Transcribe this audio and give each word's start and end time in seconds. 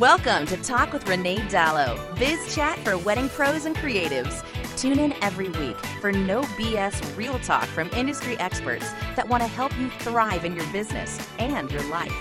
Welcome 0.00 0.44
to 0.48 0.58
Talk 0.58 0.92
with 0.92 1.08
Renee 1.08 1.38
Dalo, 1.48 2.18
biz 2.18 2.54
chat 2.54 2.78
for 2.80 2.98
wedding 2.98 3.30
pros 3.30 3.64
and 3.64 3.74
creatives. 3.74 4.44
Tune 4.76 4.98
in 4.98 5.14
every 5.22 5.48
week 5.48 5.78
for 6.02 6.12
no 6.12 6.42
BS 6.42 7.16
real 7.16 7.38
talk 7.38 7.64
from 7.64 7.88
industry 7.96 8.38
experts 8.38 8.84
that 9.16 9.26
want 9.26 9.42
to 9.42 9.48
help 9.48 9.74
you 9.78 9.88
thrive 10.00 10.44
in 10.44 10.54
your 10.54 10.66
business 10.66 11.18
and 11.38 11.72
your 11.72 11.82
life. 11.84 12.12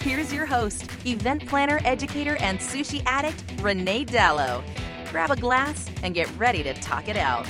Here's 0.00 0.32
your 0.32 0.46
host, 0.46 0.90
event 1.04 1.46
planner, 1.46 1.82
educator, 1.84 2.36
and 2.36 2.58
sushi 2.58 3.02
addict, 3.04 3.44
Renee 3.60 4.06
Dalo. 4.06 4.64
Grab 5.10 5.30
a 5.30 5.36
glass 5.36 5.90
and 6.02 6.14
get 6.14 6.34
ready 6.38 6.62
to 6.62 6.72
talk 6.72 7.08
it 7.08 7.18
out. 7.18 7.46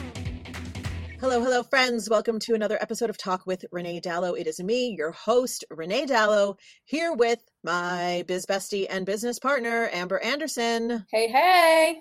Hello, 1.20 1.42
hello, 1.42 1.62
friends. 1.64 2.08
Welcome 2.08 2.38
to 2.40 2.54
another 2.54 2.78
episode 2.80 3.10
of 3.10 3.18
Talk 3.18 3.44
with 3.44 3.64
Renee 3.72 4.00
Dalo. 4.00 4.38
It 4.38 4.46
is 4.46 4.60
me, 4.62 4.94
your 4.96 5.10
host, 5.10 5.64
Renee 5.70 6.06
Dalo, 6.06 6.56
here 6.84 7.12
with 7.12 7.40
my 7.64 8.24
biz 8.28 8.46
bestie 8.46 8.86
and 8.88 9.04
business 9.04 9.38
partner, 9.40 9.88
Amber 9.92 10.20
Anderson. 10.20 11.04
Hey, 11.10 11.26
hey. 11.28 12.00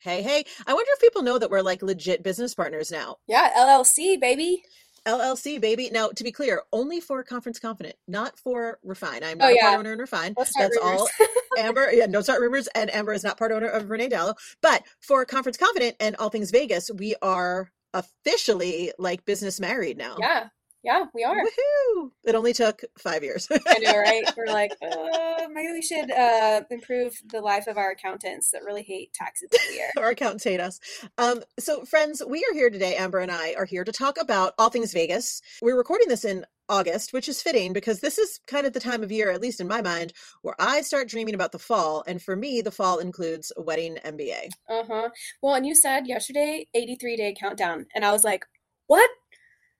Hey, 0.00 0.22
hey. 0.22 0.44
I 0.66 0.74
wonder 0.74 0.90
if 0.94 1.00
people 1.00 1.22
know 1.22 1.38
that 1.38 1.50
we're 1.50 1.60
like 1.62 1.82
legit 1.82 2.22
business 2.22 2.54
partners 2.54 2.92
now. 2.92 3.16
Yeah, 3.26 3.50
LLC, 3.56 4.20
baby. 4.20 4.62
LLC, 5.06 5.60
baby. 5.60 5.90
Now, 5.92 6.08
to 6.08 6.24
be 6.24 6.32
clear, 6.32 6.62
only 6.72 7.00
for 7.00 7.22
Conference 7.24 7.58
Confident, 7.58 7.96
not 8.06 8.38
for 8.38 8.78
Refine. 8.84 9.22
I'm 9.24 9.38
oh, 9.40 9.44
not 9.44 9.48
Oh, 9.48 9.52
a 9.52 9.54
yeah. 9.56 9.62
part 9.62 9.78
owner 9.80 9.92
in 9.92 9.98
Refine. 9.98 10.34
That's 10.36 10.56
rumors. 10.56 10.78
all 10.82 11.08
Amber. 11.58 11.90
Yeah, 11.92 12.06
no 12.06 12.20
start 12.22 12.40
rumors. 12.40 12.68
And 12.76 12.94
Amber 12.94 13.12
is 13.12 13.24
not 13.24 13.38
part 13.38 13.50
owner 13.52 13.68
of 13.68 13.90
Renee 13.90 14.08
Dalo. 14.08 14.34
But 14.62 14.84
for 15.00 15.24
Conference 15.24 15.56
Confident 15.56 15.96
and 15.98 16.14
all 16.16 16.28
things 16.28 16.50
Vegas, 16.52 16.90
we 16.96 17.14
are 17.22 17.70
officially 17.96 18.92
like 18.98 19.24
business 19.24 19.58
married 19.60 19.96
now. 19.96 20.16
yeah, 20.20 20.48
yeah, 20.86 21.04
we 21.14 21.24
are. 21.24 21.34
Woohoo! 21.34 22.10
It 22.24 22.36
only 22.36 22.52
took 22.52 22.84
five 22.96 23.24
years. 23.24 23.48
I 23.66 23.78
know, 23.80 23.98
right? 23.98 24.24
We're 24.36 24.46
like, 24.46 24.70
uh, 24.80 25.48
maybe 25.52 25.72
we 25.72 25.82
should 25.82 26.12
uh, 26.12 26.60
improve 26.70 27.12
the 27.32 27.40
life 27.40 27.66
of 27.66 27.76
our 27.76 27.90
accountants 27.90 28.52
that 28.52 28.62
really 28.62 28.84
hate 28.84 29.12
taxes 29.12 29.48
every 29.52 29.76
year. 29.76 29.90
Our 29.98 30.10
accountants 30.10 30.44
hate 30.44 30.60
us. 30.60 30.78
Um, 31.18 31.42
so, 31.58 31.84
friends, 31.84 32.22
we 32.24 32.38
are 32.48 32.54
here 32.54 32.70
today. 32.70 32.94
Amber 32.94 33.18
and 33.18 33.32
I 33.32 33.54
are 33.58 33.64
here 33.64 33.82
to 33.82 33.90
talk 33.90 34.16
about 34.20 34.54
all 34.58 34.70
things 34.70 34.92
Vegas. 34.92 35.42
We're 35.60 35.76
recording 35.76 36.06
this 36.06 36.24
in 36.24 36.46
August, 36.68 37.12
which 37.12 37.28
is 37.28 37.42
fitting 37.42 37.72
because 37.72 38.00
this 38.00 38.18
is 38.18 38.40
kind 38.46 38.66
of 38.66 38.72
the 38.72 38.80
time 38.80 39.02
of 39.02 39.12
year, 39.12 39.30
at 39.30 39.40
least 39.40 39.60
in 39.60 39.68
my 39.68 39.82
mind, 39.82 40.12
where 40.42 40.54
I 40.58 40.80
start 40.82 41.08
dreaming 41.08 41.34
about 41.34 41.52
the 41.52 41.58
fall. 41.58 42.04
And 42.06 42.22
for 42.22 42.36
me, 42.36 42.60
the 42.62 42.70
fall 42.70 42.98
includes 42.98 43.52
a 43.56 43.62
wedding 43.62 43.96
MBA. 44.04 44.50
Uh 44.68 44.82
huh. 44.88 45.08
Well, 45.42 45.54
and 45.54 45.66
you 45.66 45.74
said 45.74 46.06
yesterday 46.06 46.66
83 46.74 47.16
day 47.16 47.34
countdown, 47.38 47.86
and 47.94 48.04
I 48.04 48.12
was 48.12 48.24
like, 48.24 48.44
what? 48.86 49.08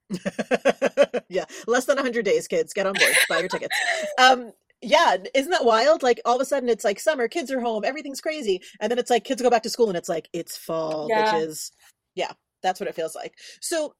yeah, 1.28 1.44
less 1.66 1.86
than 1.86 1.96
100 1.96 2.24
days, 2.24 2.46
kids. 2.46 2.72
Get 2.72 2.86
on 2.86 2.94
board. 2.94 3.14
Buy 3.28 3.40
your 3.40 3.48
tickets. 3.48 3.76
Um, 4.18 4.52
yeah, 4.82 5.16
isn't 5.34 5.50
that 5.50 5.64
wild? 5.64 6.02
Like 6.02 6.20
all 6.24 6.36
of 6.36 6.40
a 6.40 6.44
sudden 6.44 6.68
it's 6.68 6.84
like 6.84 7.00
summer, 7.00 7.28
kids 7.28 7.50
are 7.50 7.60
home, 7.60 7.84
everything's 7.84 8.20
crazy. 8.20 8.60
And 8.80 8.90
then 8.90 8.98
it's 8.98 9.10
like 9.10 9.24
kids 9.24 9.42
go 9.42 9.50
back 9.50 9.62
to 9.64 9.70
school 9.70 9.88
and 9.88 9.96
it's 9.96 10.08
like 10.08 10.28
it's 10.32 10.56
fall, 10.56 11.08
Yeah. 11.08 11.36
is 11.36 11.72
Yeah, 12.14 12.32
that's 12.62 12.78
what 12.78 12.88
it 12.88 12.94
feels 12.94 13.14
like. 13.14 13.34
So 13.60 13.94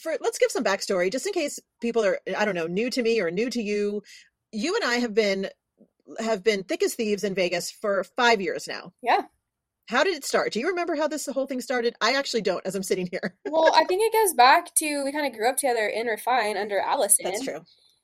for 0.00 0.16
let's 0.20 0.38
give 0.38 0.50
some 0.50 0.64
backstory 0.64 1.10
just 1.10 1.26
in 1.26 1.32
case 1.32 1.58
people 1.80 2.04
are 2.04 2.18
I 2.36 2.44
don't 2.44 2.54
know, 2.54 2.66
new 2.66 2.90
to 2.90 3.02
me 3.02 3.20
or 3.20 3.30
new 3.30 3.50
to 3.50 3.62
you. 3.62 4.02
You 4.52 4.74
and 4.76 4.84
I 4.84 4.96
have 4.96 5.14
been 5.14 5.48
have 6.20 6.44
been 6.44 6.62
thick 6.62 6.82
as 6.82 6.94
thieves 6.94 7.24
in 7.24 7.34
Vegas 7.34 7.70
for 7.70 8.04
5 8.04 8.40
years 8.40 8.68
now. 8.68 8.92
Yeah. 9.02 9.22
How 9.88 10.02
did 10.04 10.16
it 10.16 10.24
start? 10.24 10.52
Do 10.52 10.60
you 10.60 10.68
remember 10.68 10.96
how 10.96 11.08
this 11.08 11.26
whole 11.26 11.46
thing 11.46 11.60
started? 11.60 11.94
I 12.00 12.14
actually 12.14 12.42
don't 12.42 12.64
as 12.66 12.74
I'm 12.74 12.82
sitting 12.82 13.08
here. 13.10 13.36
Well, 13.48 13.72
I 13.74 13.84
think 13.84 14.02
it 14.02 14.12
goes 14.12 14.34
back 14.34 14.74
to 14.76 15.04
we 15.04 15.12
kind 15.12 15.26
of 15.26 15.32
grew 15.38 15.48
up 15.48 15.56
together 15.56 15.86
in 15.86 16.06
Refine 16.06 16.56
under 16.56 16.78
Allison. 16.78 17.24
That's 17.24 17.44
true. 17.44 17.60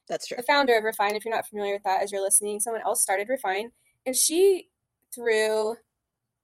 That's 0.09 0.27
true. 0.27 0.37
the 0.37 0.43
founder 0.43 0.77
of 0.77 0.85
Refine, 0.85 1.15
if 1.15 1.25
you're 1.25 1.35
not 1.35 1.47
familiar 1.47 1.75
with 1.75 1.83
that 1.85 2.03
as 2.03 2.11
you're 2.13 2.23
listening, 2.23 2.61
someone 2.61 2.83
else 2.83 3.03
started 3.03 3.29
Refine, 3.29 3.71
and 4.07 4.17
she 4.17 4.69
threw 5.15 5.77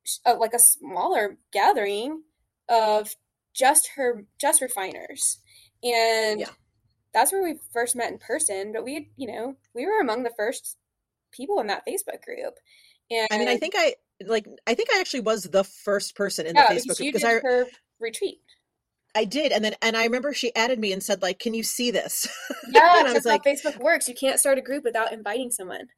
sh- 0.05 0.19
uh, 0.27 0.37
like 0.39 0.55
a 0.55 0.59
smaller 0.59 1.39
gathering 1.53 2.23
of 2.69 3.15
just 3.55 3.91
her, 3.97 4.25
just 4.41 4.61
refiners, 4.61 5.39
and 5.83 6.41
Yeah. 6.41 6.51
that's 7.13 7.33
where 7.33 7.43
we 7.43 7.59
first 7.73 7.97
met 7.97 8.13
in 8.13 8.19
person. 8.19 8.73
But 8.73 8.85
we, 8.85 9.11
you 9.17 9.27
know, 9.29 9.57
we 9.75 9.87
were 9.87 10.01
among 10.01 10.23
the 10.23 10.33
first 10.37 10.77
people 11.33 11.61
in 11.61 11.67
that 11.69 11.87
Facebook 11.87 12.23
group, 12.23 12.55
and 13.11 13.29
I 13.31 13.39
mean, 13.39 13.49
I 13.49 13.57
think 13.57 13.75
I 13.77 13.95
like. 14.25 14.47
I 14.67 14.75
think 14.75 14.89
I 14.93 15.01
actually 15.01 15.21
was 15.21 15.45
the 15.45 15.65
first 15.65 16.15
person 16.15 16.47
in 16.47 16.57
yeah, 16.57 16.69
the 16.69 16.75
Facebook 16.75 17.01
you 17.01 17.13
because 17.13 17.25
I 17.25 17.41
her 17.41 17.67
retreat. 18.01 18.41
I 19.15 19.25
did, 19.25 19.53
and 19.53 19.65
then 19.65 19.75
and 19.83 19.97
I 19.97 20.05
remember 20.05 20.33
she 20.33 20.55
added 20.55 20.79
me 20.79 20.93
and 20.93 21.03
said 21.03 21.23
like, 21.23 21.39
"Can 21.39 21.55
you 21.55 21.63
see 21.63 21.91
this?" 21.91 22.29
Yeah, 22.71 22.99
and 22.99 23.09
I 23.09 23.13
was 23.15 23.25
like, 23.25 23.43
Facebook 23.43 23.81
works. 23.81 24.09
You 24.09 24.15
can't 24.15 24.39
start 24.39 24.59
a 24.59 24.63
group 24.63 24.85
without 24.85 25.13
inviting 25.13 25.51
someone. 25.51 25.89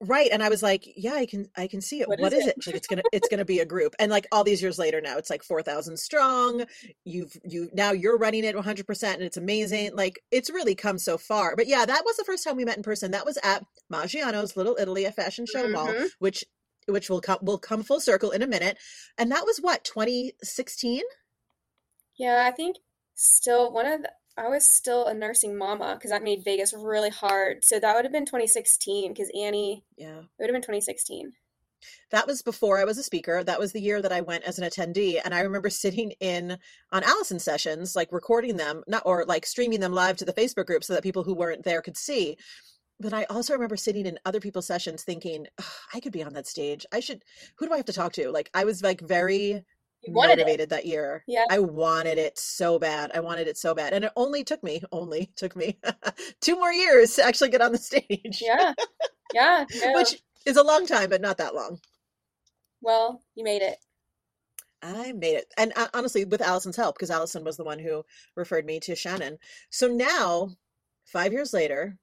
"Right," 0.00 0.28
and 0.32 0.42
I 0.42 0.48
was 0.48 0.62
like, 0.62 0.84
"Yeah, 0.96 1.14
I 1.14 1.26
can, 1.26 1.46
I 1.56 1.66
can 1.66 1.80
see 1.80 2.00
it. 2.00 2.08
What 2.08 2.20
what 2.20 2.32
is 2.32 2.40
is, 2.40 2.46
it?" 2.48 2.56
it?" 2.58 2.66
Like, 2.66 2.76
"It's 2.76 2.86
gonna, 2.86 3.02
it's 3.12 3.28
gonna 3.28 3.44
be 3.44 3.60
a 3.60 3.64
group." 3.64 3.94
And 3.98 4.10
like 4.10 4.26
all 4.32 4.44
these 4.44 4.60
years 4.62 4.78
later, 4.78 5.00
now 5.00 5.16
it's 5.18 5.30
like 5.30 5.42
four 5.42 5.62
thousand 5.62 5.98
strong. 5.98 6.64
You've 7.04 7.36
you 7.44 7.70
now 7.72 7.92
you're 7.92 8.18
running 8.18 8.44
it 8.44 8.54
one 8.54 8.64
hundred 8.64 8.86
percent, 8.86 9.16
and 9.16 9.24
it's 9.24 9.36
amazing. 9.36 9.94
Like 9.94 10.20
it's 10.30 10.50
really 10.50 10.74
come 10.74 10.98
so 10.98 11.16
far. 11.18 11.56
But 11.56 11.66
yeah, 11.66 11.84
that 11.84 12.04
was 12.04 12.16
the 12.16 12.24
first 12.24 12.44
time 12.44 12.56
we 12.56 12.64
met 12.64 12.76
in 12.76 12.82
person. 12.82 13.10
That 13.12 13.26
was 13.26 13.38
at 13.42 13.64
Maggiano's 13.92 14.56
Little 14.56 14.76
Italy, 14.78 15.04
a 15.04 15.12
fashion 15.12 15.46
show 15.46 15.68
mall, 15.68 15.88
Mhm. 15.88 16.08
which 16.18 16.44
which 16.86 17.10
will 17.10 17.20
come 17.20 17.38
will 17.42 17.58
come 17.58 17.82
full 17.82 18.00
circle 18.00 18.30
in 18.30 18.42
a 18.42 18.46
minute. 18.46 18.78
And 19.18 19.30
that 19.32 19.44
was 19.46 19.58
what 19.58 19.84
twenty 19.84 20.34
sixteen. 20.42 21.02
Yeah, 22.18 22.44
I 22.46 22.50
think 22.50 22.76
still 23.14 23.72
one 23.72 23.86
of 23.86 24.02
the, 24.02 24.10
I 24.38 24.48
was 24.48 24.68
still 24.68 25.06
a 25.06 25.14
nursing 25.14 25.56
mama 25.56 25.94
because 25.96 26.10
that 26.10 26.22
made 26.22 26.44
Vegas 26.44 26.74
really 26.74 27.10
hard. 27.10 27.64
So 27.64 27.78
that 27.80 27.94
would 27.94 28.04
have 28.04 28.12
been 28.12 28.26
2016 28.26 29.12
because 29.12 29.30
Annie, 29.38 29.84
Yeah. 29.96 30.18
it 30.18 30.24
would 30.38 30.48
have 30.50 30.54
been 30.54 30.62
2016. 30.62 31.32
That 32.10 32.26
was 32.26 32.42
before 32.42 32.78
I 32.78 32.84
was 32.84 32.98
a 32.98 33.02
speaker. 33.02 33.44
That 33.44 33.58
was 33.60 33.72
the 33.72 33.80
year 33.80 34.00
that 34.02 34.12
I 34.12 34.20
went 34.20 34.44
as 34.44 34.58
an 34.58 34.68
attendee. 34.68 35.20
And 35.24 35.34
I 35.34 35.40
remember 35.40 35.70
sitting 35.70 36.12
in 36.20 36.58
on 36.92 37.02
Allison 37.04 37.38
sessions, 37.38 37.94
like 37.94 38.12
recording 38.12 38.56
them, 38.56 38.82
not 38.86 39.02
or 39.06 39.24
like 39.24 39.46
streaming 39.46 39.80
them 39.80 39.92
live 39.92 40.16
to 40.18 40.24
the 40.24 40.32
Facebook 40.32 40.66
group 40.66 40.84
so 40.84 40.94
that 40.94 41.02
people 41.02 41.22
who 41.22 41.34
weren't 41.34 41.64
there 41.64 41.82
could 41.82 41.96
see. 41.96 42.36
But 42.98 43.12
I 43.12 43.24
also 43.24 43.52
remember 43.52 43.76
sitting 43.76 44.06
in 44.06 44.18
other 44.24 44.40
people's 44.40 44.66
sessions 44.66 45.02
thinking, 45.04 45.46
"Ugh, 45.58 45.64
I 45.92 46.00
could 46.00 46.12
be 46.12 46.22
on 46.22 46.32
that 46.32 46.46
stage. 46.46 46.86
I 46.92 47.00
should, 47.00 47.22
who 47.58 47.66
do 47.66 47.72
I 47.74 47.76
have 47.76 47.86
to 47.86 47.92
talk 47.92 48.12
to? 48.14 48.30
Like, 48.30 48.50
I 48.54 48.64
was 48.64 48.82
like 48.82 49.02
very 49.02 49.64
You 50.02 50.12
wanted 50.12 50.38
it. 50.38 50.42
motivated 50.42 50.70
that 50.70 50.86
year. 50.86 51.24
Yeah. 51.26 51.44
I 51.50 51.58
wanted 51.58 52.18
it 52.18 52.38
so 52.38 52.78
bad. 52.78 53.10
I 53.14 53.20
wanted 53.20 53.48
it 53.48 53.56
so 53.58 53.74
bad. 53.74 53.92
And 53.92 54.04
it 54.04 54.12
only 54.16 54.44
took 54.44 54.62
me, 54.62 54.82
only 54.92 55.32
took 55.36 55.56
me 55.56 55.78
two 56.40 56.54
more 56.56 56.72
years 56.72 57.14
to 57.16 57.24
actually 57.24 57.50
get 57.50 57.60
on 57.62 57.72
the 57.72 57.78
stage. 57.90 58.40
Yeah. 58.40 58.72
Yeah. 59.34 59.64
no. 59.82 59.92
Which 59.94 60.22
is 60.44 60.56
a 60.56 60.62
long 60.62 60.86
time, 60.86 61.10
but 61.10 61.20
not 61.20 61.38
that 61.38 61.54
long. 61.54 61.80
well, 62.80 63.22
you 63.34 63.42
made 63.44 63.62
it. 63.62 63.78
I 64.82 65.12
made 65.12 65.34
it. 65.36 65.52
And 65.56 65.72
uh, 65.74 65.88
honestly, 65.94 66.24
with 66.24 66.40
Allison's 66.42 66.76
help, 66.76 66.96
because 66.96 67.10
Allison 67.10 67.42
was 67.42 67.56
the 67.56 67.64
one 67.64 67.78
who 67.80 68.04
referred 68.36 68.66
me 68.66 68.78
to 68.80 68.94
Shannon. 68.94 69.38
So 69.70 69.88
now, 69.88 70.50
five 71.04 71.32
years 71.32 71.52
later, 71.52 71.96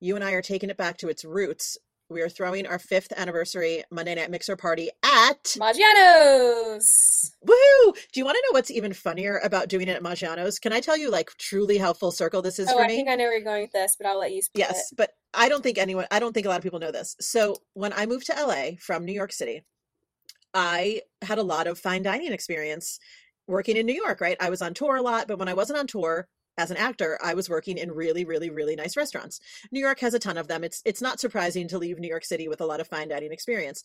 you 0.00 0.16
and 0.16 0.24
I 0.24 0.32
are 0.32 0.42
taking 0.42 0.68
it 0.70 0.76
back 0.76 0.98
to 0.98 1.08
its 1.08 1.24
roots. 1.24 1.78
We 2.10 2.22
are 2.22 2.28
throwing 2.28 2.66
our 2.66 2.80
fifth 2.80 3.12
anniversary 3.16 3.84
Monday 3.92 4.16
Night 4.16 4.32
Mixer 4.32 4.56
party 4.56 4.90
at 5.04 5.44
Maggiano's. 5.60 7.36
Woohoo! 7.46 7.94
Do 8.12 8.18
you 8.18 8.24
want 8.24 8.34
to 8.34 8.42
know 8.48 8.52
what's 8.56 8.72
even 8.72 8.92
funnier 8.92 9.38
about 9.44 9.68
doing 9.68 9.86
it 9.86 9.94
at 9.96 10.02
Maggiano's? 10.02 10.58
Can 10.58 10.72
I 10.72 10.80
tell 10.80 10.96
you, 10.96 11.08
like, 11.08 11.30
truly 11.38 11.78
how 11.78 11.92
full 11.92 12.10
circle 12.10 12.42
this 12.42 12.58
is 12.58 12.68
Oh, 12.68 12.72
for 12.74 12.82
I 12.82 12.88
me? 12.88 12.96
think 12.96 13.08
I 13.08 13.14
know 13.14 13.24
where 13.24 13.34
you're 13.34 13.44
going 13.44 13.62
with 13.62 13.70
this, 13.70 13.94
but 13.96 14.08
I'll 14.08 14.18
let 14.18 14.32
you 14.32 14.42
speak 14.42 14.58
Yes, 14.58 14.92
but 14.96 15.12
I 15.34 15.48
don't 15.48 15.62
think 15.62 15.78
anyone, 15.78 16.06
I 16.10 16.18
don't 16.18 16.32
think 16.32 16.46
a 16.46 16.48
lot 16.48 16.58
of 16.58 16.64
people 16.64 16.80
know 16.80 16.90
this. 16.90 17.14
So 17.20 17.54
when 17.74 17.92
I 17.92 18.06
moved 18.06 18.26
to 18.26 18.34
LA 18.34 18.72
from 18.80 19.04
New 19.04 19.12
York 19.12 19.32
City, 19.32 19.62
I 20.52 21.02
had 21.22 21.38
a 21.38 21.44
lot 21.44 21.68
of 21.68 21.78
fine 21.78 22.02
dining 22.02 22.32
experience 22.32 22.98
working 23.46 23.76
in 23.76 23.86
New 23.86 23.94
York, 23.94 24.20
right? 24.20 24.36
I 24.40 24.50
was 24.50 24.62
on 24.62 24.74
tour 24.74 24.96
a 24.96 25.02
lot, 25.02 25.28
but 25.28 25.38
when 25.38 25.48
I 25.48 25.54
wasn't 25.54 25.78
on 25.78 25.86
tour 25.86 26.26
as 26.60 26.70
an 26.70 26.76
actor, 26.76 27.18
I 27.22 27.34
was 27.34 27.48
working 27.48 27.78
in 27.78 27.90
really, 27.92 28.24
really, 28.24 28.50
really 28.50 28.76
nice 28.76 28.96
restaurants. 28.96 29.40
New 29.72 29.80
York 29.80 30.00
has 30.00 30.14
a 30.14 30.18
ton 30.18 30.36
of 30.38 30.48
them. 30.48 30.62
It's 30.64 30.82
it's 30.84 31.02
not 31.02 31.20
surprising 31.20 31.68
to 31.68 31.78
leave 31.78 31.98
New 31.98 32.08
York 32.08 32.24
City 32.24 32.48
with 32.48 32.60
a 32.60 32.66
lot 32.66 32.80
of 32.80 32.86
fine 32.88 33.08
dining 33.08 33.32
experience. 33.32 33.82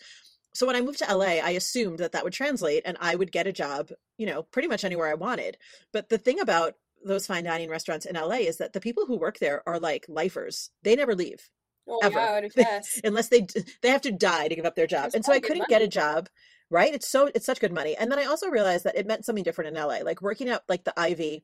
So 0.54 0.66
when 0.66 0.76
I 0.76 0.82
moved 0.82 1.00
to 1.00 1.14
LA, 1.16 1.40
I 1.44 1.52
assumed 1.52 2.00
that 2.00 2.14
that 2.14 2.24
would 2.24 2.32
translate 2.34 2.84
and 2.86 2.98
I 3.02 3.16
would 3.16 3.32
get 3.32 3.48
a 3.48 3.52
job, 3.52 3.90
you 4.18 4.26
know, 4.26 4.44
pretty 4.44 4.68
much 4.70 4.84
anywhere 4.86 5.08
I 5.10 5.16
wanted. 5.16 5.58
But 5.92 6.10
the 6.10 6.18
thing 6.18 6.40
about 6.40 6.76
those 7.04 7.28
fine 7.28 7.44
dining 7.44 7.70
restaurants 7.70 8.06
in 8.06 8.16
LA 8.16 8.38
is 8.52 8.58
that 8.58 8.74
the 8.74 8.80
people 8.80 9.06
who 9.06 9.18
work 9.18 9.38
there 9.40 9.62
are 9.68 9.80
like 9.80 10.06
lifers. 10.08 10.70
They 10.84 10.96
never 10.96 11.14
leave 11.16 11.50
Oh, 11.88 12.00
ever. 12.02 12.18
yeah, 12.18 12.26
I 12.32 12.42
would 12.42 12.54
guess. 12.56 13.00
unless 13.04 13.28
they 13.30 13.46
they 13.84 13.90
have 13.90 14.02
to 14.02 14.12
die 14.12 14.48
to 14.48 14.56
give 14.56 14.66
up 14.66 14.76
their 14.76 14.88
job. 14.88 15.12
And 15.14 15.24
so 15.26 15.32
I 15.34 15.40
couldn't 15.40 15.68
get 15.68 15.82
a 15.84 15.88
job, 15.88 16.30
right? 16.72 16.94
It's 16.94 17.08
so 17.08 17.30
it's 17.36 17.46
such 17.46 17.60
good 17.60 17.74
money. 17.74 17.96
And 17.96 18.12
then 18.12 18.18
I 18.18 18.26
also 18.26 18.48
realized 18.50 18.86
that 18.86 18.98
it 18.98 19.06
meant 19.06 19.24
something 19.26 19.44
different 19.44 19.76
in 19.76 19.84
LA. 19.84 20.00
Like 20.04 20.22
working 20.22 20.50
at 20.50 20.64
like 20.68 20.84
the 20.84 21.00
Ivy 21.00 21.44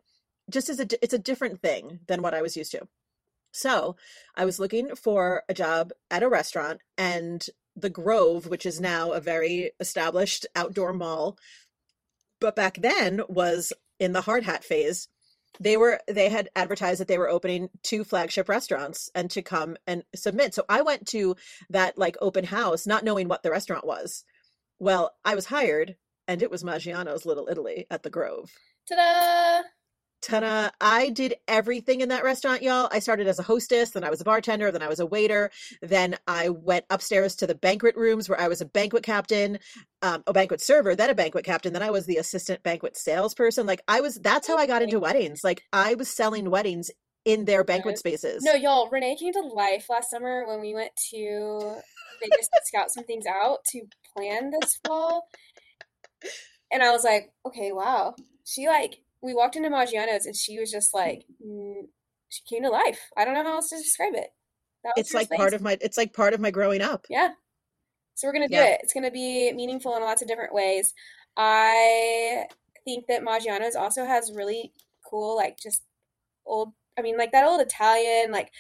just 0.52 0.70
is 0.70 0.80
a 0.80 0.88
it's 1.04 1.14
a 1.14 1.20
different 1.20 1.62
thing 1.62 2.00
than 2.08 2.22
what 2.22 2.34
I 2.34 2.42
was 2.42 2.58
used 2.58 2.72
to. 2.74 2.88
So, 3.54 3.98
I 4.36 4.46
was 4.46 4.60
looking 4.60 4.96
for 4.96 5.44
a 5.50 5.54
job 5.54 5.92
at 6.10 6.24
a 6.24 6.30
restaurant 6.30 6.82
and 6.98 7.46
the 7.76 7.90
Grove, 7.90 8.48
which 8.48 8.66
is 8.66 8.80
now 8.80 9.12
a 9.12 9.20
very 9.20 9.72
established 9.80 10.46
outdoor 10.56 10.94
mall, 10.94 11.38
but 12.40 12.56
back 12.56 12.78
then 12.82 13.22
was 13.28 13.74
in 14.00 14.14
the 14.14 14.22
hard 14.22 14.44
hat 14.44 14.64
phase 14.64 15.08
they 15.60 15.78
were 15.78 16.00
they 16.08 16.30
had 16.30 16.50
advertised 16.56 17.00
that 17.00 17.08
they 17.08 17.18
were 17.18 17.30
opening 17.30 17.70
two 17.84 18.04
flagship 18.04 18.48
restaurants 18.48 19.12
and 19.14 19.30
to 19.32 19.42
come 19.42 19.78
and 19.86 20.04
submit. 20.16 20.54
So 20.54 20.64
I 20.70 20.82
went 20.82 21.08
to 21.08 21.36
that 21.70 21.98
like 21.98 22.18
open 22.22 22.46
house 22.46 22.88
not 22.88 23.04
knowing 23.04 23.28
what 23.28 23.44
the 23.44 23.52
restaurant 23.52 23.86
was. 23.86 24.24
Well, 24.80 25.14
I 25.26 25.36
was 25.36 25.46
hired 25.46 25.98
and 26.28 26.42
it 26.42 26.52
was 26.52 26.64
Maggiano's 26.64 27.26
Little 27.26 27.48
Italy 27.50 27.86
at 27.92 28.04
the 28.04 28.10
Grove. 28.10 28.52
Ta-da! 28.88 29.68
Ta-da. 30.22 30.70
I 30.80 31.10
did 31.10 31.36
everything 31.48 32.02
in 32.02 32.10
that 32.10 32.24
restaurant, 32.24 32.62
y'all. 32.62 32.88
I 32.92 33.00
started 33.00 33.28
as 33.28 33.40
a 33.40 33.44
hostess, 33.44 33.92
then 33.92 34.04
I 34.04 34.12
was 34.12 34.22
a 34.22 34.24
bartender, 34.24 34.72
then 34.72 34.84
I 34.84 34.88
was 34.88 35.00
a 35.00 35.06
waiter, 35.06 35.50
then 35.82 36.16
I 36.28 36.50
went 36.50 36.86
upstairs 36.92 37.36
to 37.38 37.48
the 37.48 37.56
banquet 37.56 37.96
rooms 37.96 38.30
where 38.30 38.40
I 38.40 38.48
was 38.48 38.62
a 38.62 38.66
banquet 38.66 39.04
captain, 39.04 39.58
um, 40.04 40.24
a 40.28 40.34
banquet 40.34 40.62
server, 40.62 40.96
then 40.96 41.10
a 41.10 41.16
banquet 41.16 41.44
captain, 41.44 41.74
then 41.74 41.82
I 41.82 41.90
was 41.90 42.06
the 42.06 42.18
assistant 42.18 42.62
banquet 42.62 42.96
salesperson. 42.98 43.66
Like 43.66 43.82
I 43.88 44.02
was 44.02 44.16
that's 44.16 44.48
how 44.48 44.58
I 44.58 44.68
got 44.68 44.84
into 44.84 45.00
weddings. 45.00 45.42
Like 45.44 45.64
I 45.74 45.96
was 45.96 46.08
selling 46.08 46.52
weddings 46.52 46.92
in 47.26 47.46
their 47.46 47.64
banquet 47.64 47.98
spaces. 47.98 48.44
No, 48.44 48.54
y'all, 48.54 48.90
Renee 48.90 49.16
came 49.16 49.34
to 49.34 49.42
life 49.42 49.88
last 49.90 50.12
summer 50.12 50.46
when 50.48 50.62
we 50.62 50.74
went 50.74 50.92
to 51.12 51.82
Vegas 52.22 52.48
to 52.48 52.62
scout 52.66 52.92
some 52.92 53.06
things 53.06 53.26
out 53.26 53.60
to 53.72 53.82
plan 54.16 54.52
this 54.52 54.78
fall. 54.86 55.28
And 56.72 56.82
I 56.82 56.92
was 56.92 57.04
like, 57.04 57.32
okay, 57.46 57.72
wow. 57.72 58.16
She 58.46 58.68
like 58.68 59.00
we 59.22 59.34
walked 59.34 59.56
into 59.56 59.70
Maggiano's 59.70 60.26
and 60.26 60.36
she 60.36 60.60
was 60.60 60.72
just 60.72 60.94
like 60.94 61.26
mm, 61.46 61.84
she 62.30 62.42
came 62.50 62.64
to 62.64 62.70
life. 62.70 63.00
I 63.18 63.26
don't 63.26 63.34
know 63.34 63.44
how 63.44 63.56
else 63.56 63.70
to 63.70 63.78
describe 63.78 64.14
it. 64.14 64.30
That 64.84 64.94
it's 64.98 65.14
like 65.14 65.28
space. 65.28 65.38
part 65.38 65.54
of 65.54 65.62
my 65.62 65.78
it's 65.82 65.98
like 65.98 66.14
part 66.14 66.34
of 66.34 66.40
my 66.40 66.52
growing 66.52 66.82
up. 66.82 67.06
Yeah. 67.10 67.32
So 68.16 68.28
we're 68.28 68.34
gonna 68.34 68.48
do 68.48 68.56
yeah. 68.56 68.74
it. 68.74 68.82
It's 68.84 68.94
gonna 68.94 69.12
be 69.12 69.52
meaningful 69.54 69.96
in 69.96 70.04
lots 70.04 70.22
of 70.22 70.28
different 70.28 70.54
ways. 70.54 70.94
I 71.38 72.46
think 72.84 73.08
that 73.08 73.24
Maggiano's 73.24 73.76
also 73.76 74.06
has 74.06 74.32
really 74.36 74.74
cool, 75.10 75.36
like 75.36 75.60
just 75.62 75.84
old 76.46 76.74
I 76.98 77.02
mean, 77.02 77.18
like 77.18 77.32
that 77.32 77.46
old 77.46 77.62
Italian, 77.62 78.32
like 78.32 78.52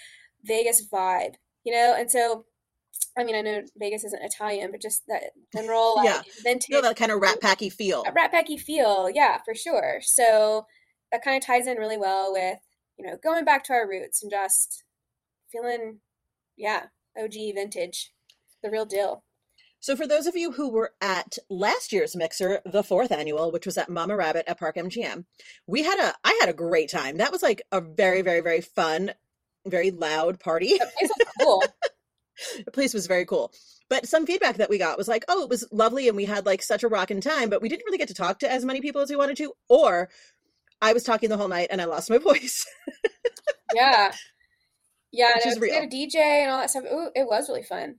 Vegas 0.43 0.87
vibe, 0.87 1.35
you 1.63 1.73
know? 1.73 1.95
And 1.97 2.09
so 2.09 2.45
I 3.17 3.23
mean, 3.23 3.35
I 3.35 3.41
know 3.41 3.61
Vegas 3.77 4.03
isn't 4.05 4.23
Italian, 4.23 4.71
but 4.71 4.81
just 4.81 5.03
that 5.07 5.23
general 5.53 5.95
like 5.97 6.05
yeah. 6.05 6.21
vintage, 6.43 6.69
that 6.69 6.95
kind 6.95 7.11
of 7.11 7.21
rat 7.21 7.41
packy 7.41 7.69
feel. 7.69 8.03
A 8.07 8.11
rat 8.11 8.31
packy 8.31 8.57
feel, 8.57 9.09
yeah, 9.13 9.39
for 9.43 9.53
sure. 9.53 9.99
So 10.01 10.65
that 11.11 11.23
kind 11.23 11.35
of 11.35 11.45
ties 11.45 11.67
in 11.67 11.77
really 11.77 11.97
well 11.97 12.31
with 12.31 12.59
you 12.97 13.05
know 13.05 13.17
going 13.21 13.43
back 13.43 13.63
to 13.65 13.73
our 13.73 13.87
roots 13.87 14.23
and 14.23 14.31
just 14.31 14.83
feeling, 15.51 15.99
yeah, 16.57 16.85
OG 17.21 17.33
vintage, 17.55 18.11
the 18.63 18.69
real 18.69 18.85
deal. 18.85 19.23
So, 19.81 19.95
for 19.95 20.05
those 20.05 20.27
of 20.27 20.35
you 20.35 20.51
who 20.51 20.69
were 20.69 20.93
at 21.01 21.39
last 21.49 21.91
year's 21.91 22.15
mixer, 22.15 22.61
the 22.65 22.83
fourth 22.83 23.11
annual, 23.11 23.51
which 23.51 23.65
was 23.65 23.79
at 23.79 23.89
Mama 23.89 24.15
Rabbit 24.15 24.45
at 24.47 24.59
Park 24.59 24.75
MGM, 24.75 25.25
we 25.65 25.81
had 25.81 25.99
a 25.99 26.13
I 26.23 26.37
had 26.39 26.49
a 26.49 26.53
great 26.53 26.91
time. 26.91 27.17
That 27.17 27.31
was 27.31 27.41
like 27.41 27.63
a 27.71 27.81
very, 27.81 28.21
very, 28.21 28.41
very 28.41 28.61
fun, 28.61 29.11
very 29.65 29.89
loud 29.89 30.39
party. 30.39 30.77
Was 31.01 31.11
cool. 31.41 31.63
the 32.65 32.71
place 32.71 32.93
was 32.93 33.07
very 33.07 33.25
cool. 33.25 33.51
But 33.89 34.07
some 34.07 34.25
feedback 34.25 34.57
that 34.57 34.69
we 34.69 34.77
got 34.77 34.97
was 34.97 35.07
like, 35.07 35.25
oh, 35.27 35.43
it 35.43 35.49
was 35.49 35.67
lovely 35.71 36.07
and 36.07 36.15
we 36.15 36.25
had 36.25 36.45
like 36.45 36.61
such 36.61 36.83
a 36.83 36.87
rocking 36.87 37.21
time, 37.21 37.49
but 37.49 37.61
we 37.61 37.69
didn't 37.69 37.85
really 37.85 37.97
get 37.97 38.07
to 38.07 38.13
talk 38.13 38.39
to 38.39 38.51
as 38.51 38.63
many 38.63 38.81
people 38.81 39.01
as 39.01 39.09
we 39.09 39.15
wanted 39.15 39.37
to. 39.37 39.53
Or 39.67 40.09
I 40.81 40.93
was 40.93 41.03
talking 41.03 41.29
the 41.29 41.37
whole 41.37 41.49
night 41.49 41.67
and 41.71 41.81
I 41.81 41.85
lost 41.85 42.09
my 42.09 42.17
voice. 42.19 42.65
yeah. 43.73 44.13
Yeah. 45.11 45.31
Which 45.35 45.45
is 45.45 45.59
real. 45.59 45.71
We 45.71 45.75
had 45.75 45.83
a 45.83 45.87
DJ 45.87 46.15
and 46.15 46.51
all 46.51 46.59
that 46.59 46.69
stuff. 46.69 46.85
Ooh, 46.91 47.11
it 47.15 47.27
was 47.27 47.49
really 47.49 47.63
fun. 47.63 47.95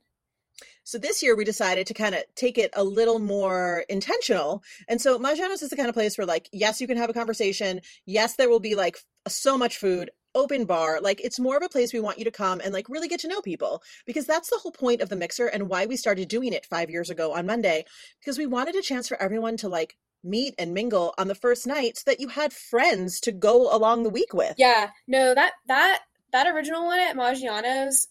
So 0.85 0.97
this 0.97 1.23
year 1.23 1.35
we 1.35 1.45
decided 1.45 1.87
to 1.87 1.93
kind 1.93 2.13
of 2.13 2.23
take 2.35 2.57
it 2.57 2.71
a 2.73 2.83
little 2.83 3.19
more 3.19 3.85
intentional. 3.87 4.63
And 4.89 4.99
so 5.01 5.17
Maggiano's 5.17 5.61
is 5.61 5.69
the 5.69 5.77
kind 5.77 5.87
of 5.87 5.95
place 5.95 6.17
where 6.17 6.27
like, 6.27 6.49
yes, 6.51 6.81
you 6.81 6.87
can 6.87 6.97
have 6.97 7.09
a 7.09 7.13
conversation. 7.13 7.81
Yes, 8.05 8.35
there 8.35 8.49
will 8.49 8.59
be 8.59 8.75
like 8.75 8.97
so 9.27 9.57
much 9.57 9.77
food 9.77 10.11
open 10.35 10.65
bar. 10.65 10.99
Like 11.01 11.21
it's 11.21 11.39
more 11.39 11.57
of 11.57 11.63
a 11.63 11.69
place 11.69 11.93
we 11.93 11.99
want 11.99 12.17
you 12.17 12.25
to 12.25 12.31
come 12.31 12.61
and 12.63 12.73
like 12.73 12.89
really 12.89 13.07
get 13.07 13.19
to 13.21 13.27
know 13.27 13.41
people 13.41 13.81
because 14.05 14.25
that's 14.25 14.49
the 14.49 14.57
whole 14.57 14.71
point 14.71 15.01
of 15.01 15.09
the 15.09 15.15
mixer 15.15 15.47
and 15.47 15.69
why 15.69 15.85
we 15.85 15.95
started 15.95 16.27
doing 16.27 16.53
it 16.53 16.65
5 16.65 16.89
years 16.89 17.09
ago 17.09 17.33
on 17.33 17.45
Monday 17.45 17.85
because 18.19 18.37
we 18.37 18.45
wanted 18.45 18.75
a 18.75 18.81
chance 18.81 19.07
for 19.07 19.21
everyone 19.21 19.57
to 19.57 19.69
like 19.69 19.95
meet 20.23 20.55
and 20.57 20.73
mingle 20.73 21.13
on 21.17 21.27
the 21.27 21.35
first 21.35 21.67
night 21.67 21.97
so 21.97 22.03
that 22.05 22.19
you 22.19 22.29
had 22.29 22.53
friends 22.53 23.19
to 23.19 23.31
go 23.31 23.73
along 23.75 24.03
the 24.03 24.09
week 24.09 24.33
with. 24.33 24.55
Yeah. 24.57 24.89
No, 25.07 25.35
that 25.35 25.53
that 25.67 26.01
that 26.31 26.47
original 26.47 26.85
one 26.85 26.99
at 26.99 27.15
Maggiano's 27.15 28.07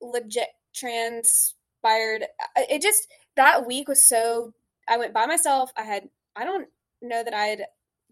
legit 0.00 0.48
transpired 0.74 2.22
uh, 2.24 2.62
it 2.68 2.82
just 2.82 3.08
that 3.36 3.66
week 3.66 3.88
was 3.88 4.02
so 4.02 4.52
I 4.88 4.96
went 4.96 5.14
by 5.14 5.26
myself. 5.26 5.70
I 5.76 5.82
had 5.82 6.08
I 6.34 6.44
don't 6.44 6.68
know 7.02 7.22
that 7.22 7.34
I 7.34 7.46
had 7.46 7.66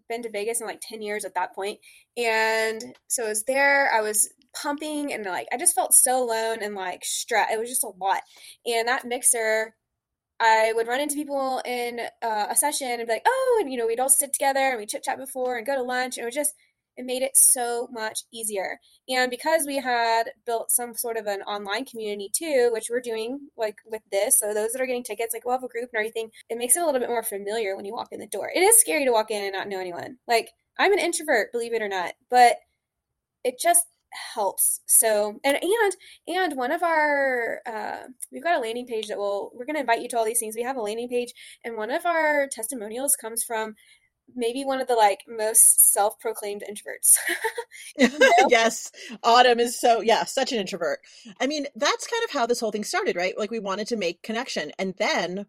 been 0.08 0.22
to 0.22 0.30
Vegas 0.30 0.60
in 0.60 0.66
like 0.66 0.80
10 0.80 1.02
years 1.02 1.24
at 1.24 1.34
that 1.34 1.54
point. 1.54 1.78
And 2.16 2.96
so 3.08 3.24
I 3.24 3.28
was 3.28 3.44
there, 3.44 3.92
I 3.92 4.00
was 4.00 4.28
pumping 4.54 5.12
and 5.12 5.24
like 5.24 5.48
I 5.52 5.56
just 5.56 5.74
felt 5.74 5.94
so 5.94 6.22
alone 6.22 6.62
and 6.62 6.74
like 6.74 7.04
stress. 7.04 7.50
It 7.52 7.58
was 7.58 7.68
just 7.68 7.84
a 7.84 7.92
lot. 8.00 8.22
And 8.66 8.88
that 8.88 9.04
mixer, 9.04 9.74
I 10.40 10.72
would 10.74 10.88
run 10.88 11.00
into 11.00 11.14
people 11.14 11.62
in 11.64 12.00
uh, 12.22 12.46
a 12.50 12.56
session 12.56 12.88
and 12.88 13.06
be 13.06 13.12
like, 13.12 13.26
oh, 13.26 13.58
and 13.60 13.70
you 13.70 13.78
know, 13.78 13.86
we'd 13.86 14.00
all 14.00 14.08
sit 14.08 14.32
together 14.32 14.60
and 14.60 14.78
we 14.78 14.86
chit 14.86 15.02
chat 15.04 15.18
before 15.18 15.56
and 15.56 15.66
go 15.66 15.74
to 15.74 15.82
lunch. 15.82 16.16
And 16.16 16.22
it 16.22 16.26
was 16.26 16.34
just, 16.34 16.54
it 16.96 17.04
made 17.04 17.22
it 17.22 17.36
so 17.36 17.88
much 17.92 18.20
easier. 18.32 18.78
And 19.08 19.30
because 19.30 19.66
we 19.66 19.76
had 19.76 20.24
built 20.46 20.70
some 20.70 20.94
sort 20.94 21.16
of 21.16 21.26
an 21.26 21.42
online 21.42 21.84
community 21.84 22.30
too, 22.32 22.70
which 22.72 22.88
we're 22.90 23.00
doing 23.00 23.48
like 23.56 23.76
with 23.84 24.02
this, 24.10 24.38
so 24.38 24.54
those 24.54 24.72
that 24.72 24.80
are 24.80 24.86
getting 24.86 25.02
tickets, 25.02 25.34
like 25.34 25.44
we'll 25.44 25.54
have 25.54 25.64
a 25.64 25.68
group 25.68 25.90
and 25.92 25.98
everything, 25.98 26.30
it 26.48 26.58
makes 26.58 26.76
it 26.76 26.82
a 26.82 26.86
little 26.86 27.00
bit 27.00 27.08
more 27.08 27.22
familiar 27.22 27.76
when 27.76 27.84
you 27.84 27.92
walk 27.92 28.08
in 28.12 28.20
the 28.20 28.26
door. 28.26 28.50
It 28.54 28.60
is 28.60 28.80
scary 28.80 29.04
to 29.04 29.12
walk 29.12 29.30
in 29.30 29.42
and 29.42 29.52
not 29.52 29.68
know 29.68 29.80
anyone. 29.80 30.18
Like 30.26 30.50
I'm 30.78 30.92
an 30.92 30.98
introvert, 30.98 31.52
believe 31.52 31.74
it 31.74 31.82
or 31.82 31.88
not, 31.88 32.14
but 32.30 32.56
it 33.44 33.58
just 33.60 33.86
helps 34.34 34.80
so 34.86 35.40
and 35.42 35.58
and 35.60 35.96
and 36.28 36.56
one 36.56 36.70
of 36.70 36.84
our 36.84 37.60
uh 37.66 38.04
we've 38.30 38.44
got 38.44 38.56
a 38.56 38.60
landing 38.60 38.86
page 38.86 39.08
that 39.08 39.18
will 39.18 39.50
we're 39.54 39.64
going 39.64 39.74
to 39.74 39.80
invite 39.80 40.00
you 40.00 40.08
to 40.08 40.16
all 40.16 40.24
these 40.24 40.38
things 40.38 40.54
we 40.54 40.62
have 40.62 40.76
a 40.76 40.80
landing 40.80 41.08
page 41.08 41.32
and 41.64 41.76
one 41.76 41.90
of 41.90 42.06
our 42.06 42.46
testimonials 42.50 43.16
comes 43.16 43.42
from 43.42 43.74
maybe 44.34 44.64
one 44.64 44.80
of 44.80 44.88
the 44.88 44.94
like 44.94 45.24
most 45.28 45.92
self-proclaimed 45.92 46.62
introverts. 46.68 47.18
yes, 48.48 48.90
Autumn 49.22 49.60
is 49.60 49.78
so 49.78 50.00
yeah, 50.00 50.24
such 50.24 50.52
an 50.52 50.58
introvert. 50.58 51.00
I 51.40 51.46
mean, 51.46 51.66
that's 51.74 52.06
kind 52.06 52.24
of 52.24 52.30
how 52.30 52.46
this 52.46 52.60
whole 52.60 52.72
thing 52.72 52.84
started, 52.84 53.16
right? 53.16 53.36
Like 53.38 53.50
we 53.50 53.58
wanted 53.58 53.88
to 53.88 53.96
make 53.96 54.22
connection, 54.22 54.72
and 54.78 54.94
then 54.98 55.46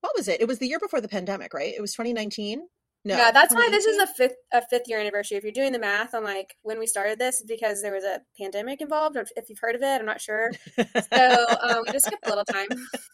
what 0.00 0.12
was 0.16 0.28
it? 0.28 0.40
It 0.40 0.48
was 0.48 0.58
the 0.58 0.68
year 0.68 0.78
before 0.78 1.00
the 1.00 1.08
pandemic, 1.08 1.54
right? 1.54 1.74
It 1.76 1.80
was 1.80 1.92
2019. 1.92 2.62
No, 3.02 3.16
yeah, 3.16 3.30
that's 3.30 3.54
why 3.54 3.70
this 3.70 3.86
is 3.86 3.96
a 3.96 4.06
fifth 4.06 4.36
a 4.52 4.60
fifth 4.60 4.86
year 4.86 5.00
anniversary. 5.00 5.38
If 5.38 5.42
you're 5.42 5.52
doing 5.52 5.72
the 5.72 5.78
math 5.78 6.14
on 6.14 6.22
like 6.22 6.56
when 6.62 6.78
we 6.78 6.86
started 6.86 7.18
this, 7.18 7.42
because 7.46 7.80
there 7.80 7.94
was 7.94 8.04
a 8.04 8.20
pandemic 8.38 8.82
involved. 8.82 9.16
Or 9.16 9.24
if 9.36 9.48
you've 9.48 9.58
heard 9.58 9.74
of 9.74 9.82
it, 9.82 10.00
I'm 10.00 10.04
not 10.04 10.20
sure. 10.20 10.50
So 10.76 11.46
um, 11.62 11.82
we 11.86 11.92
just 11.92 12.04
skipped 12.04 12.26
a 12.26 12.28
little 12.28 12.44
time. 12.44 12.68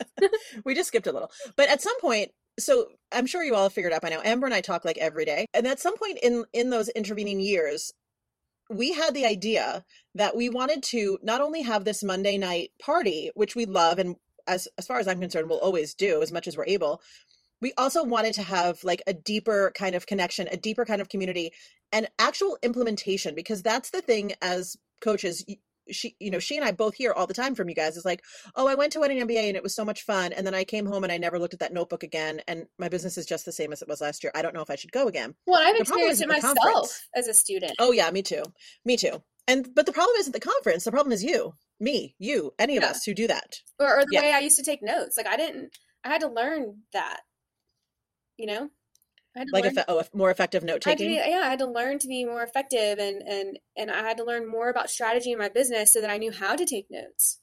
we 0.64 0.75
just 0.75 0.88
skipped 0.88 1.06
a 1.06 1.12
little, 1.12 1.31
but 1.55 1.69
at 1.69 1.80
some 1.80 1.99
point, 2.00 2.33
so 2.58 2.88
I'm 3.12 3.26
sure 3.26 3.42
you 3.42 3.54
all 3.54 3.70
figured 3.70 3.92
out 3.92 4.02
by 4.02 4.08
now. 4.08 4.20
Amber 4.25 4.46
and 4.46 4.54
I 4.54 4.60
talk 4.60 4.84
like 4.84 4.98
every 4.98 5.25
day, 5.25 5.46
and 5.54 5.66
at 5.66 5.80
some 5.80 5.96
point 5.96 6.18
in 6.22 6.44
in 6.52 6.70
those 6.70 6.88
intervening 6.90 7.40
years, 7.40 7.92
we 8.70 8.92
had 8.92 9.14
the 9.14 9.26
idea 9.26 9.84
that 10.14 10.36
we 10.36 10.48
wanted 10.48 10.82
to 10.84 11.18
not 11.22 11.40
only 11.40 11.62
have 11.62 11.84
this 11.84 12.02
Monday 12.02 12.38
night 12.38 12.70
party, 12.80 13.30
which 13.34 13.54
we 13.54 13.66
love, 13.66 13.98
and 13.98 14.16
as 14.46 14.68
as 14.78 14.86
far 14.86 14.98
as 14.98 15.08
I'm 15.08 15.20
concerned, 15.20 15.48
we'll 15.48 15.58
always 15.58 15.94
do 15.94 16.22
as 16.22 16.32
much 16.32 16.46
as 16.46 16.56
we're 16.56 16.66
able. 16.66 17.00
We 17.60 17.72
also 17.78 18.04
wanted 18.04 18.34
to 18.34 18.42
have 18.42 18.84
like 18.84 19.02
a 19.06 19.14
deeper 19.14 19.72
kind 19.75 19.94
of 19.94 20.06
connection, 20.06 20.48
a 20.50 20.56
deeper 20.56 20.84
kind 20.84 21.00
of 21.00 21.08
community, 21.08 21.52
and 21.92 22.08
actual 22.18 22.58
implementation 22.62 23.34
because 23.34 23.62
that's 23.62 23.90
the 23.90 24.02
thing 24.02 24.32
as 24.42 24.76
coaches 25.00 25.44
she 25.90 26.16
you 26.19 26.31
know 26.31 26.38
she 26.38 26.57
and 26.57 26.64
i 26.64 26.73
both 26.73 26.95
hear 26.95 27.12
all 27.12 27.26
the 27.26 27.35
time 27.35 27.55
from 27.55 27.69
you 27.69 27.75
guys 27.75 27.97
is 27.97 28.05
like 28.05 28.23
oh 28.55 28.66
i 28.66 28.75
went 28.75 28.93
to 28.93 29.00
wedding 29.00 29.19
mba 29.26 29.49
and 29.49 29.57
it 29.57 29.62
was 29.62 29.75
so 29.75 29.85
much 29.85 30.02
fun 30.02 30.33
and 30.33 30.47
then 30.47 30.55
i 30.55 30.64
came 30.64 30.87
home 30.87 31.05
and 31.05 31.12
i 31.12 31.19
never 31.19 31.38
looked 31.38 31.55
at 31.55 31.61
that 31.61 31.73
notebook 31.73 32.02
again 32.02 32.40
and 32.49 32.66
my 32.78 32.88
business 32.88 33.16
is 33.16 33.26
just 33.26 33.45
the 33.45 33.52
same 33.52 33.73
as 33.73 33.83
it 33.83 33.88
was 33.88 34.00
last 34.00 34.23
year. 34.23 34.31
I 34.35 34.43
don't 34.43 34.55
know 34.55 34.61
if 34.61 34.71
i 34.71 34.76
should 34.76 34.93
go 34.93 35.09
again. 35.09 35.35
Well 35.47 35.61
i've 35.61 35.75
the 35.75 35.83
experienced 35.83 36.23
it 36.23 36.28
myself 36.28 36.57
conference. 36.62 37.09
as 37.14 37.28
a 37.28 37.35
student. 37.35 37.73
Oh 37.78 37.93
yeah 37.93 38.11
me 38.11 38.23
too. 38.23 38.43
Me 38.85 38.97
too. 38.97 39.23
And 39.49 39.69
but 39.75 39.87
the 39.87 39.93
problem 39.93 40.16
isn't 40.19 40.33
the 40.33 40.40
conference 40.40 40.85
the 40.85 40.93
problem 40.93 41.12
is 41.12 41.25
you 41.25 41.55
me 41.81 42.14
you 42.19 42.52
any 42.59 42.75
yeah. 42.75 42.81
of 42.81 42.90
us 42.90 43.05
who 43.05 43.14
do 43.14 43.26
that. 43.26 43.61
Or, 43.78 44.00
or 44.00 44.02
the 44.02 44.09
yeah. 44.12 44.21
way 44.21 44.33
i 44.33 44.38
used 44.38 44.57
to 44.57 44.64
take 44.64 44.83
notes. 44.83 45.16
Like 45.16 45.26
i 45.26 45.37
didn't 45.37 45.76
i 46.05 46.09
had 46.09 46.21
to 46.21 46.28
learn 46.28 46.83
that 46.93 47.21
you 48.37 48.47
know 48.47 48.71
like 49.52 49.64
a 49.64 49.85
oh, 49.88 50.02
more 50.14 50.31
effective 50.31 50.64
note 50.64 50.81
taking. 50.81 51.12
Yeah, 51.12 51.40
I 51.45 51.50
had 51.50 51.59
to 51.61 51.66
learn 51.66 51.99
to 52.00 52.09
be 52.09 52.25
more 52.25 52.43
effective, 52.43 52.99
and 52.99 53.23
and 53.23 53.59
and 53.76 53.90
I 53.90 54.02
had 54.02 54.16
to 54.19 54.25
learn 54.25 54.49
more 54.49 54.69
about 54.69 54.90
strategy 54.90 55.33
in 55.33 55.38
my 55.38 55.49
business 55.49 55.93
so 55.93 56.00
that 56.00 56.11
I 56.11 56.19
knew 56.19 56.33
how 56.33 56.57
to 56.57 56.64
take 56.64 56.87
notes. 56.90 57.38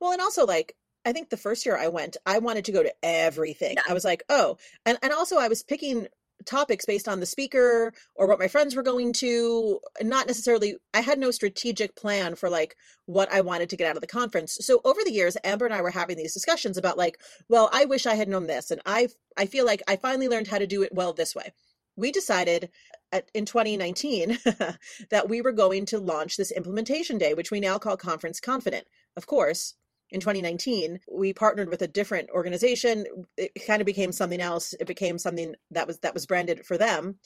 Well, 0.00 0.12
and 0.12 0.20
also 0.20 0.46
like 0.46 0.76
I 1.04 1.12
think 1.12 1.30
the 1.30 1.36
first 1.36 1.64
year 1.64 1.76
I 1.76 1.88
went, 1.88 2.16
I 2.26 2.38
wanted 2.38 2.66
to 2.66 2.72
go 2.72 2.82
to 2.82 2.92
everything. 3.02 3.74
Yeah. 3.76 3.82
I 3.88 3.94
was 3.94 4.04
like, 4.04 4.22
oh, 4.28 4.58
and 4.84 4.98
and 5.02 5.12
also 5.12 5.38
I 5.38 5.48
was 5.48 5.62
picking 5.62 6.08
topics 6.46 6.86
based 6.86 7.08
on 7.08 7.20
the 7.20 7.26
speaker 7.26 7.92
or 8.14 8.26
what 8.26 8.38
my 8.38 8.48
friends 8.48 8.74
were 8.74 8.82
going 8.82 9.12
to 9.12 9.80
not 10.02 10.26
necessarily 10.26 10.76
i 10.94 11.00
had 11.00 11.18
no 11.18 11.30
strategic 11.30 11.94
plan 11.96 12.34
for 12.34 12.48
like 12.48 12.76
what 13.06 13.32
i 13.32 13.40
wanted 13.40 13.68
to 13.68 13.76
get 13.76 13.88
out 13.88 13.96
of 13.96 14.00
the 14.00 14.06
conference 14.06 14.58
so 14.60 14.80
over 14.84 15.00
the 15.04 15.12
years 15.12 15.36
amber 15.44 15.64
and 15.64 15.74
i 15.74 15.82
were 15.82 15.90
having 15.90 16.16
these 16.16 16.34
discussions 16.34 16.76
about 16.76 16.98
like 16.98 17.18
well 17.48 17.68
i 17.72 17.84
wish 17.84 18.06
i 18.06 18.14
had 18.14 18.28
known 18.28 18.46
this 18.46 18.70
and 18.70 18.80
i 18.86 19.08
i 19.36 19.46
feel 19.46 19.66
like 19.66 19.82
i 19.88 19.96
finally 19.96 20.28
learned 20.28 20.46
how 20.46 20.58
to 20.58 20.66
do 20.66 20.82
it 20.82 20.94
well 20.94 21.12
this 21.12 21.34
way 21.34 21.52
we 21.96 22.10
decided 22.10 22.70
at, 23.12 23.30
in 23.34 23.44
2019 23.44 24.38
that 25.10 25.28
we 25.28 25.40
were 25.40 25.52
going 25.52 25.86
to 25.86 25.98
launch 25.98 26.36
this 26.36 26.50
implementation 26.50 27.18
day, 27.18 27.34
which 27.34 27.50
we 27.50 27.60
now 27.60 27.78
call 27.78 27.96
Conference 27.96 28.40
Confident. 28.40 28.86
Of 29.16 29.26
course, 29.26 29.74
in 30.12 30.20
2019, 30.20 31.00
we 31.10 31.32
partnered 31.32 31.68
with 31.68 31.82
a 31.82 31.88
different 31.88 32.30
organization. 32.30 33.06
It 33.36 33.52
kind 33.66 33.80
of 33.80 33.86
became 33.86 34.12
something 34.12 34.40
else. 34.40 34.74
It 34.78 34.86
became 34.86 35.18
something 35.18 35.54
that 35.70 35.86
was 35.86 35.98
that 35.98 36.14
was 36.14 36.26
branded 36.26 36.66
for 36.66 36.76
them, 36.76 37.16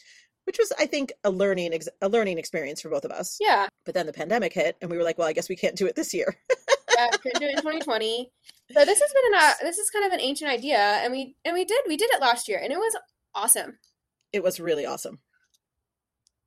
which 0.45 0.59
was, 0.59 0.73
I 0.79 0.87
think, 0.87 1.13
a 1.25 1.31
learning 1.31 1.73
a 2.03 2.09
learning 2.09 2.39
experience 2.39 2.81
for 2.81 2.91
both 2.91 3.05
of 3.05 3.11
us. 3.11 3.39
Yeah. 3.41 3.69
But 3.85 3.95
then 3.95 4.07
the 4.07 4.13
pandemic 4.13 4.53
hit, 4.53 4.77
and 4.83 4.91
we 4.91 4.97
were 4.97 5.03
like, 5.03 5.19
well, 5.19 5.29
I 5.29 5.33
guess 5.33 5.49
we 5.49 5.57
can't 5.57 5.77
do 5.77 5.87
it 5.87 5.97
this 5.97 6.13
year. 6.13 6.37
yeah, 6.97 7.09
couldn't 7.11 7.41
do 7.41 7.47
it 7.47 7.57
in 7.57 7.57
2020. 7.57 8.31
So 8.73 8.85
this 8.85 9.01
has 9.01 9.13
been 9.13 9.35
an 9.35 9.41
uh, 9.41 9.53
this 9.63 9.79
is 9.79 9.91
kind 9.91 10.07
of 10.07 10.13
an 10.13 10.21
ancient 10.21 10.51
idea, 10.51 10.79
and 10.79 11.13
we 11.13 11.37
and 11.45 11.55
we 11.55 11.65
did 11.65 11.81
we 11.89 11.97
did 11.97 12.11
it 12.13 12.21
last 12.21 12.49
year, 12.49 12.61
and 12.63 12.73
it 12.73 12.79
was 12.79 12.97
awesome. 13.35 13.79
It 14.33 14.43
was 14.43 14.61
really 14.61 14.87
awesome. 14.87 15.21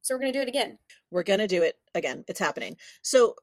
So 0.02 0.16
we're 0.16 0.20
gonna 0.20 0.34
do 0.34 0.42
it 0.42 0.48
again. 0.48 0.78
We're 1.12 1.24
gonna 1.24 1.48
do 1.48 1.64
it 1.64 1.76
again. 1.96 2.24
It's 2.28 2.40
happening. 2.40 2.78
So 3.02 3.36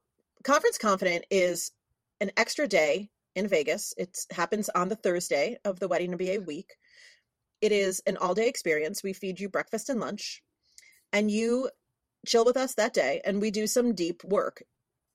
Conference 0.43 0.77
Confident 0.77 1.25
is 1.29 1.71
an 2.19 2.31
extra 2.37 2.67
day 2.67 3.09
in 3.35 3.47
Vegas. 3.47 3.93
It 3.97 4.17
happens 4.31 4.69
on 4.69 4.89
the 4.89 4.95
Thursday 4.95 5.57
of 5.65 5.79
the 5.79 5.87
Wedding 5.87 6.17
MBA 6.17 6.45
week. 6.45 6.75
It 7.61 7.71
is 7.71 8.01
an 8.05 8.17
all 8.17 8.33
day 8.33 8.47
experience. 8.47 9.03
We 9.03 9.13
feed 9.13 9.39
you 9.39 9.49
breakfast 9.49 9.89
and 9.89 9.99
lunch, 9.99 10.41
and 11.11 11.29
you 11.29 11.69
chill 12.25 12.45
with 12.45 12.57
us 12.57 12.75
that 12.75 12.93
day, 12.93 13.21
and 13.25 13.41
we 13.41 13.51
do 13.51 13.67
some 13.67 13.93
deep 13.93 14.23
work. 14.23 14.63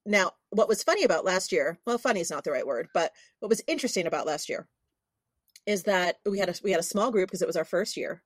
Now, 0.06 0.32
what 0.50 0.68
was 0.68 0.82
funny 0.82 1.04
about 1.04 1.24
last 1.24 1.52
year, 1.52 1.78
well, 1.86 1.98
funny 1.98 2.20
is 2.20 2.30
not 2.30 2.44
the 2.44 2.52
right 2.52 2.66
word, 2.66 2.88
but 2.94 3.12
what 3.40 3.50
was 3.50 3.62
interesting 3.66 4.06
about 4.06 4.26
last 4.26 4.48
year 4.48 4.66
is 5.66 5.82
that 5.84 6.16
we 6.24 6.38
had 6.38 6.48
a 6.48 6.54
we 6.64 6.70
had 6.70 6.80
a 6.80 6.84
small 6.84 7.10
group 7.10 7.28
because 7.28 7.42
it 7.42 7.48
was 7.48 7.56
our 7.56 7.64
first 7.64 7.96
year, 7.96 8.22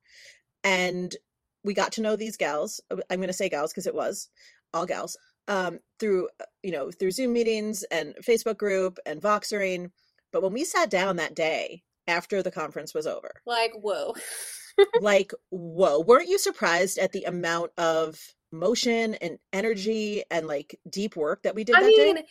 and 0.62 1.16
we 1.64 1.74
got 1.74 1.92
to 1.92 2.02
know 2.02 2.16
these 2.16 2.36
gals. 2.36 2.80
I'm 2.90 3.18
going 3.18 3.26
to 3.28 3.32
say 3.32 3.48
gals 3.48 3.72
because 3.72 3.86
it 3.86 3.94
was 3.94 4.28
all 4.72 4.86
gals 4.86 5.16
um, 5.48 5.78
through 5.98 6.28
uh, 6.40 6.44
you 6.62 6.72
know 6.72 6.90
through 6.90 7.10
Zoom 7.10 7.32
meetings 7.32 7.82
and 7.84 8.14
Facebook 8.26 8.58
group 8.58 8.98
and 9.06 9.20
Voxering. 9.20 9.90
But 10.32 10.42
when 10.42 10.52
we 10.52 10.64
sat 10.64 10.90
down 10.90 11.16
that 11.16 11.34
day 11.34 11.82
after 12.08 12.42
the 12.42 12.50
conference 12.50 12.94
was 12.94 13.06
over, 13.06 13.30
like 13.46 13.72
whoa, 13.74 14.14
like 15.00 15.32
whoa, 15.50 16.00
weren't 16.00 16.28
you 16.28 16.38
surprised 16.38 16.98
at 16.98 17.12
the 17.12 17.24
amount 17.24 17.70
of 17.78 18.18
motion 18.52 19.14
and 19.14 19.38
energy 19.52 20.22
and 20.30 20.46
like 20.46 20.78
deep 20.88 21.16
work 21.16 21.42
that 21.42 21.54
we 21.54 21.64
did 21.64 21.76
I 21.76 21.80
that 21.80 21.86
mean, 21.86 22.14
day? 22.16 22.24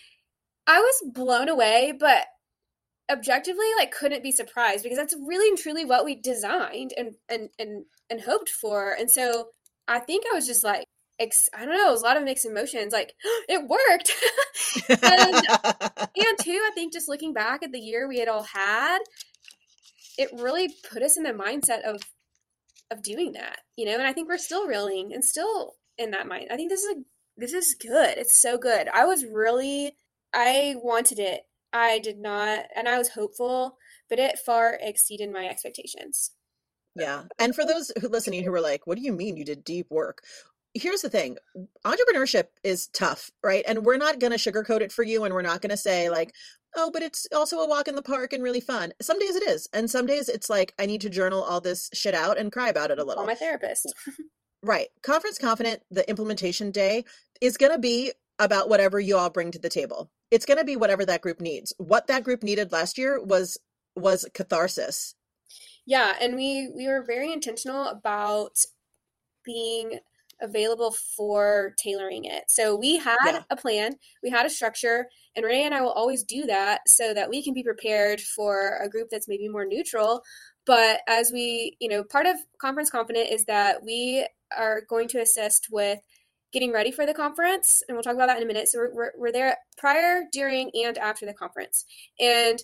I 0.68 0.80
was 0.80 1.12
blown 1.14 1.50
away, 1.50 1.94
but 1.98 2.26
objectively 3.12 3.66
like 3.78 3.92
couldn't 3.92 4.24
be 4.24 4.32
surprised 4.32 4.84
because 4.84 4.98
that's 4.98 5.16
really 5.28 5.50
and 5.50 5.58
truly 5.58 5.84
what 5.84 6.06
we 6.06 6.16
designed 6.16 6.94
and 6.98 7.16
and 7.30 7.50
and 7.60 7.86
and 8.10 8.22
hoped 8.22 8.50
for. 8.50 8.94
And 8.94 9.10
so 9.10 9.50
I 9.88 10.00
think 10.00 10.26
I 10.26 10.36
was 10.36 10.48
just 10.48 10.64
like 10.64 10.86
ex- 11.20 11.50
I 11.54 11.66
don't 11.66 11.76
know, 11.76 11.90
it 11.90 11.92
was 11.92 12.02
a 12.02 12.06
lot 12.06 12.18
of 12.18 12.24
mixed 12.24 12.46
emotions. 12.46 12.94
Like 12.94 13.14
it 13.50 13.68
worked, 13.68 14.12
and 14.90 15.36
and 16.18 16.38
two, 16.42 16.52
I 16.52 16.72
think 16.74 16.94
just 16.94 17.10
looking 17.10 17.34
back 17.34 17.64
at 17.64 17.72
the 17.72 17.80
year 17.80 18.08
we 18.08 18.20
had 18.20 18.28
all 18.28 18.44
had, 18.44 19.00
it 20.18 20.30
really 20.34 20.74
put 20.90 21.04
us 21.04 21.18
in 21.18 21.24
the 21.24 21.32
mindset 21.32 21.82
of 21.84 22.02
of 22.92 23.02
doing 23.02 23.34
that, 23.34 23.60
you 23.76 23.86
know. 23.86 23.94
And 23.94 24.04
I 24.04 24.14
think 24.14 24.28
we're 24.28 24.38
still 24.38 24.68
reeling 24.68 25.12
and 25.14 25.24
still 25.24 25.74
in 25.98 26.12
that 26.12 26.28
mind. 26.28 26.48
I 26.52 26.56
think 26.56 26.70
this 26.70 26.84
is 26.84 26.98
a 26.98 27.02
this 27.38 27.54
is 27.54 27.76
good. 27.76 28.18
It's 28.18 28.40
so 28.40 28.58
good. 28.58 28.88
I 28.94 29.06
was 29.06 29.26
really 29.26 29.96
I 30.34 30.76
wanted 30.82 31.20
it. 31.20 31.42
I 31.72 32.00
did 32.00 32.20
not, 32.20 32.66
and 32.76 32.88
I 32.88 33.00
was 33.00 33.10
hopeful, 33.10 33.78
but 34.10 34.20
it 34.20 34.38
far 34.38 34.78
exceeded 34.80 35.32
my 35.32 35.48
expectations. 35.48 36.32
Yeah. 36.96 37.24
And 37.40 37.56
for 37.56 37.66
those 37.66 37.92
who 38.00 38.08
listening 38.08 38.44
who 38.44 38.52
were 38.52 38.62
like, 38.62 38.86
what 38.86 38.98
do 38.98 39.04
you 39.04 39.12
mean 39.12 39.38
you 39.38 39.46
did 39.46 39.64
deep 39.64 39.88
work? 39.90 40.22
Here's 40.74 41.02
the 41.02 41.10
thing 41.10 41.38
entrepreneurship 41.86 42.46
is 42.64 42.88
tough, 42.88 43.32
right? 43.44 43.64
And 43.68 43.86
we're 43.86 43.98
not 43.98 44.20
going 44.20 44.32
to 44.32 44.38
sugarcoat 44.38 44.82
it 44.82 44.92
for 44.92 45.04
you. 45.04 45.24
And 45.24 45.34
we're 45.34 45.42
not 45.42 45.62
going 45.62 45.70
to 45.70 45.78
say, 45.78 46.10
like, 46.10 46.34
oh, 46.76 46.90
but 46.92 47.04
it's 47.04 47.28
also 47.36 47.60
a 47.60 47.68
walk 47.68 47.88
in 47.88 47.96
the 47.96 48.02
park 48.02 48.34
and 48.34 48.42
really 48.42 48.60
fun. 48.60 48.94
Some 49.02 49.20
days 49.20 49.36
it 49.36 49.44
is. 49.44 49.68
And 49.74 49.90
some 49.90 50.06
days 50.06 50.30
it's 50.30 50.50
like, 50.50 50.74
I 50.80 50.86
need 50.86 51.02
to 51.02 51.10
journal 51.10 51.44
all 51.44 51.62
this 51.62 51.90
shit 51.94 52.16
out 52.16 52.38
and 52.38 52.52
cry 52.52 52.70
about 52.70 52.92
it 52.92 53.00
a 53.00 53.04
little. 53.04 53.24
Call 53.24 53.28
my 53.28 53.36
therapist. 53.36 53.94
right. 54.64 54.88
Conference 55.04 55.38
Confident, 55.38 55.82
the 55.92 56.08
implementation 56.10 56.72
day 56.72 57.06
is 57.42 57.58
going 57.58 57.72
to 57.72 57.80
be 57.80 58.12
about 58.40 58.68
whatever 58.68 59.00
you 59.00 59.18
all 59.18 59.30
bring 59.30 59.52
to 59.52 59.60
the 59.60 59.70
table. 59.70 60.10
It's 60.32 60.46
going 60.46 60.58
to 60.58 60.66
be 60.66 60.76
whatever 60.76 61.06
that 61.06 61.22
group 61.22 61.40
needs. 61.40 61.74
What 61.78 62.08
that 62.08 62.24
group 62.24 62.42
needed 62.42 62.72
last 62.72 62.98
year 62.98 63.22
was 63.24 63.58
was 63.96 64.28
catharsis 64.34 65.14
yeah, 65.86 66.14
and 66.22 66.36
we 66.36 66.70
we 66.74 66.88
were 66.88 67.04
very 67.04 67.32
intentional 67.32 67.88
about 67.88 68.58
being 69.44 70.00
available 70.44 70.92
for 71.16 71.74
tailoring 71.80 72.26
it. 72.26 72.44
So 72.48 72.76
we 72.76 72.98
had 72.98 73.18
yeah. 73.26 73.42
a 73.50 73.56
plan, 73.56 73.96
we 74.22 74.30
had 74.30 74.46
a 74.46 74.50
structure, 74.50 75.08
and 75.36 75.46
Renee 75.46 75.66
and 75.66 75.74
I 75.74 75.82
will 75.82 75.92
always 75.92 76.24
do 76.24 76.44
that 76.44 76.82
so 76.88 77.14
that 77.14 77.30
we 77.30 77.44
can 77.44 77.54
be 77.54 77.64
prepared 77.64 78.22
for 78.22 78.80
a 78.84 78.90
group 78.90 79.08
that's 79.10 79.28
maybe 79.28 79.48
more 79.48 79.66
neutral. 79.66 80.22
But 80.66 81.02
as 81.08 81.32
we, 81.32 81.76
you 81.80 81.90
know, 81.90 82.04
part 82.04 82.26
of 82.26 82.36
Conference 82.60 82.90
Confident 82.90 83.30
is 83.30 83.46
that 83.46 83.84
we 83.84 84.28
are 84.56 84.82
going 84.88 85.08
to 85.10 85.22
assist 85.22 85.68
with 85.72 86.00
getting 86.52 86.72
ready 86.72 86.92
for 86.92 87.06
the 87.06 87.14
conference, 87.14 87.82
and 87.88 87.96
we'll 87.96 88.04
talk 88.04 88.14
about 88.14 88.28
that 88.28 88.38
in 88.38 88.44
a 88.44 88.46
minute. 88.46 88.68
So 88.68 88.78
we're, 88.78 88.94
we're, 88.94 89.12
we're 89.18 89.32
there 89.32 89.58
prior, 89.78 90.24
during, 90.32 90.70
and 90.76 90.98
after 91.00 91.26
the 91.26 91.34
conference. 91.34 91.86
And 92.20 92.60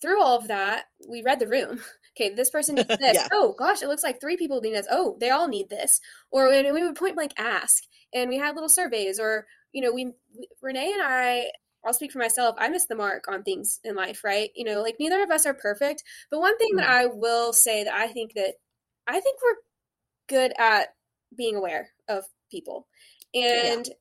through 0.00 0.22
all 0.22 0.38
of 0.38 0.48
that, 0.48 0.84
we 1.08 1.22
read 1.22 1.38
the 1.38 1.46
room. 1.46 1.80
Okay, 2.16 2.34
this 2.34 2.50
person 2.50 2.76
needs 2.76 2.88
this. 3.00 3.14
yeah. 3.14 3.28
Oh 3.32 3.54
gosh, 3.58 3.82
it 3.82 3.88
looks 3.88 4.02
like 4.02 4.20
three 4.20 4.36
people 4.36 4.60
need 4.60 4.74
this. 4.74 4.86
Oh, 4.90 5.16
they 5.20 5.30
all 5.30 5.48
need 5.48 5.68
this. 5.68 6.00
Or 6.30 6.52
and 6.52 6.72
we 6.72 6.84
would 6.84 6.96
point 6.96 7.16
blank 7.16 7.32
ask, 7.38 7.84
and 8.12 8.28
we 8.28 8.38
had 8.38 8.54
little 8.54 8.68
surveys. 8.68 9.18
Or 9.18 9.46
you 9.72 9.82
know, 9.82 9.92
we, 9.92 10.12
we 10.36 10.48
Renee 10.62 10.92
and 10.92 11.02
I. 11.02 11.50
I'll 11.86 11.92
speak 11.92 12.12
for 12.12 12.18
myself. 12.18 12.56
I 12.58 12.70
miss 12.70 12.86
the 12.86 12.94
mark 12.94 13.28
on 13.28 13.42
things 13.42 13.78
in 13.84 13.94
life, 13.94 14.24
right? 14.24 14.48
You 14.54 14.64
know, 14.64 14.80
like 14.80 14.96
neither 14.98 15.22
of 15.22 15.30
us 15.30 15.44
are 15.44 15.52
perfect, 15.52 16.02
but 16.30 16.40
one 16.40 16.56
thing 16.56 16.70
mm-hmm. 16.70 16.78
that 16.78 16.88
I 16.88 17.06
will 17.06 17.52
say 17.52 17.84
that 17.84 17.92
I 17.92 18.08
think 18.08 18.32
that 18.34 18.54
I 19.06 19.20
think 19.20 19.38
we're 19.42 19.56
good 20.28 20.54
at 20.58 20.94
being 21.36 21.56
aware 21.56 21.90
of 22.08 22.24
people 22.50 22.86
and 23.34 23.86
yeah. 23.86 23.94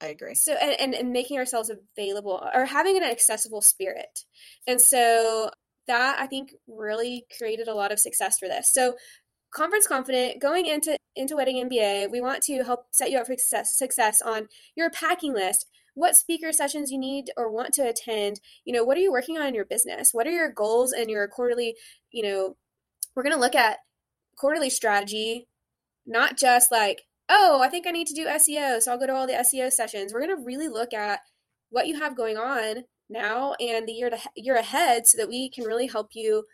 I 0.00 0.06
agree. 0.08 0.34
So 0.34 0.52
and, 0.52 0.78
and, 0.78 0.94
and 0.94 1.12
making 1.12 1.38
ourselves 1.38 1.70
available 1.70 2.48
or 2.54 2.66
having 2.66 2.96
an 2.96 3.02
accessible 3.02 3.62
spirit. 3.62 4.24
And 4.66 4.80
so 4.80 5.50
that 5.88 6.18
I 6.20 6.26
think 6.26 6.54
really 6.66 7.26
created 7.36 7.68
a 7.68 7.74
lot 7.74 7.92
of 7.92 7.98
success 7.98 8.38
for 8.38 8.48
this. 8.48 8.72
So 8.72 8.94
conference 9.52 9.86
confident 9.86 10.40
going 10.40 10.66
into 10.66 10.96
into 11.16 11.36
wedding 11.36 11.68
MBA, 11.68 12.10
we 12.10 12.20
want 12.20 12.42
to 12.44 12.62
help 12.62 12.86
set 12.92 13.10
you 13.10 13.18
up 13.18 13.26
for 13.26 13.32
success 13.32 13.76
success 13.76 14.22
on 14.22 14.48
your 14.76 14.90
packing 14.90 15.34
list. 15.34 15.66
What 15.94 16.16
speaker 16.16 16.52
sessions 16.52 16.92
you 16.92 16.98
need 16.98 17.32
or 17.36 17.50
want 17.50 17.74
to 17.74 17.88
attend? 17.88 18.40
You 18.64 18.72
know, 18.72 18.84
what 18.84 18.96
are 18.96 19.00
you 19.00 19.10
working 19.10 19.36
on 19.36 19.48
in 19.48 19.54
your 19.54 19.64
business? 19.64 20.10
What 20.12 20.28
are 20.28 20.32
your 20.32 20.52
goals 20.52 20.92
and 20.92 21.10
your 21.10 21.26
quarterly, 21.26 21.74
you 22.12 22.22
know, 22.22 22.56
we're 23.16 23.24
going 23.24 23.34
to 23.34 23.40
look 23.40 23.56
at 23.56 23.78
quarterly 24.36 24.70
strategy, 24.70 25.48
not 26.06 26.38
just 26.38 26.70
like 26.70 27.02
oh, 27.28 27.60
I 27.62 27.68
think 27.68 27.86
I 27.86 27.90
need 27.90 28.06
to 28.06 28.14
do 28.14 28.26
SEO, 28.26 28.80
so 28.80 28.90
I'll 28.90 28.98
go 28.98 29.06
to 29.06 29.14
all 29.14 29.26
the 29.26 29.34
SEO 29.34 29.70
sessions. 29.70 30.12
We're 30.12 30.24
going 30.24 30.36
to 30.36 30.44
really 30.44 30.68
look 30.68 30.94
at 30.94 31.20
what 31.70 31.86
you 31.86 31.98
have 31.98 32.16
going 32.16 32.36
on 32.36 32.84
now 33.08 33.54
and 33.60 33.86
the 33.86 33.92
year 33.92 34.10
to 34.10 34.18
year 34.36 34.56
ahead 34.56 35.06
so 35.06 35.18
that 35.18 35.28
we 35.28 35.50
can 35.50 35.64
really 35.64 35.86
help 35.86 36.10
you 36.12 36.44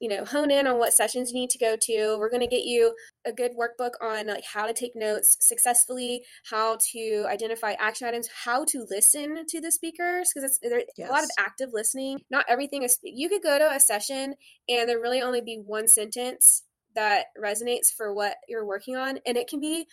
you 0.00 0.08
know 0.08 0.24
hone 0.24 0.50
in 0.50 0.66
on 0.66 0.78
what 0.78 0.92
sessions 0.92 1.30
you 1.30 1.40
need 1.40 1.50
to 1.50 1.58
go 1.58 1.76
to 1.80 2.16
we're 2.18 2.30
going 2.30 2.40
to 2.40 2.46
get 2.46 2.64
you 2.64 2.94
a 3.24 3.32
good 3.32 3.52
workbook 3.52 3.92
on 4.02 4.26
like 4.26 4.44
how 4.52 4.66
to 4.66 4.72
take 4.72 4.92
notes 4.94 5.36
successfully 5.40 6.22
how 6.50 6.76
to 6.92 7.24
identify 7.28 7.72
action 7.78 8.08
items 8.08 8.28
how 8.44 8.64
to 8.64 8.84
listen 8.90 9.46
to 9.46 9.60
the 9.60 9.70
speakers 9.70 10.30
because 10.34 10.50
it's 10.50 10.58
there's 10.62 10.82
yes. 10.96 11.08
a 11.08 11.12
lot 11.12 11.22
of 11.22 11.30
active 11.38 11.70
listening 11.72 12.18
not 12.30 12.44
everything 12.48 12.82
is 12.82 12.98
you 13.02 13.28
could 13.28 13.42
go 13.42 13.58
to 13.58 13.70
a 13.70 13.78
session 13.78 14.34
and 14.68 14.88
there 14.88 15.00
really 15.00 15.22
only 15.22 15.40
be 15.40 15.62
one 15.64 15.86
sentence 15.86 16.64
that 16.94 17.26
resonates 17.42 17.92
for 17.94 18.12
what 18.12 18.36
you're 18.48 18.66
working 18.66 18.96
on. 18.96 19.18
And 19.26 19.36
it 19.36 19.48
can 19.48 19.60
be 19.60 19.86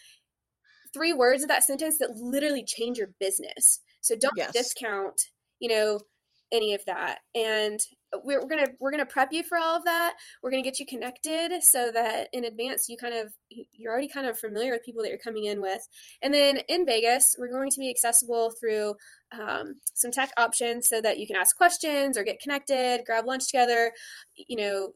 three 0.94 1.14
words 1.14 1.44
of 1.44 1.50
that 1.50 1.64
sentence 1.64 1.98
that 2.00 2.16
literally 2.16 2.64
change 2.66 2.98
your 2.98 3.10
business. 3.20 3.80
So 4.02 4.16
don't 4.20 4.34
yes. 4.36 4.52
discount, 4.52 5.22
you 5.62 5.70
know, 5.70 6.00
any 6.52 6.74
of 6.74 6.84
that. 6.86 7.20
And 7.34 7.80
we're, 8.26 8.42
we're 8.42 8.50
gonna 8.50 8.68
we're 8.80 8.92
gonna 8.92 9.06
prep 9.06 9.30
you 9.32 9.42
for 9.44 9.58
all 9.58 9.78
of 9.78 9.86
that. 9.86 10.16
We're 10.44 10.52
gonna 10.52 10.64
get 10.64 10.80
you 10.80 10.86
connected 10.86 11.64
so 11.64 11.92
that 11.94 12.28
in 12.34 12.44
advance 12.44 12.90
you 12.90 12.98
kind 12.98 13.14
of 13.14 13.32
you're 13.50 13.92
already 13.92 14.10
kind 14.10 14.28
of 14.28 14.38
familiar 14.38 14.72
with 14.72 14.84
people 14.84 15.02
that 15.02 15.10
you're 15.10 15.18
coming 15.18 15.46
in 15.46 15.62
with. 15.62 15.82
And 16.22 16.34
then 16.34 16.60
in 16.68 16.86
Vegas, 16.86 17.36
we're 17.40 17.52
going 17.52 17.70
to 17.72 17.80
be 17.80 17.90
accessible 17.90 18.52
through 18.60 18.96
um, 19.32 19.76
some 19.94 20.12
tech 20.12 20.32
options 20.36 20.90
so 20.90 21.00
that 21.02 21.20
you 21.20 21.28
can 21.28 21.38
ask 21.38 21.56
questions 21.56 22.18
or 22.18 22.24
get 22.24 22.42
connected, 22.42 23.04
grab 23.06 23.26
lunch 23.26 23.48
together. 23.48 23.94
You 24.36 24.58
know, 24.58 24.90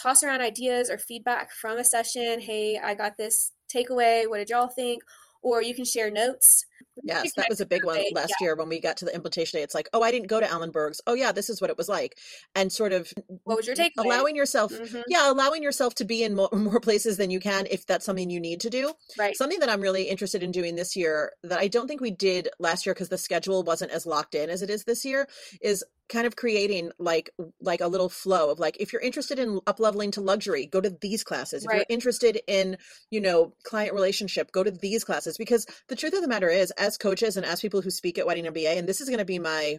toss 0.00 0.22
around 0.22 0.40
ideas 0.40 0.90
or 0.90 0.98
feedback 0.98 1.52
from 1.52 1.78
a 1.78 1.84
session. 1.84 2.40
Hey, 2.40 2.80
I 2.82 2.94
got 2.94 3.16
this 3.16 3.52
takeaway. 3.72 4.28
What 4.28 4.38
did 4.38 4.50
y'all 4.50 4.68
think? 4.68 5.02
Or 5.42 5.62
you 5.62 5.74
can 5.74 5.84
share 5.84 6.10
notes. 6.10 6.64
Yes, 7.04 7.32
that 7.36 7.46
was 7.48 7.60
a 7.60 7.66
big 7.66 7.84
one 7.84 8.02
last 8.12 8.34
yeah. 8.40 8.46
year 8.46 8.56
when 8.56 8.68
we 8.68 8.80
got 8.80 8.96
to 8.98 9.04
the 9.04 9.14
implementation 9.14 9.58
day. 9.58 9.62
It's 9.62 9.74
like, 9.74 9.88
oh, 9.92 10.02
I 10.02 10.10
didn't 10.10 10.28
go 10.28 10.40
to 10.40 10.46
Allenberg's. 10.46 11.00
Oh, 11.06 11.14
yeah, 11.14 11.32
this 11.32 11.48
is 11.48 11.60
what 11.60 11.70
it 11.70 11.78
was 11.78 11.88
like, 11.88 12.18
and 12.54 12.72
sort 12.72 12.92
of 12.92 13.12
what 13.44 13.56
was 13.56 13.66
your 13.66 13.76
take? 13.76 13.92
Allowing 13.98 14.36
yourself, 14.36 14.72
mm-hmm. 14.72 15.02
yeah, 15.08 15.30
allowing 15.30 15.62
yourself 15.62 15.94
to 15.96 16.04
be 16.04 16.22
in 16.22 16.34
more, 16.34 16.48
more 16.52 16.80
places 16.80 17.16
than 17.16 17.30
you 17.30 17.40
can 17.40 17.66
if 17.70 17.86
that's 17.86 18.04
something 18.04 18.30
you 18.30 18.40
need 18.40 18.60
to 18.60 18.70
do. 18.70 18.92
Right. 19.18 19.36
Something 19.36 19.60
that 19.60 19.68
I'm 19.68 19.80
really 19.80 20.04
interested 20.04 20.42
in 20.42 20.50
doing 20.50 20.74
this 20.74 20.96
year 20.96 21.32
that 21.44 21.58
I 21.58 21.68
don't 21.68 21.86
think 21.86 22.00
we 22.00 22.10
did 22.10 22.48
last 22.58 22.86
year 22.86 22.94
because 22.94 23.08
the 23.08 23.18
schedule 23.18 23.62
wasn't 23.62 23.92
as 23.92 24.06
locked 24.06 24.34
in 24.34 24.50
as 24.50 24.62
it 24.62 24.70
is 24.70 24.84
this 24.84 25.04
year 25.04 25.28
is 25.60 25.84
kind 26.08 26.26
of 26.26 26.36
creating 26.36 26.90
like 26.98 27.30
like 27.60 27.80
a 27.80 27.86
little 27.86 28.08
flow 28.08 28.50
of 28.50 28.58
like 28.58 28.76
if 28.80 28.92
you're 28.92 29.02
interested 29.02 29.38
in 29.38 29.60
up 29.66 29.78
leveling 29.78 30.10
to 30.10 30.20
luxury 30.20 30.66
go 30.66 30.80
to 30.80 30.90
these 31.00 31.24
classes. 31.24 31.64
If 31.64 31.72
you're 31.72 31.86
interested 31.88 32.40
in 32.46 32.78
you 33.10 33.20
know 33.20 33.54
client 33.64 33.94
relationship 33.94 34.52
go 34.52 34.62
to 34.62 34.70
these 34.70 35.04
classes. 35.04 35.36
Because 35.36 35.66
the 35.88 35.96
truth 35.96 36.14
of 36.14 36.22
the 36.22 36.28
matter 36.28 36.48
is 36.48 36.70
as 36.72 36.96
coaches 36.96 37.36
and 37.36 37.44
as 37.46 37.60
people 37.60 37.82
who 37.82 37.90
speak 37.90 38.18
at 38.18 38.26
wedding 38.26 38.44
mba 38.44 38.78
and 38.78 38.88
this 38.88 39.00
is 39.00 39.08
going 39.08 39.18
to 39.18 39.24
be 39.24 39.38
my 39.38 39.78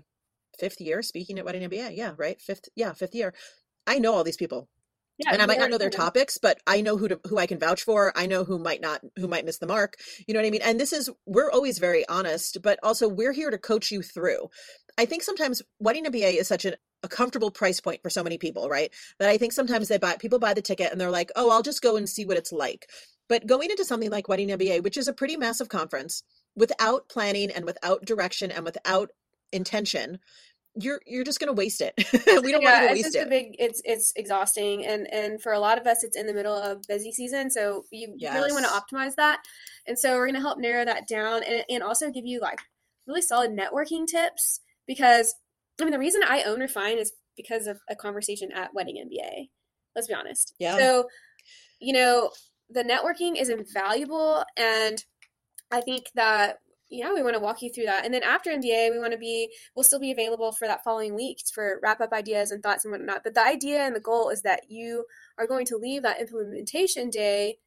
fifth 0.58 0.82
year 0.82 1.02
speaking 1.02 1.40
at 1.40 1.46
wedding 1.46 1.68
mba 1.70 1.96
yeah 1.96 2.14
right? 2.18 2.40
Fifth 2.42 2.70
yeah 2.76 2.94
fifth 2.94 3.16
year. 3.16 3.34
I 3.88 4.00
know 4.00 4.14
all 4.14 4.24
these 4.24 4.38
people 4.38 4.70
yeah, 5.20 5.34
and 5.34 5.42
I 5.42 5.46
might 5.46 5.60
not 5.60 5.70
know 5.70 5.78
their 5.78 5.90
topics, 5.90 6.38
but 6.38 6.60
I 6.66 6.80
know 6.80 6.96
who 6.96 7.10
to 7.10 7.20
who 7.28 7.38
I 7.38 7.46
can 7.46 7.60
vouch 7.60 7.84
for. 7.84 8.14
I 8.16 8.26
know 8.26 8.46
who 8.46 8.58
might 8.58 8.80
not 8.80 9.02
who 9.18 9.28
might 9.28 9.46
miss 9.46 9.58
the 9.58 9.68
mark. 9.68 9.98
You 10.26 10.34
know 10.34 10.40
what 10.40 10.48
I 10.48 10.50
mean? 10.50 10.62
And 10.64 10.80
this 10.80 10.94
is 10.94 11.10
we're 11.26 11.52
always 11.52 11.78
very 11.78 12.08
honest, 12.08 12.62
but 12.62 12.80
also 12.84 13.10
we're 13.10 13.34
here 13.34 13.52
to 13.52 13.58
coach 13.58 13.92
you 13.92 14.02
through. 14.02 14.50
I 14.98 15.06
think 15.06 15.24
sometimes 15.24 15.62
wedding 15.80 16.06
MBA 16.06 16.40
is 16.40 16.48
such 16.48 16.64
an, 16.64 16.76
a 17.04 17.10
comfortable 17.10 17.52
price 17.52 17.82
point 17.82 18.02
for 18.02 18.10
so 18.10 18.24
many 18.24 18.38
people, 18.38 18.70
right? 18.70 18.92
That 19.20 19.30
I 19.30 19.38
think 19.38 19.52
sometimes 19.52 19.90
they 19.90 19.98
buy 19.98 20.16
people 20.18 20.40
buy 20.40 20.54
the 20.54 20.62
ticket 20.62 20.92
and 20.92 21.00
they're 21.02 21.12
like, 21.12 21.32
oh, 21.36 21.52
I'll 21.52 21.64
just 21.64 21.82
go 21.82 21.98
and 21.98 22.08
see 22.08 22.26
what 22.26 22.38
it's 22.38 22.54
like. 22.54 22.90
But 23.28 23.46
going 23.46 23.70
into 23.70 23.86
something 23.86 24.10
like 24.10 24.28
Wedding 24.28 24.50
MBA, 24.50 24.84
which 24.84 24.98
is 24.98 25.08
a 25.08 25.14
pretty 25.14 25.38
massive 25.38 25.70
conference, 25.70 26.24
without 26.56 27.10
planning 27.10 27.52
and 27.52 27.66
without 27.66 28.06
direction 28.06 28.52
and 28.52 28.66
without 28.66 29.12
intention, 29.52 30.20
you're 30.82 31.02
you're 31.06 31.24
just 31.24 31.40
going 31.40 31.48
to 31.48 31.54
waste 31.54 31.82
it. 31.82 31.94
we 32.44 32.52
don't 32.52 32.62
yeah, 32.62 32.82
want 32.82 32.90
to 32.90 33.04
waste 33.04 33.16
it. 33.16 33.30
Big, 33.30 33.56
it's 33.60 33.82
it's 33.86 34.14
exhausting, 34.16 34.86
and 34.86 35.12
and 35.14 35.42
for 35.42 35.54
a 35.54 35.60
lot 35.60 35.80
of 35.80 35.88
us, 35.88 36.04
it's 36.04 36.18
in 36.18 36.28
the 36.28 36.34
middle 36.34 36.56
of 36.56 36.82
busy 36.88 37.12
season, 37.12 37.50
so 37.50 37.84
you 37.92 38.14
yes. 38.18 38.34
really 38.36 38.52
want 38.52 38.66
to 38.66 38.72
optimize 38.72 39.16
that. 39.16 39.42
And 39.88 39.98
so 39.98 40.16
we're 40.16 40.28
going 40.28 40.36
to 40.36 40.42
help 40.42 40.60
narrow 40.60 40.86
that 40.86 41.08
down, 41.08 41.44
and 41.44 41.64
and 41.70 41.84
also 41.84 42.10
give 42.10 42.26
you 42.26 42.40
like 42.40 42.60
really 43.08 43.22
solid 43.22 43.52
networking 43.52 44.08
tips 44.08 44.62
because 44.88 45.36
I 45.80 45.84
mean 45.84 45.92
the 45.92 46.00
reason 46.00 46.22
I 46.28 46.44
own 46.44 46.60
Refine 46.60 46.98
is 46.98 47.12
because 47.36 47.68
of 47.68 47.80
a 47.90 47.96
conversation 47.96 48.52
at 48.52 48.74
Wedding 48.74 48.96
MBA. 48.96 49.50
Let's 49.96 50.08
be 50.08 50.14
honest. 50.14 50.54
Yeah. 50.60 50.78
So, 50.78 51.08
you 51.80 51.94
know, 51.94 52.32
the 52.70 52.84
networking 52.84 53.40
is 53.40 53.50
invaluable, 53.50 54.44
and 54.58 55.04
I 55.72 55.82
think 55.82 56.06
that 56.16 56.58
yeah, 56.90 57.14
we 57.14 57.22
want 57.22 57.36
to 57.36 57.40
walk 57.40 57.62
you 57.62 57.72
through 57.72 57.86
that. 57.86 58.06
And 58.06 58.14
then 58.14 58.24
after 58.24 58.50
MBA, 58.50 58.92
we 58.92 59.00
want 59.00 59.12
to 59.14 59.18
be, 59.18 59.50
we'll 59.76 59.84
still 59.84 60.00
be 60.00 60.12
available 60.12 60.52
for 60.52 60.68
that 60.68 60.84
following 60.84 61.16
week 61.16 61.40
for 61.54 61.80
wrap 61.84 62.02
up 62.02 62.12
ideas 62.12 62.52
and 62.52 62.64
thoughts 62.64 62.84
and 62.84 62.92
whatnot. 62.92 63.22
But 63.24 63.36
the 63.36 63.46
idea 63.46 63.82
and 63.82 63.96
the 63.96 64.00
goal 64.00 64.30
is 64.30 64.42
that 64.42 64.64
you 64.70 65.06
are 65.38 65.48
going 65.48 65.66
to 65.68 65.78
leave 65.78 66.02
that 66.04 66.20
implementation 66.20 67.10
day 67.10 67.58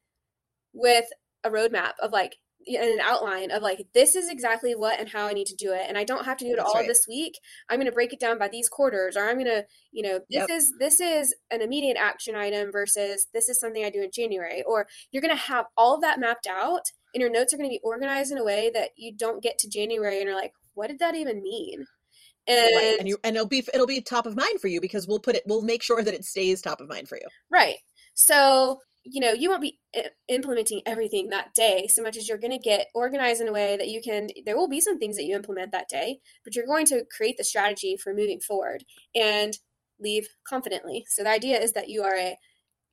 with 0.73 1.05
a 1.43 1.49
roadmap 1.49 1.93
of 2.01 2.11
like, 2.11 2.37
an 2.65 2.99
outline 3.01 3.51
of 3.51 3.61
like 3.61 3.85
this 3.93 4.15
is 4.15 4.29
exactly 4.29 4.73
what 4.73 4.97
and 4.97 5.09
how 5.09 5.27
I 5.27 5.33
need 5.33 5.47
to 5.47 5.55
do 5.55 5.73
it 5.73 5.85
and 5.85 5.97
I 5.97 6.05
don't 6.05 6.23
have 6.23 6.37
to 6.37 6.45
do 6.45 6.53
it 6.53 6.55
That's 6.55 6.69
all 6.69 6.79
right. 6.79 6.87
this 6.87 7.05
week 7.09 7.37
I'm 7.69 7.77
going 7.77 7.87
to 7.87 7.91
break 7.91 8.13
it 8.13 8.21
down 8.21 8.39
by 8.39 8.47
these 8.47 8.69
quarters 8.69 9.17
or 9.17 9.27
I'm 9.27 9.35
going 9.35 9.47
to 9.47 9.65
you 9.91 10.01
know 10.01 10.19
this 10.29 10.47
yep. 10.47 10.49
is 10.49 10.73
this 10.79 11.01
is 11.01 11.35
an 11.51 11.61
immediate 11.61 11.97
action 11.99 12.35
item 12.35 12.71
versus 12.71 13.27
this 13.33 13.49
is 13.49 13.59
something 13.59 13.83
I 13.83 13.89
do 13.89 14.01
in 14.01 14.11
January 14.13 14.63
or 14.65 14.87
you're 15.11 15.21
going 15.21 15.35
to 15.35 15.43
have 15.43 15.65
all 15.75 15.95
of 15.95 16.01
that 16.01 16.21
mapped 16.21 16.47
out 16.47 16.91
and 17.13 17.21
your 17.21 17.29
notes 17.29 17.53
are 17.53 17.57
going 17.57 17.69
to 17.69 17.73
be 17.73 17.81
organized 17.83 18.31
in 18.31 18.37
a 18.37 18.43
way 18.43 18.71
that 18.73 18.89
you 18.95 19.13
don't 19.15 19.43
get 19.43 19.57
to 19.59 19.69
January 19.69 20.19
and 20.19 20.29
are 20.29 20.35
like 20.35 20.53
what 20.75 20.87
did 20.87 20.99
that 20.99 21.15
even 21.15 21.43
mean? 21.43 21.85
And 22.47 22.75
right. 22.75 22.97
and, 22.99 23.07
you, 23.07 23.17
and 23.23 23.35
it'll 23.35 23.47
be 23.47 23.65
it'll 23.73 23.87
be 23.87 24.01
top 24.01 24.25
of 24.25 24.35
mind 24.35 24.59
for 24.59 24.67
you 24.67 24.81
because 24.81 25.07
we'll 25.07 25.19
put 25.19 25.35
it 25.35 25.43
we'll 25.45 25.61
make 25.61 25.83
sure 25.83 26.03
that 26.03 26.13
it 26.13 26.25
stays 26.25 26.61
top 26.61 26.81
of 26.81 26.89
mind 26.89 27.07
for 27.07 27.17
you. 27.17 27.27
Right. 27.49 27.77
So 28.15 28.79
you 29.05 29.21
know 29.21 29.31
you 29.31 29.49
won't 29.49 29.61
be 29.61 29.79
implementing 30.27 30.81
everything 30.85 31.29
that 31.29 31.53
day 31.53 31.87
so 31.87 32.01
much 32.01 32.15
as 32.15 32.27
you're 32.27 32.37
going 32.37 32.51
to 32.51 32.57
get 32.57 32.87
organized 32.95 33.41
in 33.41 33.49
a 33.49 33.51
way 33.51 33.75
that 33.75 33.89
you 33.89 34.01
can 34.01 34.29
there 34.45 34.55
will 34.55 34.69
be 34.69 34.79
some 34.79 34.97
things 34.97 35.17
that 35.17 35.25
you 35.25 35.35
implement 35.35 35.73
that 35.73 35.89
day 35.89 36.19
but 36.45 36.55
you're 36.55 36.65
going 36.65 36.85
to 36.85 37.03
create 37.15 37.35
the 37.37 37.43
strategy 37.43 37.97
for 38.01 38.13
moving 38.13 38.39
forward 38.39 38.85
and 39.13 39.57
leave 39.99 40.27
confidently. 40.47 41.05
So 41.07 41.23
the 41.23 41.29
idea 41.29 41.59
is 41.59 41.73
that 41.73 41.89
you 41.89 42.03
are 42.03 42.15
a 42.15 42.37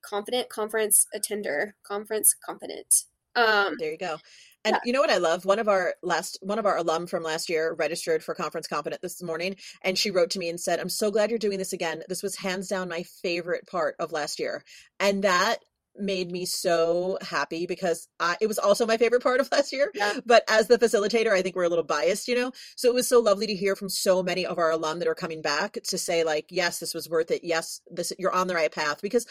confident 0.03 0.49
conference 0.49 1.05
attender 1.13 1.75
conference 1.85 2.33
confident 2.43 3.03
um 3.35 3.75
there 3.79 3.91
you 3.91 3.97
go 3.97 4.17
and 4.63 4.75
yeah. 4.75 4.79
you 4.85 4.93
know 4.93 5.01
what 5.01 5.09
I 5.09 5.17
love? 5.17 5.45
One 5.45 5.59
of 5.59 5.67
our 5.67 5.95
last 6.03 6.37
one 6.41 6.59
of 6.59 6.65
our 6.65 6.77
alum 6.77 7.07
from 7.07 7.23
last 7.23 7.49
year 7.49 7.73
registered 7.73 8.23
for 8.23 8.35
Conference 8.35 8.67
Confident 8.67 9.01
this 9.01 9.21
morning 9.23 9.55
and 9.81 9.97
she 9.97 10.11
wrote 10.11 10.29
to 10.31 10.39
me 10.39 10.49
and 10.49 10.59
said, 10.59 10.79
"I'm 10.79 10.89
so 10.89 11.09
glad 11.09 11.29
you're 11.29 11.39
doing 11.39 11.57
this 11.57 11.73
again. 11.73 12.03
This 12.07 12.21
was 12.21 12.35
hands 12.35 12.67
down 12.67 12.87
my 12.87 13.03
favorite 13.23 13.65
part 13.65 13.95
of 13.99 14.11
last 14.11 14.39
year." 14.39 14.63
And 14.99 15.23
that 15.23 15.57
made 15.97 16.31
me 16.31 16.45
so 16.45 17.17
happy 17.21 17.65
because 17.65 18.07
I, 18.19 18.37
it 18.39 18.47
was 18.47 18.57
also 18.57 18.85
my 18.85 18.97
favorite 18.97 19.23
part 19.23 19.39
of 19.39 19.51
last 19.51 19.73
year. 19.73 19.91
Yeah. 19.93 20.19
But 20.25 20.43
as 20.49 20.67
the 20.67 20.77
facilitator, 20.77 21.31
I 21.31 21.41
think 21.41 21.55
we're 21.55 21.63
a 21.63 21.69
little 21.69 21.83
biased, 21.83 22.27
you 22.27 22.35
know? 22.35 22.51
So 22.75 22.89
it 22.89 22.95
was 22.95 23.07
so 23.07 23.19
lovely 23.19 23.47
to 23.47 23.55
hear 23.55 23.75
from 23.75 23.89
so 23.89 24.23
many 24.23 24.45
of 24.45 24.57
our 24.57 24.71
alum 24.71 24.99
that 24.99 25.07
are 25.07 25.15
coming 25.15 25.41
back 25.41 25.77
to 25.83 25.97
say, 25.97 26.23
like, 26.23 26.45
yes, 26.49 26.79
this 26.79 26.93
was 26.93 27.09
worth 27.09 27.31
it. 27.31 27.43
Yes, 27.43 27.81
this 27.89 28.13
you're 28.17 28.33
on 28.33 28.47
the 28.47 28.55
right 28.55 28.71
path. 28.71 29.01
Because, 29.01 29.25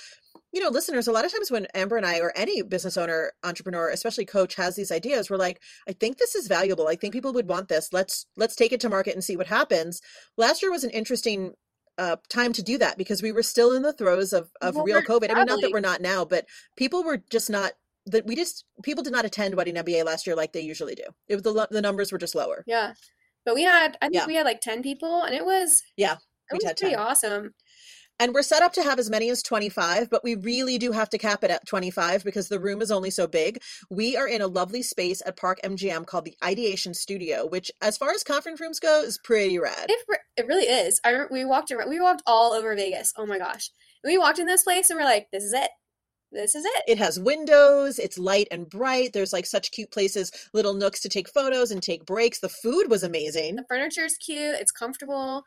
you 0.53 0.63
know, 0.63 0.69
listeners, 0.69 1.09
a 1.09 1.13
lot 1.13 1.25
of 1.25 1.33
times 1.33 1.51
when 1.51 1.67
Amber 1.75 1.97
and 1.97 2.07
I 2.07 2.21
or 2.21 2.33
any 2.37 2.63
business 2.63 2.97
owner, 2.97 3.33
entrepreneur, 3.43 3.89
especially 3.89 4.27
coach 4.27 4.55
has 4.57 4.77
these 4.77 4.93
ideas, 4.93 5.31
we're 5.31 5.37
like, 5.37 5.61
I 5.89 5.93
think 5.93 6.19
this 6.19 6.35
is 6.35 6.49
valuable. 6.49 6.89
I 6.89 6.97
think 6.97 7.15
people 7.15 7.33
would 7.33 7.49
want 7.49 7.69
this. 7.69 7.93
Let's 7.93 8.27
let's 8.37 8.57
take 8.57 8.73
it 8.73 8.81
to 8.81 8.89
market 8.89 9.15
and 9.15 9.25
see 9.25 9.37
what 9.37 9.47
happens. 9.47 10.01
Last 10.37 10.63
year 10.63 10.71
was 10.71 10.85
an 10.85 10.91
interesting 10.91 11.53
uh, 12.01 12.17
time 12.31 12.53
to 12.55 12.63
do 12.63 12.79
that 12.79 12.97
because 12.97 13.23
we 13.23 13.31
were 13.31 13.43
still 13.43 13.73
in 13.73 13.83
the 13.83 13.93
throes 13.93 14.33
of, 14.33 14.51
of 14.63 14.75
well, 14.75 14.85
real 14.85 15.03
COVID. 15.03 15.31
I 15.31 15.35
mean, 15.35 15.47
not 15.47 15.61
that 15.61 15.71
we're 15.71 15.81
not 15.81 16.01
now, 16.01 16.25
but 16.25 16.47
people 16.77 17.05
were 17.05 17.19
just 17.31 17.51
not 17.51 17.73
that 18.07 18.27
we 18.27 18.35
just 18.35 18.65
people 18.83 19.05
did 19.05 19.13
not 19.13 19.27
attend 19.27 19.55
wedding 19.55 19.75
MBA 19.75 20.05
last 20.07 20.27
year 20.27 20.35
like 20.35 20.53
they 20.53 20.63
usually 20.63 20.95
do. 20.95 21.05
It 21.29 21.35
was 21.35 21.43
the 21.43 21.69
the 21.71 21.83
numbers 21.83 22.11
were 22.11 22.19
just 22.19 22.35
lower. 22.35 22.65
Yeah, 22.67 22.95
but 23.45 23.55
we 23.55 23.65
had 23.65 23.99
I 24.01 24.07
think 24.07 24.15
yeah. 24.15 24.27
we 24.27 24.35
had 24.35 24.47
like 24.47 24.63
ten 24.63 24.83
people, 24.83 25.23
and 25.23 25.35
it 25.35 25.45
was 25.45 25.83
yeah, 25.97 26.17
it 26.51 26.55
was 26.55 26.65
pretty 26.65 26.95
10. 26.95 26.99
awesome. 26.99 27.55
And 28.21 28.35
we're 28.35 28.43
set 28.43 28.63
up 28.63 28.75
to 28.75 28.83
have 28.83 28.99
as 28.99 29.09
many 29.09 29.31
as 29.31 29.43
25, 29.43 30.11
but 30.11 30.23
we 30.23 30.35
really 30.35 30.77
do 30.77 30.93
have 30.93 31.09
to 31.09 31.19
cap 31.19 31.43
it 31.43 31.51
at 31.51 31.67
25 31.67 32.23
because 32.23 32.49
the 32.49 32.61
room 32.61 32.83
is 32.83 32.91
only 32.91 33.09
so 33.11 33.27
big. 33.27 33.63
We 33.89 34.15
are 34.15 34.29
in 34.29 34.43
a 34.43 34.47
lovely 34.47 34.83
space 34.83 35.23
at 35.25 35.39
Park 35.39 35.59
MGM 35.65 36.07
called 36.07 36.27
the 36.27 36.37
Ideation 36.45 36.93
Studio, 36.93 37.47
which, 37.47 37.73
as 37.81 37.97
far 37.97 38.11
as 38.11 38.23
conference 38.23 38.61
rooms 38.61 38.79
go, 38.79 39.03
is 39.03 39.19
pretty 39.19 39.59
rad. 39.59 39.87
It, 39.89 40.07
it 40.37 40.47
really 40.47 40.67
is. 40.67 41.01
I 41.03 41.25
we 41.31 41.47
walked 41.47 41.73
around, 41.73 41.89
we 41.89 41.99
walked 41.99 42.23
all 42.27 42.53
over 42.53 42.77
Vegas. 42.77 43.15
Oh 43.17 43.25
my 43.25 43.39
gosh. 43.39 43.71
we 44.05 44.19
walked 44.19 44.39
in 44.39 44.47
this 44.47 44.65
place 44.65 44.91
and 44.91 44.99
we're 44.99 45.07
like, 45.07 45.29
this 45.33 45.43
is 45.43 45.55
it 45.55 45.71
this 46.33 46.55
is 46.55 46.65
it. 46.65 46.85
It 46.87 46.99
has 46.99 47.19
windows, 47.19 47.99
it's 47.99 48.19
light 48.19 48.49
and 48.51 48.69
bright. 48.69 49.13
There's 49.13 49.33
like 49.33 49.47
such 49.47 49.73
cute 49.73 49.91
places, 49.91 50.31
little 50.53 50.75
nooks 50.75 51.01
to 51.01 51.09
take 51.09 51.29
photos 51.29 51.71
and 51.71 51.83
take 51.83 52.07
breaks. 52.07 52.39
The 52.39 52.49
food 52.49 52.89
was 52.89 53.03
amazing. 53.03 53.57
The 53.57 53.65
furniture 53.69 54.05
is 54.05 54.17
cute, 54.17 54.57
it's 54.61 54.73
comfortable. 54.73 55.45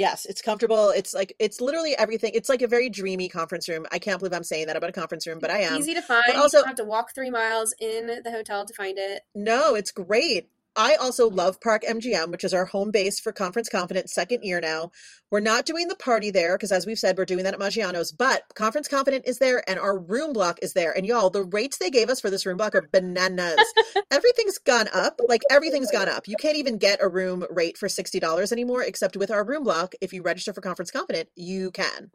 Yes, 0.00 0.24
it's 0.24 0.40
comfortable. 0.40 0.88
It's 0.88 1.12
like 1.12 1.36
it's 1.38 1.60
literally 1.60 1.94
everything. 1.94 2.30
It's 2.32 2.48
like 2.48 2.62
a 2.62 2.66
very 2.66 2.88
dreamy 2.88 3.28
conference 3.28 3.68
room. 3.68 3.84
I 3.92 3.98
can't 3.98 4.18
believe 4.18 4.32
I'm 4.32 4.42
saying 4.42 4.68
that 4.68 4.76
about 4.76 4.88
a 4.88 4.94
conference 4.94 5.26
room, 5.26 5.40
but 5.42 5.50
I 5.50 5.58
am. 5.58 5.78
Easy 5.78 5.92
to 5.92 6.00
find. 6.00 6.24
But 6.26 6.36
also, 6.36 6.56
you 6.56 6.62
don't 6.62 6.68
have 6.68 6.76
to 6.76 6.84
walk 6.86 7.14
three 7.14 7.28
miles 7.28 7.74
in 7.78 8.06
the 8.24 8.30
hotel 8.30 8.64
to 8.64 8.72
find 8.72 8.96
it. 8.96 9.24
No, 9.34 9.74
it's 9.74 9.90
great. 9.90 10.48
I 10.76 10.94
also 10.94 11.28
love 11.28 11.60
Park 11.60 11.82
MGM, 11.82 12.30
which 12.30 12.44
is 12.44 12.54
our 12.54 12.64
home 12.64 12.92
base 12.92 13.18
for 13.18 13.32
Conference 13.32 13.68
Confident, 13.68 14.08
second 14.08 14.44
year 14.44 14.60
now. 14.60 14.92
We're 15.30 15.40
not 15.40 15.66
doing 15.66 15.88
the 15.88 15.96
party 15.96 16.30
there 16.30 16.56
because, 16.56 16.70
as 16.70 16.86
we've 16.86 16.98
said, 16.98 17.18
we're 17.18 17.24
doing 17.24 17.42
that 17.44 17.54
at 17.54 17.60
Maggiano's, 17.60 18.12
but 18.12 18.42
Conference 18.54 18.86
Confident 18.86 19.26
is 19.26 19.38
there 19.38 19.68
and 19.68 19.80
our 19.80 19.98
room 19.98 20.32
block 20.32 20.60
is 20.62 20.72
there. 20.72 20.96
And 20.96 21.04
y'all, 21.04 21.28
the 21.28 21.42
rates 21.42 21.78
they 21.78 21.90
gave 21.90 22.08
us 22.08 22.20
for 22.20 22.30
this 22.30 22.46
room 22.46 22.56
block 22.56 22.76
are 22.76 22.88
bananas. 22.92 23.58
everything's 24.12 24.58
gone 24.58 24.88
up. 24.94 25.20
Like 25.28 25.42
everything's 25.50 25.90
gone 25.90 26.08
up. 26.08 26.28
You 26.28 26.36
can't 26.36 26.56
even 26.56 26.78
get 26.78 27.02
a 27.02 27.08
room 27.08 27.44
rate 27.50 27.76
for 27.76 27.88
$60 27.88 28.52
anymore, 28.52 28.82
except 28.82 29.16
with 29.16 29.30
our 29.30 29.44
room 29.44 29.64
block. 29.64 29.94
If 30.00 30.12
you 30.12 30.22
register 30.22 30.52
for 30.52 30.60
Conference 30.60 30.92
Confident, 30.92 31.28
you 31.34 31.72
can. 31.72 32.12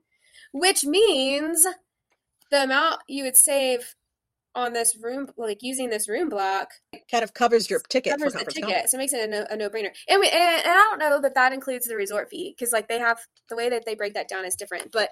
Which 0.53 0.85
means 0.85 1.65
the 2.51 2.63
amount 2.63 3.01
you 3.07 3.25
would 3.25 3.35
save 3.35 3.95
on 4.55 4.73
this 4.73 4.97
room, 5.01 5.27
like 5.37 5.59
using 5.61 5.89
this 5.89 6.07
room 6.07 6.29
block, 6.29 6.69
kind 7.11 7.23
of 7.23 7.33
covers 7.33 7.69
your 7.69 7.81
ticket. 7.89 8.13
Covers 8.17 8.33
the 8.33 8.45
ticket, 8.45 8.89
so 8.89 8.97
it 8.97 8.99
makes 8.99 9.13
it 9.13 9.27
a 9.27 9.31
no, 9.31 9.45
a 9.49 9.57
no 9.57 9.69
brainer. 9.69 9.91
And, 10.07 10.19
we, 10.19 10.29
and, 10.29 10.41
and 10.41 10.71
I 10.71 10.87
don't 10.89 10.99
know 10.99 11.21
that 11.21 11.35
that 11.35 11.53
includes 11.53 11.85
the 11.85 11.95
resort 11.95 12.29
fee 12.29 12.55
because 12.57 12.71
like 12.71 12.87
they 12.87 12.99
have 12.99 13.19
the 13.49 13.55
way 13.55 13.69
that 13.69 13.85
they 13.85 13.95
break 13.95 14.13
that 14.13 14.29
down 14.29 14.45
is 14.45 14.55
different, 14.55 14.91
but 14.91 15.09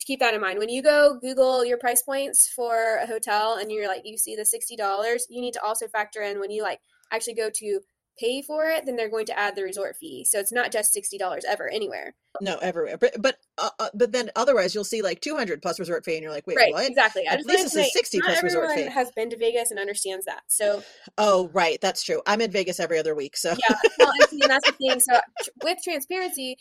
keep 0.00 0.20
that 0.20 0.34
in 0.34 0.40
mind 0.40 0.58
when 0.58 0.68
you 0.68 0.82
go 0.82 1.18
google 1.20 1.64
your 1.64 1.78
price 1.78 2.02
points 2.02 2.46
for 2.46 2.98
a 3.02 3.06
hotel 3.06 3.56
and 3.58 3.72
you're 3.72 3.88
like 3.88 4.02
you 4.04 4.18
see 4.18 4.36
the 4.36 4.42
$60 4.42 5.20
you 5.30 5.40
need 5.40 5.54
to 5.54 5.62
also 5.62 5.88
factor 5.88 6.20
in 6.20 6.38
when 6.40 6.50
you 6.50 6.62
like 6.62 6.80
actually 7.10 7.32
go 7.32 7.48
to 7.48 7.80
pay 8.18 8.42
for 8.42 8.68
it, 8.68 8.86
then 8.86 8.96
they're 8.96 9.10
going 9.10 9.26
to 9.26 9.38
add 9.38 9.56
the 9.56 9.62
resort 9.62 9.96
fee. 9.96 10.24
So 10.24 10.38
it's 10.38 10.52
not 10.52 10.72
just 10.72 10.92
sixty 10.92 11.18
dollars 11.18 11.44
ever 11.46 11.68
anywhere. 11.68 12.14
No, 12.40 12.56
everywhere. 12.56 12.96
But 12.98 13.20
but 13.20 13.36
uh, 13.58 13.70
uh, 13.78 13.88
but 13.94 14.12
then 14.12 14.30
otherwise 14.34 14.74
you'll 14.74 14.84
see 14.84 15.02
like 15.02 15.20
200 15.20 15.62
plus 15.62 15.78
resort 15.78 16.04
fee 16.04 16.14
and 16.14 16.22
you're 16.22 16.32
like, 16.32 16.46
wait, 16.46 16.56
right, 16.56 16.72
what? 16.72 16.88
exactly. 16.88 17.26
At 17.26 17.46
least 17.46 17.74
this 17.74 17.76
is 17.76 17.92
60 17.92 18.18
not 18.18 18.26
plus 18.26 18.42
resort 18.42 18.70
everyone 18.70 18.90
fee. 18.90 18.94
has 18.94 19.10
been 19.12 19.30
to 19.30 19.36
Vegas 19.36 19.70
and 19.70 19.78
understands 19.78 20.26
that. 20.26 20.42
So 20.48 20.82
Oh, 21.16 21.48
right. 21.52 21.80
That's 21.80 22.02
true. 22.02 22.22
I'm 22.26 22.40
in 22.40 22.50
Vegas 22.50 22.80
every 22.80 22.98
other 22.98 23.14
week. 23.14 23.36
So 23.36 23.50
yeah, 23.50 23.76
well, 23.98 24.10
and, 24.20 24.28
see, 24.30 24.40
that's 24.46 24.66
the 24.66 24.72
thing. 24.72 25.00
So 25.00 25.20
with 25.62 25.78
transparency, 25.84 26.56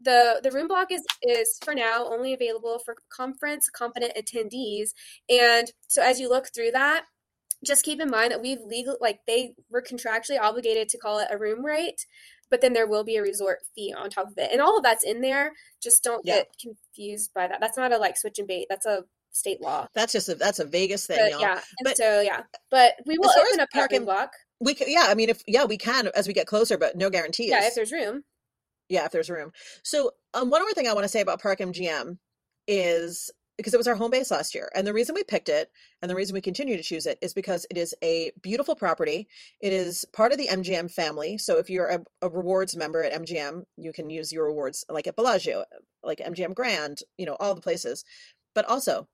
the 0.00 0.40
the 0.42 0.50
room 0.50 0.68
block 0.68 0.92
is 0.92 1.02
is 1.22 1.58
for 1.62 1.74
now 1.74 2.06
only 2.08 2.32
available 2.32 2.80
for 2.84 2.96
conference 3.10 3.68
confident 3.68 4.12
attendees, 4.16 4.90
and 5.28 5.70
so 5.88 6.02
as 6.02 6.20
you 6.20 6.28
look 6.28 6.48
through 6.54 6.70
that. 6.72 7.04
Just 7.66 7.84
keep 7.84 8.00
in 8.00 8.10
mind 8.10 8.30
that 8.32 8.40
we've 8.40 8.60
legal 8.60 8.96
like 9.00 9.20
they 9.26 9.54
were 9.70 9.82
contractually 9.82 10.40
obligated 10.40 10.88
to 10.90 10.98
call 10.98 11.18
it 11.18 11.28
a 11.30 11.38
room 11.38 11.64
rate, 11.64 12.06
but 12.50 12.60
then 12.60 12.72
there 12.72 12.86
will 12.86 13.04
be 13.04 13.16
a 13.16 13.22
resort 13.22 13.58
fee 13.74 13.92
on 13.96 14.10
top 14.10 14.28
of 14.28 14.34
it, 14.38 14.50
and 14.52 14.60
all 14.60 14.76
of 14.76 14.82
that's 14.84 15.04
in 15.04 15.20
there. 15.20 15.52
Just 15.82 16.04
don't 16.04 16.24
Yeah. 16.24 16.36
get 16.36 16.48
confused 16.60 17.32
by 17.34 17.48
that. 17.48 17.58
That's 17.60 17.76
not 17.76 17.92
a 17.92 17.98
like 17.98 18.16
switch 18.16 18.38
and 18.38 18.46
bait. 18.46 18.66
That's 18.70 18.86
a 18.86 19.04
state 19.32 19.60
law. 19.60 19.86
that's 19.94 20.12
just 20.12 20.28
a 20.28 20.34
that's 20.34 20.58
a 20.58 20.64
Vegas 20.64 21.06
thing, 21.06 21.18
But 21.18 21.40
yeah, 21.40 21.52
and 21.54 21.84
But- 21.84 21.96
so 21.96 22.20
yeah, 22.20 22.42
but 22.70 22.94
we 23.06 23.18
will 23.18 23.28
As 23.28 23.34
far 23.34 23.44
as 23.44 23.48
open 23.50 23.60
up 23.60 23.68
parking- 23.72 24.04
block. 24.04 24.32
We 24.60 24.74
can, 24.74 24.90
yeah, 24.90 25.04
I 25.08 25.14
mean 25.14 25.28
if 25.28 25.42
yeah, 25.46 25.64
we 25.64 25.76
can 25.78 26.08
as 26.16 26.26
we 26.26 26.32
get 26.34 26.46
closer, 26.48 26.76
but 26.78 26.96
no 26.96 27.10
guarantees. 27.10 27.50
Yeah, 27.50 27.64
if 27.66 27.74
there's 27.74 27.92
room. 27.92 28.24
Yeah, 28.88 29.04
if 29.04 29.12
there's 29.12 29.28
room. 29.30 29.52
So, 29.84 30.12
um, 30.32 30.48
one 30.50 30.62
more 30.62 30.72
thing 30.72 30.88
I 30.88 30.94
want 30.94 31.04
to 31.04 31.08
say 31.08 31.20
about 31.20 31.42
Park 31.42 31.58
MGM 31.60 32.18
is 32.66 33.30
because 33.58 33.74
it 33.74 33.76
was 33.76 33.88
our 33.88 33.96
home 33.96 34.10
base 34.10 34.30
last 34.30 34.54
year, 34.54 34.70
and 34.74 34.86
the 34.86 34.94
reason 34.94 35.14
we 35.14 35.24
picked 35.24 35.50
it 35.50 35.70
and 36.00 36.10
the 36.10 36.14
reason 36.14 36.32
we 36.32 36.40
continue 36.40 36.76
to 36.76 36.82
choose 36.82 37.04
it 37.04 37.18
is 37.20 37.34
because 37.34 37.66
it 37.68 37.76
is 37.76 37.94
a 38.02 38.32
beautiful 38.40 38.74
property. 38.74 39.28
It 39.60 39.72
is 39.72 40.06
part 40.14 40.32
of 40.32 40.38
the 40.38 40.46
MGM 40.46 40.90
family. 40.90 41.36
So, 41.36 41.58
if 41.58 41.68
you're 41.68 41.88
a, 41.88 42.00
a 42.22 42.30
rewards 42.30 42.76
member 42.76 43.02
at 43.02 43.12
MGM, 43.20 43.64
you 43.76 43.92
can 43.92 44.08
use 44.08 44.32
your 44.32 44.46
rewards 44.46 44.84
like 44.88 45.06
at 45.06 45.16
Bellagio, 45.16 45.64
like 46.02 46.18
MGM 46.18 46.54
Grand, 46.54 47.00
you 47.18 47.26
know, 47.26 47.36
all 47.38 47.54
the 47.54 47.60
places. 47.60 48.04
But 48.54 48.64
also, 48.64 49.08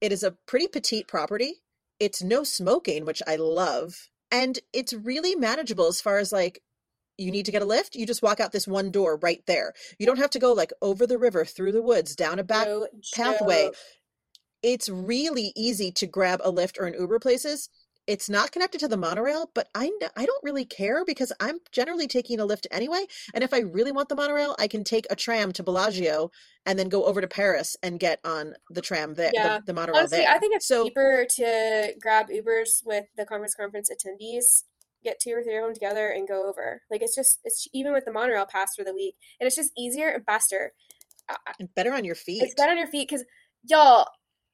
it 0.00 0.10
is 0.10 0.22
a 0.22 0.36
pretty 0.46 0.66
petite 0.66 1.06
property. 1.06 1.62
It's 2.00 2.22
no 2.22 2.42
smoking, 2.42 3.04
which 3.04 3.22
I 3.26 3.36
love, 3.36 4.08
and 4.30 4.58
it's 4.72 4.92
really 4.92 5.36
manageable 5.36 5.86
as 5.86 6.00
far 6.00 6.18
as 6.18 6.32
like 6.32 6.62
you 7.18 7.30
need 7.30 7.44
to 7.46 7.52
get 7.52 7.62
a 7.62 7.66
Lyft, 7.66 7.94
you 7.94 8.06
just 8.06 8.22
walk 8.22 8.40
out 8.40 8.52
this 8.52 8.66
one 8.66 8.90
door 8.90 9.18
right 9.22 9.42
there. 9.46 9.72
You 9.98 10.06
don't 10.06 10.18
have 10.18 10.30
to 10.30 10.38
go 10.38 10.52
like 10.52 10.72
over 10.80 11.06
the 11.06 11.18
river, 11.18 11.44
through 11.44 11.72
the 11.72 11.82
woods, 11.82 12.16
down 12.16 12.38
a 12.38 12.44
back 12.44 12.66
No 12.66 12.86
pathway. 13.14 13.70
It's 14.62 14.88
really 14.88 15.52
easy 15.56 15.90
to 15.92 16.06
grab 16.06 16.40
a 16.44 16.52
Lyft 16.52 16.78
or 16.80 16.86
an 16.86 16.94
Uber 16.98 17.18
places. 17.18 17.68
It's 18.08 18.28
not 18.28 18.50
connected 18.50 18.80
to 18.80 18.88
the 18.88 18.96
monorail, 18.96 19.50
but 19.54 19.68
I 19.76 19.90
I 20.16 20.26
don't 20.26 20.42
really 20.42 20.64
care 20.64 21.04
because 21.04 21.32
I'm 21.38 21.58
generally 21.70 22.08
taking 22.08 22.40
a 22.40 22.46
Lyft 22.46 22.66
anyway. 22.72 23.06
And 23.32 23.44
if 23.44 23.54
I 23.54 23.60
really 23.60 23.92
want 23.92 24.08
the 24.08 24.16
monorail, 24.16 24.56
I 24.58 24.66
can 24.66 24.82
take 24.82 25.06
a 25.08 25.14
tram 25.14 25.52
to 25.52 25.62
Bellagio 25.62 26.30
and 26.66 26.78
then 26.78 26.88
go 26.88 27.04
over 27.04 27.20
to 27.20 27.28
Paris 27.28 27.76
and 27.82 28.00
get 28.00 28.18
on 28.24 28.54
the 28.70 28.80
tram 28.80 29.14
there, 29.14 29.30
Yeah. 29.32 29.58
the, 29.58 29.66
the 29.66 29.72
monorail 29.74 29.98
Honestly, 29.98 30.18
there. 30.18 30.30
I 30.30 30.38
think 30.38 30.54
it's 30.56 30.66
so. 30.66 30.84
cheaper 30.84 31.26
to 31.36 31.94
grab 32.00 32.28
Ubers 32.28 32.84
with 32.84 33.04
the 33.16 33.24
conference 33.24 33.54
conference 33.54 33.88
attendees, 33.88 34.64
get 35.02 35.20
two 35.20 35.32
or 35.32 35.42
three 35.42 35.56
of 35.56 35.64
them 35.64 35.74
together 35.74 36.08
and 36.08 36.28
go 36.28 36.48
over. 36.48 36.82
Like 36.90 37.02
it's 37.02 37.14
just 37.14 37.40
it's 37.44 37.68
even 37.72 37.92
with 37.92 38.04
the 38.04 38.12
monorail 38.12 38.46
pass 38.46 38.74
for 38.76 38.84
the 38.84 38.94
week, 38.94 39.16
and 39.40 39.46
it's 39.46 39.56
just 39.56 39.72
easier 39.76 40.08
and 40.08 40.24
faster. 40.24 40.72
And 41.58 41.74
better 41.74 41.92
on 41.92 42.04
your 42.04 42.14
feet. 42.14 42.42
It's 42.42 42.54
better 42.54 42.72
on 42.72 42.78
your 42.78 42.86
feet 42.86 43.08
because 43.08 43.24
y'all. 43.64 44.06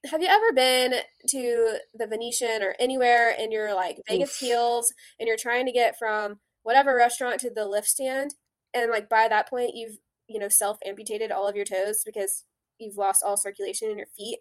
Have 0.09 0.23
you 0.23 0.29
ever 0.29 0.53
been 0.55 0.95
to 1.31 1.79
the 1.93 2.07
Venetian 2.07 2.63
or 2.63 2.77
anywhere 2.79 3.35
and 3.37 3.53
you're 3.53 3.75
like 3.75 4.01
Vegas 4.09 4.41
Oof. 4.41 4.49
heels 4.49 4.95
and 5.19 5.27
you're 5.27 5.37
trying 5.37 5.67
to 5.67 5.73
get 5.73 5.99
from 5.99 6.39
whatever 6.63 6.95
restaurant 6.95 7.41
to 7.41 7.51
the 7.51 7.63
Lyft 7.63 7.87
stand 7.87 8.37
and 8.73 8.93
like 8.93 9.09
by 9.09 9.27
that 9.27 9.51
point 9.51 9.75
you've 9.75 9.99
you 10.29 10.39
know 10.39 10.49
self 10.49 10.79
amputated 10.87 11.33
all 11.33 11.49
of 11.49 11.57
your 11.57 11.65
toes 11.65 12.03
because 12.07 12.45
you've 12.79 12.97
lost 12.97 13.25
all 13.27 13.37
circulation 13.37 13.91
in 13.91 13.99
your 13.99 14.07
feet 14.17 14.39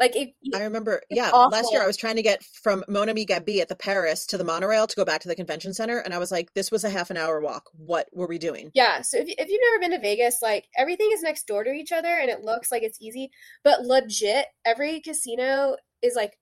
like 0.00 0.14
you, 0.14 0.28
I 0.54 0.62
remember, 0.62 1.02
yeah, 1.10 1.30
last 1.30 1.70
year 1.70 1.82
I 1.82 1.86
was 1.86 1.98
trying 1.98 2.16
to 2.16 2.22
get 2.22 2.42
from 2.42 2.82
Mon 2.88 3.10
Ami 3.10 3.26
Gabi 3.26 3.60
at 3.60 3.68
the 3.68 3.76
Paris 3.76 4.26
to 4.28 4.38
the 4.38 4.44
monorail 4.44 4.86
to 4.86 4.96
go 4.96 5.04
back 5.04 5.20
to 5.20 5.28
the 5.28 5.36
convention 5.36 5.74
center, 5.74 5.98
and 5.98 6.14
I 6.14 6.18
was 6.18 6.32
like, 6.32 6.54
this 6.54 6.70
was 6.70 6.84
a 6.84 6.90
half 6.90 7.10
an 7.10 7.18
hour 7.18 7.38
walk. 7.40 7.70
What 7.74 8.08
were 8.12 8.26
we 8.26 8.38
doing? 8.38 8.70
Yeah, 8.74 9.02
so 9.02 9.18
if, 9.18 9.28
if 9.28 9.48
you've 9.50 9.60
never 9.70 9.78
been 9.78 9.90
to 9.90 10.00
Vegas, 10.00 10.38
like 10.40 10.68
everything 10.76 11.10
is 11.12 11.22
next 11.22 11.46
door 11.46 11.64
to 11.64 11.70
each 11.70 11.92
other 11.92 12.08
and 12.08 12.30
it 12.30 12.40
looks 12.40 12.72
like 12.72 12.82
it's 12.82 13.00
easy, 13.00 13.30
but 13.62 13.82
legit, 13.82 14.46
every 14.64 15.00
casino 15.00 15.76
is 16.02 16.14
like 16.16 16.38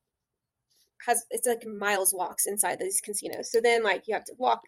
has 1.07 1.25
it's 1.31 1.47
like 1.47 1.67
miles 1.67 2.15
walks 2.17 2.47
inside 2.47 2.79
these 2.79 3.01
casinos. 3.01 3.51
So 3.51 3.61
then 3.61 3.83
like 3.83 4.05
you 4.07 4.15
have 4.15 4.25
to 4.25 4.35
walk 4.39 4.63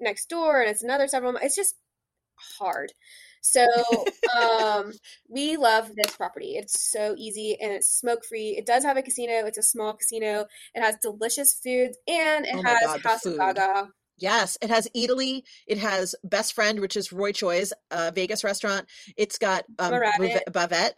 next 0.00 0.28
door 0.28 0.60
and 0.60 0.70
it's 0.70 0.82
another 0.82 1.06
several 1.06 1.36
it's 1.36 1.56
just 1.56 1.76
hard. 2.58 2.92
So 3.42 3.66
um 4.40 4.92
we 5.28 5.56
love 5.56 5.90
this 5.96 6.16
property. 6.16 6.52
It's 6.56 6.90
so 6.90 7.14
easy 7.18 7.58
and 7.60 7.72
it's 7.72 7.88
smoke 7.88 8.24
free. 8.24 8.50
It 8.56 8.64
does 8.66 8.84
have 8.84 8.96
a 8.96 9.02
casino. 9.02 9.44
It's 9.46 9.58
a 9.58 9.62
small 9.62 9.92
casino. 9.94 10.46
It 10.74 10.80
has 10.82 10.96
delicious 11.02 11.52
foods 11.54 11.98
and 12.08 12.46
it 12.46 12.54
Oh 12.54 12.62
has 12.62 12.80
God, 12.86 13.00
House 13.02 13.26
of. 13.26 13.36
Gaga. 13.36 13.88
Yes, 14.18 14.56
it 14.62 14.70
has 14.70 14.88
Eataly. 14.96 15.42
It 15.66 15.78
has 15.78 16.14
Best 16.22 16.52
Friend, 16.54 16.78
which 16.80 16.96
is 16.96 17.12
Roy 17.12 17.32
Choi's 17.32 17.72
uh, 17.90 18.12
Vegas 18.14 18.44
restaurant. 18.44 18.86
It's 19.16 19.38
got 19.38 19.64
um, 19.80 19.90
Mama 19.90 20.00
Rabbit. 20.00 20.42
Bavette-. 20.50 20.92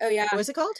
Oh 0.00 0.08
yeah. 0.08 0.28
What 0.32 0.40
is 0.40 0.48
it 0.48 0.54
called? 0.54 0.76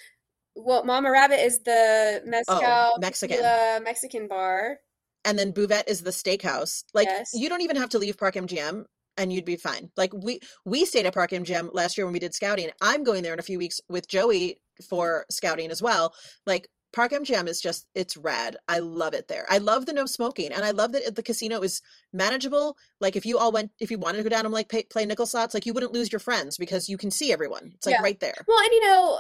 Well, 0.55 0.85
Mama 0.85 1.11
Rabbit 1.11 1.41
is 1.45 1.61
the 1.63 2.23
mezcal 2.25 2.59
Oh, 2.63 2.97
Mexican. 3.01 3.37
tequila 3.37 3.81
Mexican 3.83 4.29
bar. 4.29 4.79
And 5.25 5.39
then 5.39 5.53
Bavette 5.53 5.89
is 5.89 6.03
the 6.03 6.11
steakhouse. 6.11 6.85
Like 6.95 7.09
Yes. 7.09 7.31
you 7.35 7.49
don't 7.49 7.61
even 7.61 7.77
have 7.77 7.91
to 7.91 7.99
leave 7.99 8.17
Park 8.19 8.35
MGM 8.35 8.85
and 9.17 9.33
you'd 9.33 9.45
be 9.45 9.57
fine. 9.57 9.91
Like 9.97 10.13
we 10.15 10.41
we 10.65 10.85
stayed 10.85 11.07
at 11.07 11.15
Park 11.15 11.31
MGM 11.31 11.71
last 11.73 11.97
year 11.97 12.07
when 12.07 12.13
we 12.13 12.19
did 12.19 12.35
scouting. 12.35 12.71
I'm 12.81 13.05
going 13.05 13.23
there 13.23 13.33
in 13.33 13.39
a 13.39 13.43
few 13.43 13.59
weeks 13.59 13.81
with 13.89 14.09
Joey 14.09 14.61
for 14.89 15.27
scouting 15.31 15.71
as 15.71 15.83
well. 15.83 16.15
Like 16.47 16.69
Park 16.93 17.13
MGM 17.13 17.49
is 17.49 17.61
just 17.61 17.87
it's 17.95 18.17
rad. 18.17 18.57
I 18.69 18.81
love 18.81 19.15
it 19.15 19.29
there. 19.29 19.47
I 19.49 19.59
love 19.59 19.87
the 19.87 19.93
no 19.93 20.07
smoking 20.07 20.53
and 20.53 20.65
I 20.65 20.71
love 20.73 20.93
that 20.93 21.15
the 21.15 21.23
casino 21.23 21.61
is 21.61 21.81
manageable. 22.13 22.77
Like 23.01 23.17
if 23.17 23.25
you 23.25 23.39
all 23.39 23.53
went 23.53 23.71
if 23.81 23.91
you 23.91 23.99
wanted 23.99 24.19
to 24.19 24.25
go 24.25 24.29
down 24.29 24.45
and 24.45 24.53
like 24.53 24.69
pay, 24.69 24.83
play 24.85 25.07
nickel 25.07 25.27
slots, 25.27 25.55
like 25.55 25.67
you 25.67 25.73
wouldn't 25.73 25.93
lose 25.95 26.13
your 26.13 26.21
friends 26.21 26.59
because 26.59 26.89
you 26.89 26.99
can 26.99 27.11
see 27.11 27.33
everyone. 27.33 27.73
It's 27.75 27.87
like 27.87 27.95
Yeah. 27.97 28.03
right 28.03 28.21
there. 28.21 28.45
Well, 28.47 28.59
and 28.59 28.73
you 28.73 28.87
know, 28.87 29.19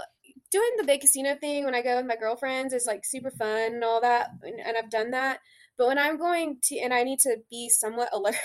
doing 0.50 0.70
the 0.76 0.84
big 0.84 1.00
casino 1.00 1.34
thing 1.34 1.64
when 1.64 1.74
I 1.74 1.82
go 1.82 1.96
with 1.96 2.06
my 2.06 2.16
girlfriends 2.16 2.74
is 2.74 2.86
like 2.86 3.04
super 3.04 3.30
fun 3.30 3.72
and 3.74 3.84
all 3.84 4.00
that, 4.02 4.28
and, 4.42 4.60
and 4.60 4.76
I've 4.76 4.90
done 4.90 5.10
that. 5.12 5.40
But 5.78 5.88
when 5.88 5.98
I'm 5.98 6.18
going 6.18 6.58
to, 6.64 6.78
and 6.78 6.92
I 6.92 7.02
need 7.02 7.18
to 7.20 7.38
be 7.50 7.68
somewhat 7.68 8.10
alert 8.12 8.36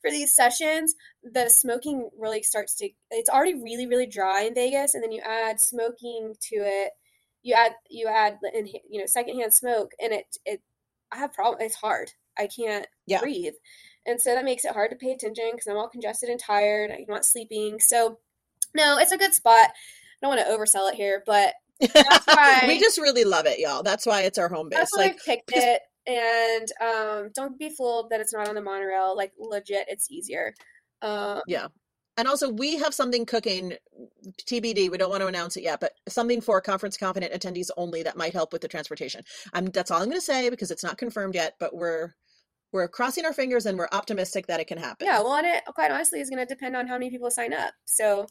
for 0.00 0.10
these 0.10 0.34
sessions, 0.34 0.94
the 1.22 1.48
smoking 1.48 2.08
really 2.18 2.42
starts 2.42 2.74
to. 2.76 2.88
It's 3.10 3.30
already 3.30 3.54
really, 3.54 3.86
really 3.86 4.06
dry 4.06 4.42
in 4.42 4.54
Vegas, 4.54 4.94
and 4.94 5.02
then 5.02 5.12
you 5.12 5.20
add 5.20 5.60
smoking 5.60 6.34
to 6.50 6.56
it. 6.56 6.92
You 7.42 7.54
add, 7.54 7.74
you 7.90 8.08
add, 8.08 8.38
you 8.88 9.00
know, 9.00 9.06
secondhand 9.06 9.52
smoke, 9.52 9.92
and 10.00 10.12
it, 10.12 10.36
it. 10.46 10.62
I 11.12 11.18
have 11.18 11.32
problem. 11.32 11.60
It's 11.60 11.74
hard. 11.76 12.10
I 12.38 12.48
can't 12.48 12.86
Yeah. 13.06 13.20
breathe, 13.20 13.54
and 14.06 14.20
so 14.20 14.34
that 14.34 14.44
makes 14.44 14.64
it 14.64 14.72
hard 14.72 14.90
to 14.90 14.96
pay 14.96 15.12
attention 15.12 15.50
because 15.52 15.66
I'm 15.66 15.76
all 15.76 15.88
congested 15.88 16.30
and 16.30 16.40
tired. 16.40 16.90
I'm 16.90 17.04
not 17.06 17.24
sleeping. 17.26 17.78
So, 17.80 18.18
no, 18.74 18.98
it's 18.98 19.12
a 19.12 19.18
good 19.18 19.34
spot. 19.34 19.68
I 19.70 20.26
don't 20.26 20.34
want 20.36 20.40
to 20.40 20.52
oversell 20.52 20.90
it 20.90 20.96
here, 20.96 21.22
but 21.26 21.52
That's 21.92 22.26
why- 22.26 22.64
we 22.66 22.80
just 22.80 22.98
really 22.98 23.24
love 23.24 23.46
it, 23.46 23.58
y'all. 23.58 23.82
That's 23.82 24.06
why 24.06 24.22
it's 24.22 24.38
our 24.38 24.48
home 24.48 24.68
base. 24.70 24.90
Like 24.96 25.12
I 25.12 25.18
picked 25.24 25.52
it. 25.54 25.82
And 26.06 26.68
um, 26.80 27.30
don't 27.34 27.58
be 27.58 27.70
fooled 27.70 28.10
that 28.10 28.20
it's 28.20 28.32
not 28.32 28.48
on 28.48 28.54
the 28.54 28.62
monorail. 28.62 29.16
Like 29.16 29.32
legit, 29.38 29.86
it's 29.88 30.10
easier. 30.10 30.54
Um, 31.02 31.40
Yeah. 31.46 31.68
And 32.16 32.28
also, 32.28 32.48
we 32.48 32.76
have 32.76 32.94
something 32.94 33.26
cooking, 33.26 33.74
TBD. 34.46 34.88
We 34.88 34.98
don't 34.98 35.10
want 35.10 35.22
to 35.22 35.26
announce 35.26 35.56
it 35.56 35.64
yet, 35.64 35.80
but 35.80 35.92
something 36.08 36.40
for 36.40 36.60
conference 36.60 36.96
confident 36.96 37.32
attendees 37.32 37.70
only 37.76 38.04
that 38.04 38.16
might 38.16 38.32
help 38.32 38.52
with 38.52 38.62
the 38.62 38.68
transportation. 38.68 39.24
I'm, 39.52 39.66
that's 39.66 39.90
all 39.90 40.00
I'm 40.00 40.08
going 40.08 40.18
to 40.18 40.24
say 40.24 40.48
because 40.48 40.70
it's 40.70 40.84
not 40.84 40.96
confirmed 40.96 41.34
yet, 41.34 41.54
but 41.58 41.74
we're 41.74 42.14
we're 42.72 42.88
crossing 42.88 43.24
our 43.24 43.32
fingers 43.32 43.66
and 43.66 43.78
we're 43.78 43.88
optimistic 43.92 44.48
that 44.48 44.58
it 44.60 44.66
can 44.66 44.78
happen. 44.78 45.06
yeah, 45.06 45.20
well, 45.20 45.34
and 45.34 45.46
it 45.46 45.64
quite 45.74 45.92
honestly 45.92 46.20
is 46.20 46.28
going 46.28 46.44
to 46.44 46.54
depend 46.54 46.76
on 46.76 46.88
how 46.88 46.94
many 46.94 47.08
people 47.08 47.30
sign 47.30 47.52
up. 47.52 47.72
So 47.84 48.26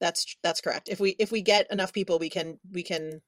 that's 0.00 0.36
that's 0.42 0.60
correct. 0.60 0.88
If 0.88 1.00
we 1.00 1.16
if 1.18 1.30
we 1.30 1.42
get 1.42 1.70
enough 1.70 1.92
people, 1.92 2.18
we 2.18 2.30
can 2.30 2.58
we 2.72 2.82
can 2.82 3.20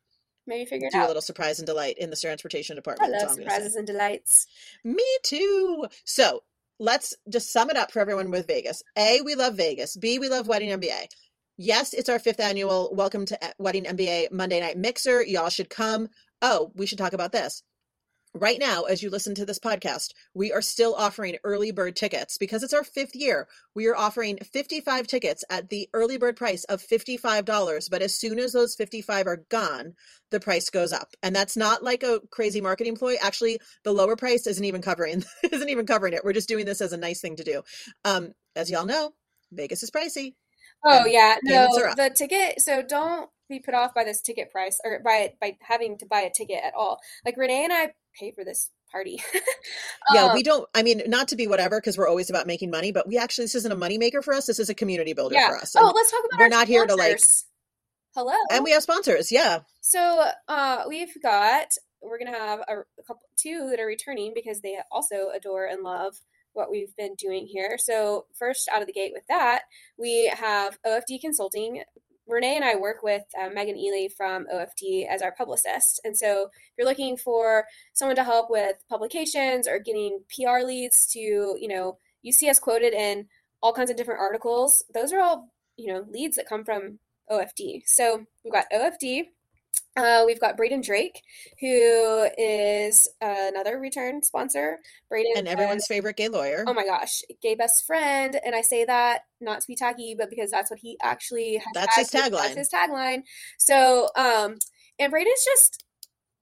maybe 0.47 0.65
figure 0.65 0.89
it 0.89 0.93
do 0.93 1.05
a 1.05 1.07
little 1.07 1.23
surprise 1.23 1.59
and 1.59 1.67
delight 1.67 1.97
in 1.99 2.11
the 2.11 2.17
transportation 2.17 2.75
I 2.75 2.77
department. 2.77 3.13
That's 3.13 3.23
love 3.25 3.31
all 3.31 3.37
I'm 3.37 3.39
gonna 3.41 3.51
say. 3.51 3.55
surprises 3.57 3.77
and 3.77 3.87
delights. 3.87 4.47
Me 4.85 5.05
too. 5.23 5.87
So 6.05 6.43
let's 6.79 7.15
just 7.29 7.53
sum 7.53 7.71
it 7.71 7.77
up 7.77 7.93
for 7.93 8.01
everyone 8.01 8.31
with 8.31 8.47
Vegas. 8.47 8.83
A, 8.97 9.21
we 9.25 9.35
love 9.35 9.57
Vegas. 9.57 9.97
B, 9.97 10.19
we 10.19 10.29
love 10.29 10.49
Wedding 10.49 10.71
MBA. 10.71 11.09
Yes, 11.57 11.93
it's 11.93 12.09
our 12.09 12.19
fifth 12.19 12.41
annual 12.41 12.91
Welcome 12.95 13.27
to 13.27 13.39
Wedding 13.59 13.85
MBA 13.85 14.33
Monday 14.33 14.61
Night 14.61 14.79
Mixer. 14.79 15.23
Y'all 15.23 15.51
should 15.51 15.69
come. 15.69 16.09
Oh, 16.41 16.73
we 16.75 16.87
should 16.87 16.99
talk 16.99 17.13
about 17.13 17.33
this. 17.33 17.63
Right 18.35 18.59
now, 18.59 18.85
as 18.85 19.03
you 19.03 19.11
listen 19.11 19.35
to 19.35 19.47
this 19.47 19.59
podcast, 19.59 20.13
we 20.35 20.53
are 20.53 20.63
still 20.63 20.95
offering 20.95 21.37
early 21.45 21.73
bird 21.73 21.97
tickets 21.97 22.39
because 22.39 22.63
it's 22.63 22.73
our 22.73 22.85
fifth 22.85 23.15
year. 23.15 23.49
We 23.75 23.87
are 23.89 23.97
offering 23.97 24.39
55 24.39 25.07
tickets 25.07 25.45
at 25.51 25.69
the 25.69 25.89
early 25.93 26.17
bird 26.17 26.37
price 26.37 26.65
of 26.65 26.83
$55. 26.83 27.91
But 27.91 28.03
as 28.03 28.15
soon 28.15 28.39
as 28.39 28.53
those 28.53 28.75
55 28.75 29.27
are 29.27 29.45
gone, 29.49 29.95
the 30.31 30.41
price 30.41 30.71
goes 30.71 30.93
up. 30.93 31.15
And 31.23 31.35
that's 31.35 31.57
not 31.57 31.83
like 31.83 32.03
a 32.03 32.21
crazy 32.31 32.61
marketing 32.61 32.97
ploy. 32.97 33.17
Actually, 33.21 33.61
the 33.85 33.93
lower 33.93 34.17
price 34.17 34.47
isn't 34.47 34.65
even 34.65 34.83
covering 34.83 35.25
isn't 35.51 35.69
even 35.69 35.87
covering 35.87 36.13
it. 36.13 36.25
We're 36.25 36.33
just 36.33 36.49
doing 36.49 36.67
this 36.67 36.81
as 36.81 36.93
a 36.93 36.97
nice 36.97 37.21
thing 37.21 37.37
to 37.37 37.45
do. 37.45 37.63
Um, 38.05 38.33
as 38.55 38.71
y'all 38.71 38.87
know, 38.87 39.13
Vegas 39.53 39.83
is 39.83 39.91
pricey. 39.91 40.35
Oh 40.85 41.05
yeah, 41.05 41.37
no, 41.43 41.53
payments 41.53 41.79
are 41.79 41.89
up. 41.89 41.97
the 41.97 42.11
ticket. 42.11 42.61
So 42.61 42.83
don't 42.83 43.29
be 43.51 43.61
put 43.61 43.75
off 43.75 43.95
by 43.95 44.05
this 44.05 44.21
ticket 44.23 44.51
price 44.51 44.81
or 44.85 45.01
by 45.05 45.35
by 45.41 45.57
having 45.61 45.99
to 45.99 46.07
buy 46.07 46.21
a 46.21 46.31
ticket 46.31 46.61
at 46.65 46.75
all. 46.75 46.99
Like 47.25 47.37
Renee 47.37 47.65
and 47.65 47.73
I 47.73 47.93
pay 48.19 48.33
for 48.33 48.45
this 48.45 48.71
party. 48.91 49.23
Yeah, 50.13 50.25
Um, 50.29 50.35
we 50.35 50.43
don't. 50.43 50.67
I 50.75 50.83
mean, 50.83 51.03
not 51.07 51.29
to 51.29 51.37
be 51.37 51.47
whatever, 51.47 51.79
because 51.79 51.97
we're 51.97 52.09
always 52.09 52.31
about 52.31 52.47
making 52.47 52.71
money. 52.71 52.91
But 52.91 53.07
we 53.07 53.17
actually, 53.19 53.45
this 53.45 53.55
isn't 53.55 53.71
a 53.71 53.77
money 53.77 53.99
maker 53.99 54.23
for 54.23 54.35
us. 54.35 54.47
This 54.47 54.59
is 54.59 54.69
a 54.69 54.75
community 54.75 55.13
builder 55.13 55.37
yeah. 55.37 55.49
for 55.51 55.59
us. 55.59 55.77
Oh, 55.77 55.93
let's 55.95 56.11
talk 56.11 56.21
about 56.25 56.41
we're 56.41 56.49
not 56.49 56.67
here 56.67 56.85
to, 56.85 56.97
like- 56.97 57.21
Hello. 58.17 58.35
and 58.51 58.65
we 58.65 58.73
have 58.73 58.83
sponsors. 58.83 59.31
Yeah, 59.31 59.61
So 59.83 60.31
uh, 60.49 60.85
we've 60.89 61.15
got 61.23 61.67
we're 62.03 62.19
gonna 62.19 62.37
have 62.37 62.61
a, 62.61 62.79
a 62.81 63.03
couple 63.07 63.23
two 63.37 63.69
that 63.71 63.79
are 63.79 63.87
returning 63.87 64.33
because 64.35 64.63
they 64.63 64.79
also 64.91 65.29
adore 65.33 65.67
and 65.67 65.83
love 65.85 66.15
what 66.53 66.71
we've 66.71 66.97
been 66.97 67.15
doing 67.15 67.47
here. 67.47 67.77
So 67.79 68.27
first 68.37 68.69
out 68.73 68.81
of 68.81 68.87
the 68.89 68.93
gate 68.93 69.13
with 69.15 69.27
that, 69.29 69.63
we 69.97 70.33
have 70.35 70.79
OFD 70.85 71.21
Consulting. 71.21 71.83
Renee 72.31 72.57
and 72.57 72.65
I 72.65 72.77
work 72.77 73.03
with 73.03 73.23
uh, 73.41 73.49
Megan 73.53 73.77
Ely 73.77 74.09
from 74.17 74.47
OFD 74.53 75.07
as 75.09 75.23
our 75.23 75.33
publicist, 75.33 76.01
and 76.05 76.17
so 76.17 76.45
if 76.45 76.73
you're 76.79 76.87
looking 76.87 77.17
for 77.17 77.65
someone 77.93 78.17
to 78.17 78.25
help 78.25 78.51
with 78.51 78.77
publications 78.89 79.69
or 79.69 79.79
getting 79.79 80.21
PR 80.35 80.65
leads 80.65 81.07
to, 81.13 81.21
you 81.21 81.69
know, 81.69 81.99
you 82.23 82.33
see 82.33 82.49
us 82.49 82.59
quoted 82.59 82.93
in 82.93 83.27
all 83.63 83.73
kinds 83.73 83.91
of 83.91 83.97
different 83.97 84.21
articles. 84.21 84.83
Those 84.95 85.13
are 85.13 85.21
all 85.21 85.53
you 85.77 85.93
know 85.93 86.05
leads 86.11 86.37
that 86.37 86.49
come 86.49 86.65
from 86.65 86.99
OFD. 87.31 87.83
So 87.87 88.25
we've 88.45 88.53
got 88.53 88.71
OFD. 88.73 89.25
Uh, 90.01 90.25
we've 90.27 90.41
got 90.41 90.57
Braden 90.57 90.81
Drake, 90.81 91.23
who 91.61 92.29
is 92.39 93.07
another 93.21 93.79
return 93.79 94.23
sponsor. 94.23 94.79
Braden 95.09 95.33
and 95.37 95.47
everyone's 95.49 95.87
favorite 95.87 96.17
gay 96.17 96.29
lawyer. 96.29 96.65
Oh 96.67 96.75
my 96.75 96.85
gosh, 96.85 97.23
gay 97.43 97.55
best 97.55 97.87
friend. 97.87 98.39
And 98.45 98.55
I 98.55 98.63
say 98.63 98.85
that 98.87 99.23
not 99.41 99.61
to 99.61 99.67
be 99.67 99.77
tacky, 99.77 100.15
but 100.17 100.31
because 100.31 100.51
that's 100.51 100.71
what 100.71 100.81
he 100.81 100.97
actually 101.03 101.57
has 101.57 101.65
That's 101.75 101.97
his 101.97 102.09
tagline. 102.09 102.55
That's 102.55 102.57
his 102.57 102.71
tagline. 102.71 103.23
So, 103.59 104.09
um, 104.17 104.57
and 104.99 105.11
Braden's 105.11 105.45
just 105.45 105.85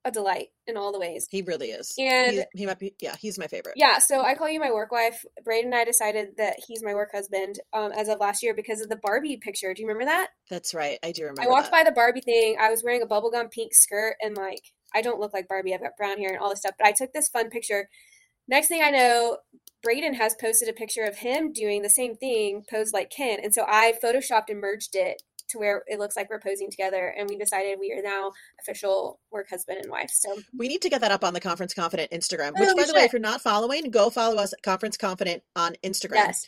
a 0.09 0.11
delight 0.11 0.49
in 0.67 0.77
all 0.77 0.91
the 0.93 0.99
ways. 0.99 1.27
he 1.31 1.43
really 1.43 1.69
is. 1.71 1.95
And- 1.99 2.33
He's- 2.33 2.47
he 2.55 2.67
might 2.67 2.79
be. 2.79 2.95
Yeah, 3.01 3.15
he's 3.21 3.39
my 3.39 3.47
favorite. 3.47 3.75
Yeah, 3.77 3.99
so 3.99 4.23
I 4.23 4.35
call 4.35 4.49
you 4.49 4.59
my 4.61 4.71
work 4.73 4.91
wife. 4.91 5.25
Braden 5.45 5.67
and 5.73 5.75
I 5.75 5.85
decided 5.85 6.37
that 6.39 6.57
he's 6.67 6.83
my 6.83 6.95
work 6.95 7.11
husband 7.13 7.61
um, 7.73 7.93
as 7.93 8.09
of 8.09 8.19
last 8.19 8.43
year 8.43 8.55
because 8.55 8.81
of 8.81 8.89
the 8.89 8.97
Barbie 8.97 9.37
picture. 9.37 9.73
Do 9.73 9.81
you 9.83 9.89
remember 9.89 10.11
that? 10.11 10.29
That's 10.51 10.75
right. 10.75 10.99
I 11.05 11.13
do 11.13 11.23
remember. 11.23 11.43
I 11.43 11.47
walked 11.47 11.71
that. 11.71 11.73
by 11.73 11.85
the 11.85 11.93
Barbie 11.95 12.21
thing. 12.23 12.57
I 12.61 12.71
was 12.71 12.83
wearing 12.83 13.03
a 13.03 13.07
bubblegum 13.07 13.51
pink 13.51 13.75
skirt 13.75 14.17
and 14.21 14.37
like 14.37 14.63
I 14.95 15.03
don't 15.03 15.21
look 15.21 15.33
like 15.35 15.49
Barbie. 15.49 15.75
I've 15.75 15.83
got 15.83 15.97
brown 15.97 16.19
hair 16.19 16.31
and 16.31 16.39
all 16.39 16.51
this 16.51 16.61
stuff. 16.61 16.75
But 16.79 16.89
I 16.89 16.93
took 16.93 17.13
this 17.13 17.29
fun 17.29 17.51
picture. 17.51 17.89
Next 18.49 18.69
thing 18.69 18.83
I 18.83 18.91
know, 18.91 19.37
Braden 19.83 20.15
has 20.15 20.35
posted 20.41 20.69
a 20.69 20.73
picture 20.73 21.03
of 21.05 21.19
him 21.19 21.53
doing 21.53 21.83
the 21.83 21.91
same 21.91 22.17
thing, 22.17 22.65
posed 22.71 22.95
like 22.95 23.11
Ken. 23.11 23.39
And 23.43 23.53
so 23.55 23.65
I 23.69 23.93
photoshopped 24.03 24.49
and 24.49 24.61
merged 24.61 24.95
it 24.97 25.23
to 25.51 25.59
where 25.59 25.83
it 25.87 25.99
looks 25.99 26.17
like 26.17 26.31
we're 26.31 26.41
posing 26.41 26.71
together. 26.71 27.15
And 27.17 27.29
we 27.29 27.37
decided 27.37 27.79
we 27.81 27.93
are 27.93 28.03
now 28.03 28.33
official 28.61 29.21
work 29.31 29.49
husband 29.51 29.79
and 29.83 29.91
wife. 29.91 30.11
So 30.13 30.37
We 30.57 30.69
need 30.69 30.83
to 30.83 30.89
get 30.91 31.01
that 31.01 31.11
up 31.13 31.25
on 31.25 31.35
the 31.35 31.41
Conference 31.41 31.75
Confident 31.75 32.11
Instagram. 32.11 32.53
Oh, 32.57 32.61
Which, 32.61 32.69
we 32.75 32.83
by 32.83 32.87
the 32.87 32.95
way, 32.95 33.05
if 33.05 33.13
you're 33.13 33.21
not 33.21 33.41
following, 33.41 33.91
go 33.91 34.11
follow 34.11 34.37
us 34.37 34.53
at 34.53 34.63
Conference 34.63 34.97
Confident 34.97 35.43
on 35.57 35.75
Instagram. 35.85 36.15
yes. 36.17 36.47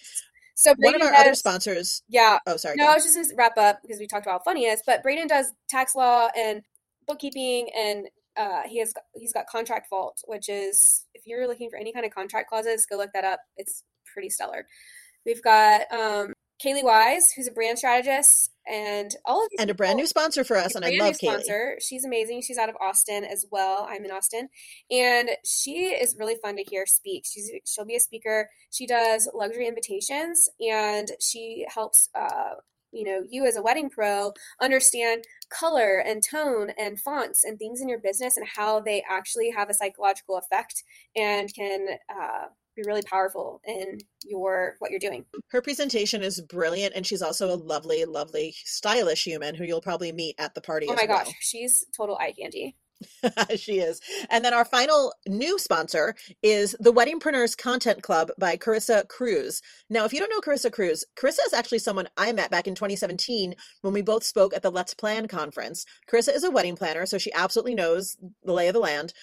So 0.54 0.74
One 0.76 0.94
of 0.94 1.00
Braden 1.00 1.14
our 1.14 1.20
other 1.20 1.34
sponsors. 1.34 2.02
Yeah, 2.08 2.38
Oh, 2.46 2.56
sorry. 2.58 2.76
No. 2.76 2.86
I 2.88 2.94
was 2.94 3.04
just 3.04 3.16
going 3.16 3.26
to 3.28 3.34
wrap 3.34 3.56
up 3.56 3.80
because 3.82 3.98
we 3.98 4.06
talked 4.06 4.26
about 4.26 4.40
how 4.40 4.44
funny 4.44 4.60
he 4.60 4.66
is. 4.66 4.82
But 4.86 5.02
Braden 5.02 5.26
does 5.26 5.52
tax 5.70 5.94
law 5.94 6.28
and 6.36 6.60
bookkeeping, 7.06 7.68
and 7.74 8.06
uh, 8.36 8.62
he 8.66 8.78
has 8.80 8.92
he's 9.14 9.32
got 9.32 9.46
contract 9.46 9.88
vault, 9.88 10.20
which 10.26 10.50
is 10.50 11.06
if 11.14 11.22
you're 11.26 11.48
looking 11.48 11.70
for 11.70 11.78
any 11.78 11.92
kind 11.92 12.04
of 12.04 12.12
contract 12.12 12.50
clauses, 12.50 12.84
go 12.84 12.96
look 12.98 13.10
that 13.14 13.24
up. 13.24 13.40
It's 13.56 13.84
pretty 14.12 14.28
stellar. 14.28 14.66
We've 15.24 15.42
got 15.42 15.90
um, 15.92 16.34
Kaylee 16.64 16.84
Wise, 16.84 17.32
who's 17.32 17.48
a 17.48 17.52
brand 17.52 17.78
strategist, 17.78 18.50
and 18.70 19.14
all 19.24 19.42
of 19.42 19.50
these 19.50 19.60
and 19.60 19.70
a 19.70 19.74
brand 19.74 19.96
new 19.96 20.06
sponsor 20.06 20.44
for 20.44 20.56
us, 20.56 20.74
and 20.74 20.84
I 20.84 20.90
love 20.90 21.16
new 21.22 21.28
Kaylee. 21.28 21.74
She's 21.80 22.04
amazing. 22.04 22.42
She's 22.42 22.58
out 22.58 22.68
of 22.68 22.76
Austin 22.80 23.24
as 23.24 23.46
well. 23.50 23.86
I'm 23.88 24.04
in 24.04 24.10
Austin, 24.10 24.48
and 24.90 25.30
she 25.44 25.86
is 25.86 26.16
really 26.18 26.36
fun 26.42 26.56
to 26.56 26.64
hear 26.64 26.86
speak. 26.86 27.24
She's 27.26 27.50
she'll 27.64 27.86
be 27.86 27.96
a 27.96 28.00
speaker. 28.00 28.48
She 28.70 28.86
does 28.86 29.28
luxury 29.34 29.66
invitations, 29.66 30.48
and 30.60 31.10
she 31.20 31.66
helps. 31.72 32.08
Uh, 32.14 32.54
you 32.92 33.04
know, 33.04 33.24
you 33.30 33.46
as 33.46 33.54
a 33.54 33.62
wedding 33.62 33.88
pro 33.88 34.32
understand 34.60 35.22
color 35.48 35.98
and 35.98 36.24
tone 36.28 36.72
and 36.76 36.98
fonts 36.98 37.44
and 37.44 37.56
things 37.56 37.80
in 37.80 37.88
your 37.88 38.00
business 38.00 38.36
and 38.36 38.44
how 38.56 38.80
they 38.80 39.04
actually 39.08 39.48
have 39.50 39.70
a 39.70 39.74
psychological 39.74 40.36
effect 40.36 40.82
and 41.14 41.54
can 41.54 41.86
uh, 42.08 42.46
be 42.82 42.86
really 42.86 43.02
powerful 43.02 43.60
in 43.66 43.98
your 44.24 44.76
what 44.78 44.90
you're 44.90 45.00
doing. 45.00 45.24
Her 45.48 45.62
presentation 45.62 46.22
is 46.22 46.40
brilliant, 46.40 46.94
and 46.94 47.06
she's 47.06 47.22
also 47.22 47.52
a 47.52 47.56
lovely, 47.56 48.04
lovely, 48.04 48.54
stylish 48.64 49.24
human 49.24 49.54
who 49.54 49.64
you'll 49.64 49.80
probably 49.80 50.12
meet 50.12 50.36
at 50.38 50.54
the 50.54 50.60
party. 50.60 50.86
Oh 50.88 50.94
my 50.94 51.06
well. 51.08 51.24
gosh, 51.24 51.34
she's 51.40 51.84
total 51.96 52.16
eye 52.18 52.32
candy. 52.38 52.76
she 53.56 53.78
is. 53.78 54.00
And 54.28 54.44
then 54.44 54.52
our 54.52 54.64
final 54.64 55.14
new 55.26 55.58
sponsor 55.58 56.14
is 56.42 56.76
the 56.80 56.92
Weddingpreneurs 56.92 57.56
Content 57.56 58.02
Club 58.02 58.30
by 58.38 58.58
Carissa 58.58 59.08
Cruz. 59.08 59.62
Now, 59.88 60.04
if 60.04 60.12
you 60.12 60.20
don't 60.20 60.28
know 60.30 60.40
Carissa 60.40 60.70
Cruz, 60.70 61.04
Carissa 61.16 61.38
is 61.46 61.54
actually 61.54 61.78
someone 61.78 62.08
I 62.18 62.32
met 62.32 62.50
back 62.50 62.66
in 62.66 62.74
2017 62.74 63.54
when 63.80 63.94
we 63.94 64.02
both 64.02 64.24
spoke 64.24 64.54
at 64.54 64.62
the 64.62 64.70
Let's 64.70 64.92
Plan 64.92 65.28
conference. 65.28 65.86
Carissa 66.10 66.34
is 66.34 66.44
a 66.44 66.50
wedding 66.50 66.76
planner, 66.76 67.06
so 67.06 67.16
she 67.16 67.32
absolutely 67.32 67.74
knows 67.74 68.16
the 68.44 68.52
lay 68.52 68.68
of 68.68 68.74
the 68.74 68.80
land. 68.80 69.14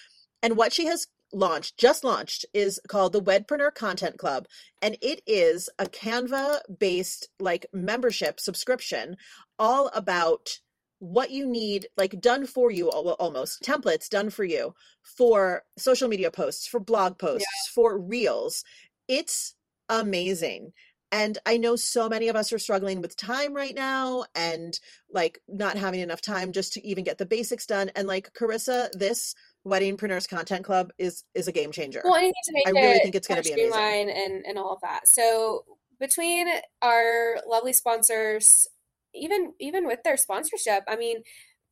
And 0.42 0.56
what 0.56 0.72
she 0.72 0.86
has 0.86 1.06
launched, 1.32 1.78
just 1.78 2.04
launched, 2.04 2.46
is 2.54 2.80
called 2.88 3.12
the 3.12 3.22
Wedpreneur 3.22 3.74
Content 3.74 4.18
Club. 4.18 4.46
And 4.80 4.96
it 5.02 5.22
is 5.26 5.68
a 5.78 5.86
Canva 5.86 6.60
based 6.78 7.28
like 7.38 7.66
membership 7.72 8.40
subscription 8.40 9.16
all 9.58 9.88
about 9.88 10.58
what 11.00 11.30
you 11.30 11.46
need 11.46 11.88
like 11.96 12.20
done 12.20 12.46
for 12.46 12.70
you 12.70 12.90
al- 12.90 13.10
almost 13.12 13.62
templates 13.62 14.08
done 14.08 14.30
for 14.30 14.44
you 14.44 14.74
for 15.02 15.62
social 15.76 16.08
media 16.08 16.30
posts 16.30 16.66
for 16.66 16.80
blog 16.80 17.18
posts 17.18 17.70
for 17.72 17.98
reels 17.98 18.64
it's 19.06 19.54
amazing 19.88 20.72
and 21.12 21.38
i 21.46 21.56
know 21.56 21.76
so 21.76 22.08
many 22.08 22.28
of 22.28 22.34
us 22.34 22.52
are 22.52 22.58
struggling 22.58 23.00
with 23.00 23.16
time 23.16 23.54
right 23.54 23.76
now 23.76 24.24
and 24.34 24.80
like 25.12 25.38
not 25.46 25.76
having 25.76 26.00
enough 26.00 26.20
time 26.20 26.50
just 26.50 26.72
to 26.72 26.84
even 26.84 27.04
get 27.04 27.18
the 27.18 27.26
basics 27.26 27.66
done 27.66 27.90
and 27.94 28.08
like 28.08 28.32
carissa 28.34 28.90
this 28.92 29.34
weddingpreneurs 29.68 30.28
content 30.28 30.64
club 30.64 30.90
is 30.98 31.24
is 31.34 31.48
a 31.48 31.52
game 31.52 31.70
changer 31.72 32.00
Well, 32.04 32.14
anything 32.16 32.34
to 32.44 32.52
make 32.52 32.66
I 32.68 32.70
really 32.70 32.96
it 32.96 33.02
think 33.02 33.14
it's 33.14 33.28
gonna 33.28 33.42
be 33.42 33.52
amazing. 33.52 34.10
and 34.10 34.44
and 34.46 34.58
all 34.58 34.72
of 34.72 34.80
that. 34.80 35.06
So 35.08 35.64
between 36.00 36.46
our 36.82 37.36
lovely 37.46 37.72
sponsors, 37.72 38.66
even 39.14 39.52
even 39.58 39.86
with 39.86 40.02
their 40.04 40.16
sponsorship, 40.16 40.84
I 40.88 40.96
mean, 40.96 41.22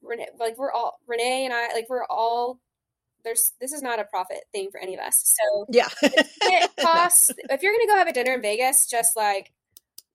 Renee, 0.02 0.28
like 0.38 0.58
we're 0.58 0.72
all 0.72 1.00
Renee 1.06 1.44
and 1.44 1.54
I, 1.54 1.72
like 1.74 1.86
we're 1.88 2.06
all 2.06 2.60
there's 3.24 3.52
this 3.60 3.72
is 3.72 3.82
not 3.82 3.98
a 3.98 4.04
profit 4.04 4.38
thing 4.52 4.70
for 4.70 4.78
any 4.78 4.94
of 4.94 5.00
us. 5.00 5.36
So 5.36 5.66
yeah 5.68 5.88
it 6.02 6.70
costs 6.80 7.30
if 7.50 7.62
you're 7.62 7.72
gonna 7.72 7.86
go 7.92 7.96
have 7.96 8.08
a 8.08 8.12
dinner 8.12 8.34
in 8.34 8.42
Vegas, 8.42 8.86
just 8.86 9.16
like 9.16 9.52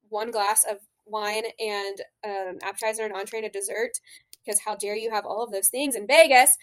one 0.09 0.31
glass 0.31 0.63
of 0.69 0.77
wine 1.05 1.43
and 1.59 2.01
um, 2.25 2.57
appetizer 2.63 3.03
and 3.03 3.13
entree 3.13 3.39
and 3.39 3.47
a 3.47 3.49
dessert, 3.49 3.91
because 4.45 4.59
how 4.61 4.75
dare 4.75 4.95
you 4.95 5.11
have 5.11 5.25
all 5.25 5.43
of 5.43 5.51
those 5.51 5.67
things 5.67 5.95
in 5.95 6.07
Vegas? 6.07 6.57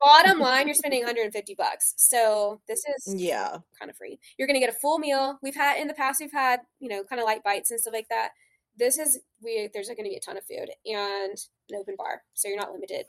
Bottom 0.00 0.40
line, 0.40 0.66
you're 0.66 0.74
spending 0.74 1.00
150 1.00 1.54
bucks. 1.54 1.94
So 1.96 2.60
this 2.66 2.80
is 2.84 3.14
yeah 3.16 3.58
kind 3.78 3.90
of 3.90 3.96
free. 3.96 4.18
You're 4.36 4.48
gonna 4.48 4.58
get 4.60 4.68
a 4.70 4.72
full 4.72 4.98
meal. 4.98 5.38
We've 5.42 5.54
had 5.54 5.78
in 5.80 5.86
the 5.86 5.94
past, 5.94 6.20
we've 6.20 6.32
had 6.32 6.60
you 6.80 6.88
know 6.88 7.04
kind 7.04 7.20
of 7.20 7.26
light 7.26 7.44
bites 7.44 7.70
and 7.70 7.80
stuff 7.80 7.94
like 7.94 8.08
that. 8.08 8.30
This 8.76 8.98
is 8.98 9.20
we 9.42 9.70
there's 9.72 9.86
going 9.86 9.98
to 9.98 10.02
be 10.04 10.16
a 10.16 10.20
ton 10.20 10.36
of 10.36 10.44
food 10.44 10.70
and 10.86 11.36
an 11.70 11.76
open 11.78 11.94
bar, 11.96 12.22
so 12.34 12.48
you're 12.48 12.56
not 12.56 12.72
limited. 12.72 13.04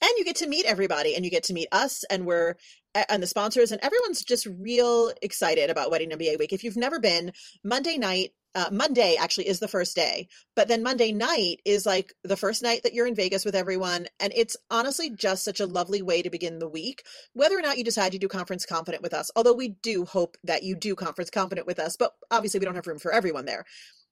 and 0.00 0.10
you 0.16 0.24
get 0.24 0.36
to 0.36 0.46
meet 0.46 0.64
everybody 0.64 1.14
and 1.16 1.24
you 1.24 1.30
get 1.30 1.42
to 1.44 1.52
meet 1.52 1.68
us 1.72 2.04
and 2.04 2.24
we're 2.24 2.54
and 2.94 3.22
the 3.22 3.26
sponsors 3.26 3.72
and 3.72 3.80
everyone's 3.82 4.22
just 4.24 4.46
real 4.46 5.12
excited 5.22 5.70
about 5.70 5.90
wedding 5.90 6.10
mba 6.10 6.38
week 6.38 6.52
if 6.52 6.62
you've 6.64 6.76
never 6.76 6.98
been 7.00 7.32
monday 7.64 7.96
night 7.98 8.30
uh, 8.54 8.68
monday 8.72 9.16
actually 9.18 9.46
is 9.48 9.60
the 9.60 9.68
first 9.68 9.94
day 9.94 10.28
but 10.56 10.68
then 10.68 10.82
monday 10.82 11.12
night 11.12 11.60
is 11.64 11.86
like 11.86 12.12
the 12.24 12.36
first 12.36 12.62
night 12.62 12.82
that 12.82 12.94
you're 12.94 13.06
in 13.06 13.14
vegas 13.14 13.44
with 13.44 13.54
everyone 13.54 14.06
and 14.20 14.32
it's 14.34 14.56
honestly 14.70 15.10
just 15.10 15.44
such 15.44 15.60
a 15.60 15.66
lovely 15.66 16.02
way 16.02 16.22
to 16.22 16.30
begin 16.30 16.58
the 16.58 16.68
week 16.68 17.04
whether 17.34 17.56
or 17.56 17.62
not 17.62 17.78
you 17.78 17.84
decide 17.84 18.12
to 18.12 18.18
do 18.18 18.28
conference 18.28 18.64
confident 18.64 19.02
with 19.02 19.14
us 19.14 19.30
although 19.36 19.52
we 19.52 19.68
do 19.82 20.04
hope 20.04 20.36
that 20.44 20.62
you 20.62 20.74
do 20.74 20.94
conference 20.94 21.30
confident 21.30 21.66
with 21.66 21.78
us 21.78 21.96
but 21.96 22.12
obviously 22.30 22.58
we 22.58 22.64
don't 22.64 22.74
have 22.74 22.86
room 22.86 22.98
for 22.98 23.12
everyone 23.12 23.44
there 23.44 23.64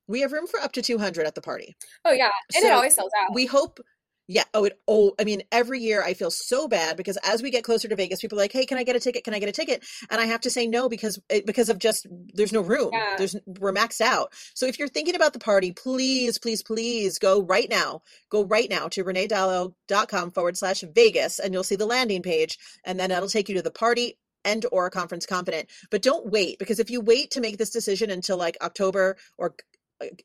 we 0.09 0.21
have 0.21 0.33
room 0.33 0.47
for 0.47 0.61
up 0.61 0.73
to 0.73 0.83
200 0.83 1.27
at 1.27 1.35
the 1.35 1.41
party 1.41 1.77
Oh 2.05 2.13
yeah, 2.13 2.31
and 2.55 2.65
it 2.65 2.73
always 2.73 2.95
sells 2.95 3.11
out. 3.21 3.35
we 3.35 3.47
hope 3.47 3.81
Yeah. 4.29 4.45
Oh, 4.55 4.65
it. 4.65 4.81
Oh, 4.89 5.13
I 5.21 5.25
mean, 5.25 5.43
every 5.53 5.81
year 5.81 6.03
I 6.03 6.15
feel 6.15 6.31
so 6.31 6.67
bad 6.67 6.97
because 6.97 7.17
as 7.25 7.43
we 7.43 7.51
get 7.51 7.63
closer 7.63 7.89
to 7.89 7.97
Vegas, 7.97 8.21
people 8.21 8.39
are 8.39 8.43
like, 8.43 8.53
"Hey, 8.53 8.67
can 8.67 8.77
I 8.77 8.83
get 8.83 8.97
a 8.97 9.01
ticket? 9.01 9.25
Can 9.25 9.35
I 9.35 9.39
get 9.39 9.49
a 9.49 9.53
ticket?" 9.53 9.85
And 10.11 10.21
I 10.21 10.27
have 10.27 10.41
to 10.43 10.51
say 10.51 10.67
no 10.67 10.89
because 10.89 11.21
eh, 11.31 11.43
because 11.47 11.69
of 11.69 11.79
just 11.79 12.07
there's 12.35 12.53
no 12.53 12.61
room. 12.61 12.91
Yeah. 12.93 13.15
There's 13.19 13.37
we're 13.47 13.73
maxed 13.73 14.01
out. 14.01 14.33
So 14.55 14.67
if 14.67 14.79
you're 14.79 14.89
thinking 14.89 15.15
about 15.15 15.33
the 15.33 15.39
party, 15.39 15.73
please, 15.73 16.39
please, 16.39 16.63
please 16.63 17.19
go 17.19 17.43
right 17.43 17.69
now. 17.71 18.03
Go 18.29 18.45
right 18.45 18.69
now 18.69 18.89
to 18.89 19.05
reneedalo.com 19.05 20.33
forward 20.33 20.57
slash 20.57 20.83
Vegas, 20.95 21.39
and 21.39 21.55
you'll 21.55 21.63
see 21.63 21.77
the 21.77 21.87
landing 21.87 22.23
page, 22.23 22.59
and 22.85 22.99
then 22.99 23.11
that'll 23.11 23.29
take 23.29 23.49
you 23.49 23.55
to 23.55 23.63
the 23.63 23.71
party 23.71 24.19
and 24.45 24.65
or 24.71 24.89
conference 24.89 25.27
confident 25.27 25.69
but 25.91 26.03
don't 26.03 26.31
wait 26.31 26.59
because 26.59 26.79
if 26.79 26.89
you 26.89 27.01
wait 27.01 27.33
to 27.33 27.41
make 27.41 27.59
this 27.59 27.71
decision 27.71 28.11
until 28.11 28.37
like 28.37 28.57
october 28.63 29.17
or 29.37 29.57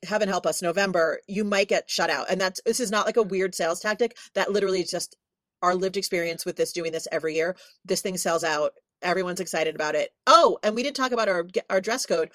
heaven 0.04 0.28
help 0.28 0.46
us 0.46 0.62
november 0.62 1.20
you 1.26 1.44
might 1.44 1.68
get 1.68 1.90
shut 1.90 2.10
out. 2.10 2.30
And 2.30 2.40
that's 2.40 2.60
this 2.64 2.80
is 2.80 2.90
not 2.90 3.06
like 3.06 3.16
a 3.16 3.22
weird 3.22 3.54
sales 3.54 3.80
tactic. 3.80 4.16
That 4.34 4.52
literally 4.52 4.80
is 4.82 4.90
just 4.90 5.16
our 5.62 5.74
lived 5.74 5.96
experience 5.96 6.44
with 6.44 6.56
this 6.56 6.72
doing 6.72 6.92
this 6.92 7.08
every 7.12 7.34
year. 7.34 7.56
This 7.84 8.02
thing 8.02 8.16
sells 8.16 8.44
out. 8.44 8.72
Everyone's 9.00 9.40
excited 9.40 9.74
about 9.74 9.94
it. 9.94 10.10
Oh 10.26 10.58
and 10.62 10.74
we 10.74 10.82
didn't 10.82 10.96
talk 10.96 11.12
about 11.12 11.28
our 11.28 11.46
our 11.70 11.80
dress 11.80 12.06
code. 12.06 12.30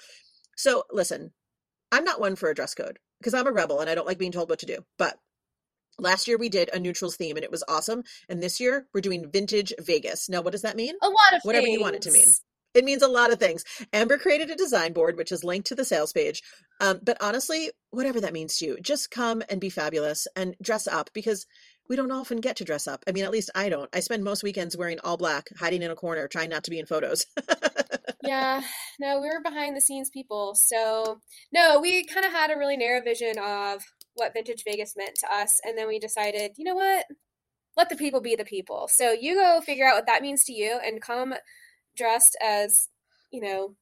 So 0.56 0.84
listen 0.90 1.32
i'm 1.90 2.04
not 2.04 2.20
one 2.20 2.36
for 2.36 2.50
a 2.50 2.54
dress 2.54 2.74
code 2.74 2.98
because 3.18 3.32
i'm 3.32 3.46
a 3.46 3.52
rebel 3.52 3.80
and 3.80 3.88
i 3.88 3.94
don't 3.94 4.06
like 4.06 4.18
being 4.18 4.32
told 4.32 4.50
what 4.50 4.58
to 4.60 4.66
do. 4.66 4.84
But 4.98 5.18
last 5.98 6.28
year 6.28 6.38
we 6.38 6.48
did 6.48 6.70
a 6.72 6.78
neutrals 6.78 7.16
theme 7.16 7.36
and 7.36 7.44
it 7.44 7.50
was 7.50 7.64
awesome. 7.68 8.04
And 8.28 8.42
this 8.42 8.60
year 8.60 8.86
we're 8.94 9.00
doing 9.00 9.30
vintage 9.30 9.72
vegas. 9.80 10.28
Now 10.28 10.42
what 10.42 10.52
does 10.52 10.62
that 10.62 10.76
mean? 10.76 10.94
A 11.02 11.08
lot 11.08 11.34
of 11.34 11.42
Whatever 11.42 11.66
you 11.66 11.80
want 11.80 11.96
it 11.96 12.02
to 12.02 12.12
mean. 12.12 12.26
It 12.78 12.84
means 12.84 13.02
a 13.02 13.08
lot 13.08 13.32
of 13.32 13.38
things. 13.38 13.64
Amber 13.92 14.16
created 14.16 14.50
a 14.50 14.56
design 14.56 14.92
board, 14.92 15.16
which 15.16 15.32
is 15.32 15.44
linked 15.44 15.66
to 15.68 15.74
the 15.74 15.84
sales 15.84 16.12
page. 16.12 16.42
Um, 16.80 17.00
but 17.02 17.16
honestly, 17.20 17.70
whatever 17.90 18.20
that 18.20 18.32
means 18.32 18.56
to 18.58 18.66
you, 18.66 18.78
just 18.80 19.10
come 19.10 19.42
and 19.50 19.60
be 19.60 19.68
fabulous 19.68 20.26
and 20.36 20.54
dress 20.62 20.86
up 20.86 21.10
because 21.12 21.46
we 21.88 21.96
don't 21.96 22.12
often 22.12 22.38
get 22.40 22.56
to 22.56 22.64
dress 22.64 22.86
up. 22.86 23.02
I 23.08 23.12
mean, 23.12 23.24
at 23.24 23.30
least 23.30 23.50
I 23.54 23.68
don't. 23.68 23.88
I 23.94 24.00
spend 24.00 24.22
most 24.22 24.42
weekends 24.42 24.76
wearing 24.76 24.98
all 25.02 25.16
black, 25.16 25.48
hiding 25.58 25.82
in 25.82 25.90
a 25.90 25.96
corner, 25.96 26.28
trying 26.28 26.50
not 26.50 26.64
to 26.64 26.70
be 26.70 26.78
in 26.78 26.86
photos. 26.86 27.24
Yeah, 28.24 28.60
no, 29.00 29.20
we 29.20 29.28
were 29.28 29.40
behind 29.42 29.76
the 29.76 29.80
scenes 29.80 30.10
people. 30.10 30.54
So, 30.54 31.20
no, 31.52 31.80
we 31.80 32.04
kind 32.04 32.26
of 32.26 32.32
had 32.32 32.50
a 32.50 32.58
really 32.58 32.76
narrow 32.76 33.00
vision 33.00 33.38
of 33.38 33.82
what 34.14 34.34
Vintage 34.34 34.64
Vegas 34.64 34.94
meant 34.96 35.16
to 35.20 35.32
us. 35.32 35.58
And 35.64 35.78
then 35.78 35.88
we 35.88 35.98
decided, 35.98 36.52
you 36.58 36.64
know 36.64 36.74
what? 36.74 37.06
Let 37.76 37.88
the 37.88 37.96
people 37.96 38.20
be 38.20 38.36
the 38.36 38.44
people. 38.44 38.88
So, 38.92 39.12
you 39.12 39.36
go 39.36 39.60
figure 39.60 39.86
out 39.86 39.94
what 39.94 40.06
that 40.06 40.20
means 40.20 40.44
to 40.44 40.52
you 40.52 40.78
and 40.84 41.00
come 41.00 41.34
dressed 41.98 42.38
as, 42.42 42.88
you 43.30 43.40
know, 43.40 43.74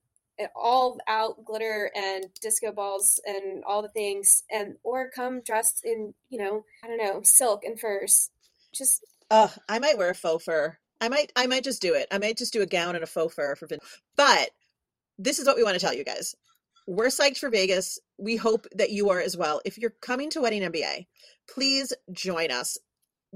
all 0.55 0.98
out 1.09 1.44
glitter 1.46 1.90
and 1.96 2.26
disco 2.42 2.70
balls 2.70 3.18
and 3.24 3.64
all 3.64 3.81
the 3.81 3.88
things 3.88 4.42
and 4.50 4.76
or 4.83 5.09
come 5.09 5.40
dressed 5.40 5.83
in 5.83 6.12
you 6.29 6.38
know 6.38 6.62
i 6.85 6.87
don't 6.87 6.98
know 6.98 7.22
silk 7.24 7.64
and 7.64 7.81
furs 7.81 8.29
just 8.74 9.02
Oh, 9.31 9.52
I 9.68 9.79
might 9.79 9.98
wear 9.98 10.11
a 10.11 10.14
faux 10.14 10.44
fur. 10.44 10.79
I 11.00 11.09
might 11.09 11.33
I 11.37 11.46
might 11.46 11.64
just 11.64 11.83
do 11.83 11.94
it. 11.94 12.07
I 12.11 12.18
might 12.18 12.38
just 12.38 12.52
do 12.52 12.62
a 12.62 12.66
gown 12.66 12.94
and 12.94 13.05
a 13.05 13.09
faux 13.09 13.35
fur 13.35 13.57
for 13.57 13.66
Vin. 13.66 13.81
But 14.16 14.50
this 15.18 15.38
is 15.38 15.46
what 15.46 15.57
we 15.57 15.64
want 15.64 15.74
to 15.74 15.85
tell 15.85 15.94
you 15.94 16.05
guys. 16.05 16.35
We're 16.87 17.07
psyched 17.07 17.38
for 17.38 17.50
Vegas. 17.50 17.98
We 18.16 18.37
hope 18.37 18.66
that 18.76 18.90
you 18.90 19.11
are 19.11 19.20
as 19.20 19.37
well. 19.37 19.61
If 19.64 19.79
you're 19.79 19.94
coming 20.00 20.31
to 20.31 20.40
Wedding 20.40 20.62
MBA, 20.62 21.07
please 21.48 21.92
join 22.12 22.52
us. 22.52 22.79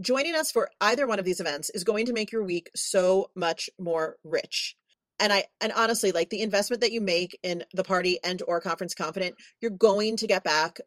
Joining 0.01 0.35
us 0.35 0.51
for 0.51 0.71
either 0.81 1.07
one 1.07 1.19
of 1.19 1.25
these 1.25 1.41
events 1.41 1.71
is 1.71 1.85
going 1.85 2.07
to 2.07 2.13
make 2.13 2.33
your 2.33 2.43
week 2.43 2.71
so 2.75 3.31
much 3.35 3.69
more 3.79 4.17
rich. 4.25 4.77
And 5.19 5.33
I 5.33 5.45
and 5.61 5.73
honestly, 5.73 6.13
like 6.13 6.31
the 6.31 6.41
investment 6.43 6.81
that 6.81 6.93
you 6.93 7.01
make 7.01 7.39
in 7.43 7.65
the 7.75 7.85
party 7.85 8.19
and 8.25 8.43
or 8.49 8.61
conference 8.61 8.95
confident, 8.95 9.35
you're 9.61 9.71
going 9.71 10.17
to 10.17 10.27
get 10.27 10.45
back 10.45 10.79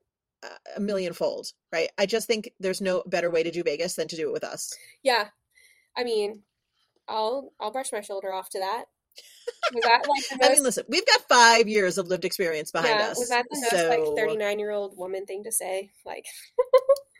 a 0.75 0.79
million 0.79 1.13
fold, 1.13 1.47
right? 1.71 1.89
I 1.97 2.05
just 2.05 2.27
think 2.27 2.51
there's 2.59 2.81
no 2.81 3.03
better 3.05 3.29
way 3.29 3.43
to 3.43 3.51
do 3.51 3.63
Vegas 3.63 3.95
than 3.95 4.07
to 4.07 4.15
do 4.15 4.29
it 4.29 4.33
with 4.33 4.43
us. 4.43 4.75
yeah 5.03 5.27
i 5.95 6.03
mean 6.03 6.41
i'll 7.07 7.51
i'll 7.59 7.71
brush 7.71 7.91
my 7.91 8.01
shoulder 8.01 8.33
off 8.33 8.49
to 8.49 8.59
that 8.59 8.85
was 9.73 9.83
that 9.83 10.05
like 10.09 10.27
the 10.29 10.37
most 10.37 10.43
I 10.51 10.53
mean, 10.53 10.63
listen, 10.63 10.85
we've 10.89 11.05
got 11.05 11.21
five 11.29 11.67
years 11.67 11.97
of 11.97 12.07
lived 12.07 12.25
experience 12.25 12.71
behind 12.71 12.99
yeah 12.99 13.09
us. 13.09 13.19
was 13.19 13.29
that 13.29 13.45
the 13.49 13.59
most 13.59 13.69
so 13.69 13.89
like 13.89 14.17
39 14.17 14.59
year 14.59 14.71
old 14.71 14.97
woman 14.97 15.25
thing 15.25 15.43
to 15.43 15.51
say 15.51 15.91
like 16.05 16.25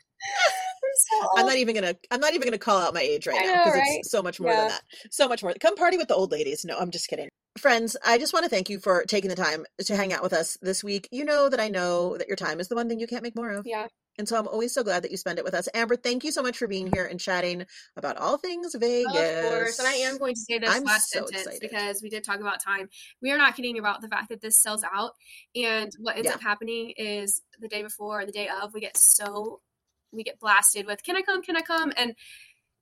so 0.96 1.28
I'm 1.38 1.46
not 1.46 1.58
even 1.58 1.76
gonna. 1.76 1.96
I'm 2.12 2.20
not 2.20 2.34
even 2.34 2.48
gonna 2.48 2.58
call 2.58 2.80
out 2.80 2.94
my 2.94 3.02
age 3.02 3.28
right 3.28 3.40
now 3.44 3.64
because 3.64 3.74
right? 3.74 3.84
it's 4.00 4.12
so 4.12 4.22
much 4.22 4.40
more 4.40 4.52
Yeah. 4.52 4.60
than 4.60 4.68
that. 4.70 4.82
So 5.12 5.28
much 5.28 5.44
more. 5.44 5.54
Come 5.60 5.76
party 5.76 5.98
with 5.98 6.08
the 6.08 6.16
old 6.16 6.32
ladies. 6.32 6.66
No, 6.66 6.78
I'm 6.78 6.92
just 6.92 7.08
kidding. 7.08 7.30
Friends, 7.60 7.96
I 8.04 8.18
just 8.18 8.34
want 8.34 8.46
to 8.46 8.50
thank 8.50 8.70
you 8.70 8.80
for 8.80 9.04
taking 9.08 9.30
the 9.30 9.36
time 9.36 9.66
to 9.86 9.96
hang 9.96 10.12
out 10.12 10.24
with 10.24 10.34
us 10.34 10.58
this 10.62 10.84
week. 10.84 11.08
You 11.12 11.24
know 11.24 11.50
that 11.50 11.60
I 11.60 11.70
know 11.70 12.18
that 12.18 12.28
your 12.28 12.36
time 12.36 12.60
is 12.60 12.68
the 12.68 12.76
one 12.76 12.90
thing 12.90 13.00
you 13.00 13.08
can't 13.08 13.22
make 13.24 13.36
more 13.36 13.52
of. 13.52 13.68
yeah 13.68 13.88
And 14.18 14.28
so 14.28 14.38
I'm 14.40 14.48
always 14.48 14.74
so 14.74 14.84
glad 14.84 15.04
that 15.04 15.12
you 15.12 15.18
spend 15.18 15.38
it 15.38 15.46
with 15.46 15.54
us. 15.54 15.70
Amber, 15.76 15.96
thank 15.96 16.24
you 16.24 16.32
so 16.32 16.42
much 16.42 16.58
for 16.58 16.68
being 16.68 16.90
here 16.92 17.06
and 17.06 17.20
chatting 17.20 17.64
about 17.96 18.18
all 18.18 18.38
things 18.38 18.74
Vegas. 18.74 19.16
Of 19.16 19.52
course, 19.52 19.78
and 19.80 19.88
I 19.88 19.94
am 19.94 20.18
going 20.18 20.34
to 20.34 20.40
say 20.40 20.58
this 20.58 20.70
I'm 20.76 20.84
last 20.84 21.12
so 21.12 21.20
sentence 21.26 21.42
excited. 21.46 21.60
because 21.62 22.02
we 22.02 22.10
did 22.10 22.24
talk 22.24 22.40
about 22.40 22.60
time. 22.60 22.90
We 23.22 23.30
are 23.32 23.38
not 23.38 23.56
kidding 23.56 23.78
about 23.78 24.02
the 24.02 24.08
fact 24.08 24.30
that 24.30 24.42
this 24.42 24.60
sells 24.60 24.84
out, 24.84 25.12
and 25.56 25.92
what 26.00 26.16
ends 26.16 26.28
Yeah. 26.28 26.34
up 26.36 26.42
happening 26.42 26.94
is 26.98 27.44
the 27.60 27.68
day 27.68 27.84
before 27.84 28.22
or 28.22 28.26
the 28.26 28.32
day 28.32 28.48
of, 28.64 28.74
we 28.74 28.82
get 28.82 28.98
so 28.98 29.62
we 30.14 30.24
get 30.24 30.40
blasted 30.40 30.86
with 30.86 31.04
"Can 31.04 31.16
I 31.16 31.22
come? 31.22 31.42
Can 31.42 31.56
I 31.56 31.62
come?" 31.62 31.92
And 31.98 32.16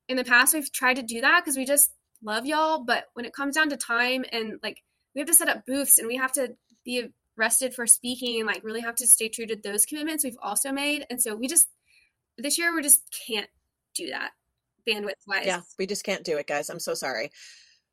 in 0.07 0.17
the 0.17 0.23
past, 0.23 0.53
we've 0.53 0.71
tried 0.71 0.95
to 0.95 1.03
do 1.03 1.21
that 1.21 1.41
because 1.43 1.57
we 1.57 1.65
just 1.65 1.91
love 2.23 2.45
y'all, 2.45 2.83
but 2.83 3.05
when 3.13 3.25
it 3.25 3.33
comes 3.33 3.55
down 3.55 3.69
to 3.69 3.77
time 3.77 4.25
and 4.31 4.59
like 4.61 4.83
we 5.15 5.19
have 5.19 5.27
to 5.27 5.33
set 5.33 5.49
up 5.49 5.65
booths 5.65 5.97
and 5.97 6.07
we 6.07 6.17
have 6.17 6.31
to 6.33 6.55
be 6.85 7.07
arrested 7.37 7.73
for 7.73 7.87
speaking 7.87 8.39
and 8.39 8.47
like 8.47 8.63
really 8.63 8.81
have 8.81 8.95
to 8.95 9.07
stay 9.07 9.29
true 9.29 9.45
to 9.45 9.55
those 9.55 9.85
commitments 9.85 10.23
we've 10.23 10.37
also 10.41 10.71
made, 10.71 11.05
and 11.09 11.21
so 11.21 11.35
we 11.35 11.47
just 11.47 11.67
this 12.37 12.57
year 12.57 12.75
we 12.75 12.81
just 12.81 13.03
can't 13.27 13.49
do 13.95 14.09
that 14.09 14.31
bandwidth 14.87 15.13
wise. 15.27 15.45
Yeah, 15.45 15.61
we 15.77 15.85
just 15.85 16.03
can't 16.03 16.23
do 16.23 16.37
it, 16.37 16.47
guys. 16.47 16.69
I'm 16.69 16.79
so 16.79 16.93
sorry. 16.93 17.31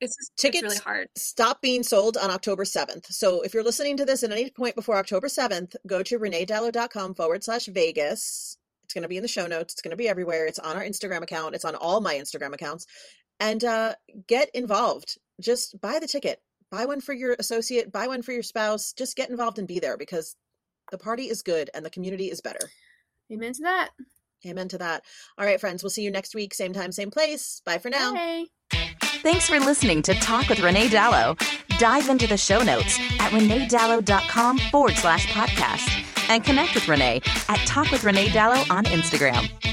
It's 0.00 0.16
just 0.16 0.36
Tickets 0.36 0.62
it's 0.62 0.74
really 0.74 0.84
hard. 0.84 1.08
stop 1.16 1.60
being 1.60 1.82
sold 1.82 2.16
on 2.16 2.30
October 2.30 2.64
7th. 2.64 3.06
So 3.06 3.42
if 3.42 3.52
you're 3.52 3.64
listening 3.64 3.96
to 3.96 4.04
this 4.04 4.22
at 4.22 4.30
any 4.30 4.50
point 4.50 4.76
before 4.76 4.96
October 4.96 5.26
7th, 5.26 5.74
go 5.86 6.02
to 6.04 6.18
reneedalo.com 6.18 7.14
forward 7.14 7.42
slash 7.42 7.66
Vegas. 7.66 8.57
It's 8.88 8.94
going 8.94 9.02
to 9.02 9.08
be 9.08 9.18
in 9.18 9.22
the 9.22 9.28
show 9.28 9.46
notes. 9.46 9.74
It's 9.74 9.82
going 9.82 9.90
to 9.90 9.98
be 9.98 10.08
everywhere. 10.08 10.46
It's 10.46 10.58
on 10.58 10.74
our 10.74 10.82
Instagram 10.82 11.20
account. 11.20 11.54
It's 11.54 11.66
on 11.66 11.74
all 11.74 12.00
my 12.00 12.14
Instagram 12.14 12.54
accounts. 12.54 12.86
And 13.38 13.62
uh, 13.62 13.96
get 14.26 14.48
involved. 14.54 15.18
Just 15.42 15.78
buy 15.78 15.98
the 16.00 16.06
ticket. 16.06 16.40
Buy 16.70 16.86
one 16.86 17.02
for 17.02 17.12
your 17.12 17.36
associate. 17.38 17.92
Buy 17.92 18.06
one 18.06 18.22
for 18.22 18.32
your 18.32 18.42
spouse. 18.42 18.94
Just 18.94 19.14
get 19.14 19.28
involved 19.28 19.58
and 19.58 19.68
be 19.68 19.78
there 19.78 19.98
because 19.98 20.36
the 20.90 20.96
party 20.96 21.24
is 21.24 21.42
good 21.42 21.68
and 21.74 21.84
the 21.84 21.90
community 21.90 22.30
is 22.30 22.40
better. 22.40 22.70
Amen 23.30 23.52
to 23.52 23.62
that. 23.64 23.90
Amen 24.46 24.68
to 24.68 24.78
that. 24.78 25.02
All 25.36 25.44
right, 25.44 25.60
friends. 25.60 25.82
We'll 25.82 25.90
see 25.90 26.02
you 26.02 26.10
next 26.10 26.34
week. 26.34 26.54
Same 26.54 26.72
time, 26.72 26.90
same 26.90 27.10
place. 27.10 27.60
Bye 27.66 27.76
for 27.76 27.90
now. 27.90 28.14
Bye. 28.14 28.46
Thanks 29.22 29.48
for 29.48 29.60
listening 29.60 30.00
to 30.02 30.14
Talk 30.14 30.48
with 30.48 30.60
Renee 30.60 30.88
Dalo. 30.88 31.38
Dive 31.78 32.08
into 32.08 32.26
the 32.26 32.38
show 32.38 32.62
notes 32.62 32.98
at 33.20 33.32
reneedalo.com 33.32 34.58
forward 34.58 34.94
slash 34.94 35.26
podcast 35.26 36.07
and 36.28 36.44
connect 36.44 36.74
with 36.74 36.88
Renee 36.88 37.20
at 37.48 37.58
Talk 37.66 37.90
with 37.90 38.04
Renee 38.04 38.28
Dalo 38.28 38.70
on 38.70 38.84
Instagram. 38.84 39.67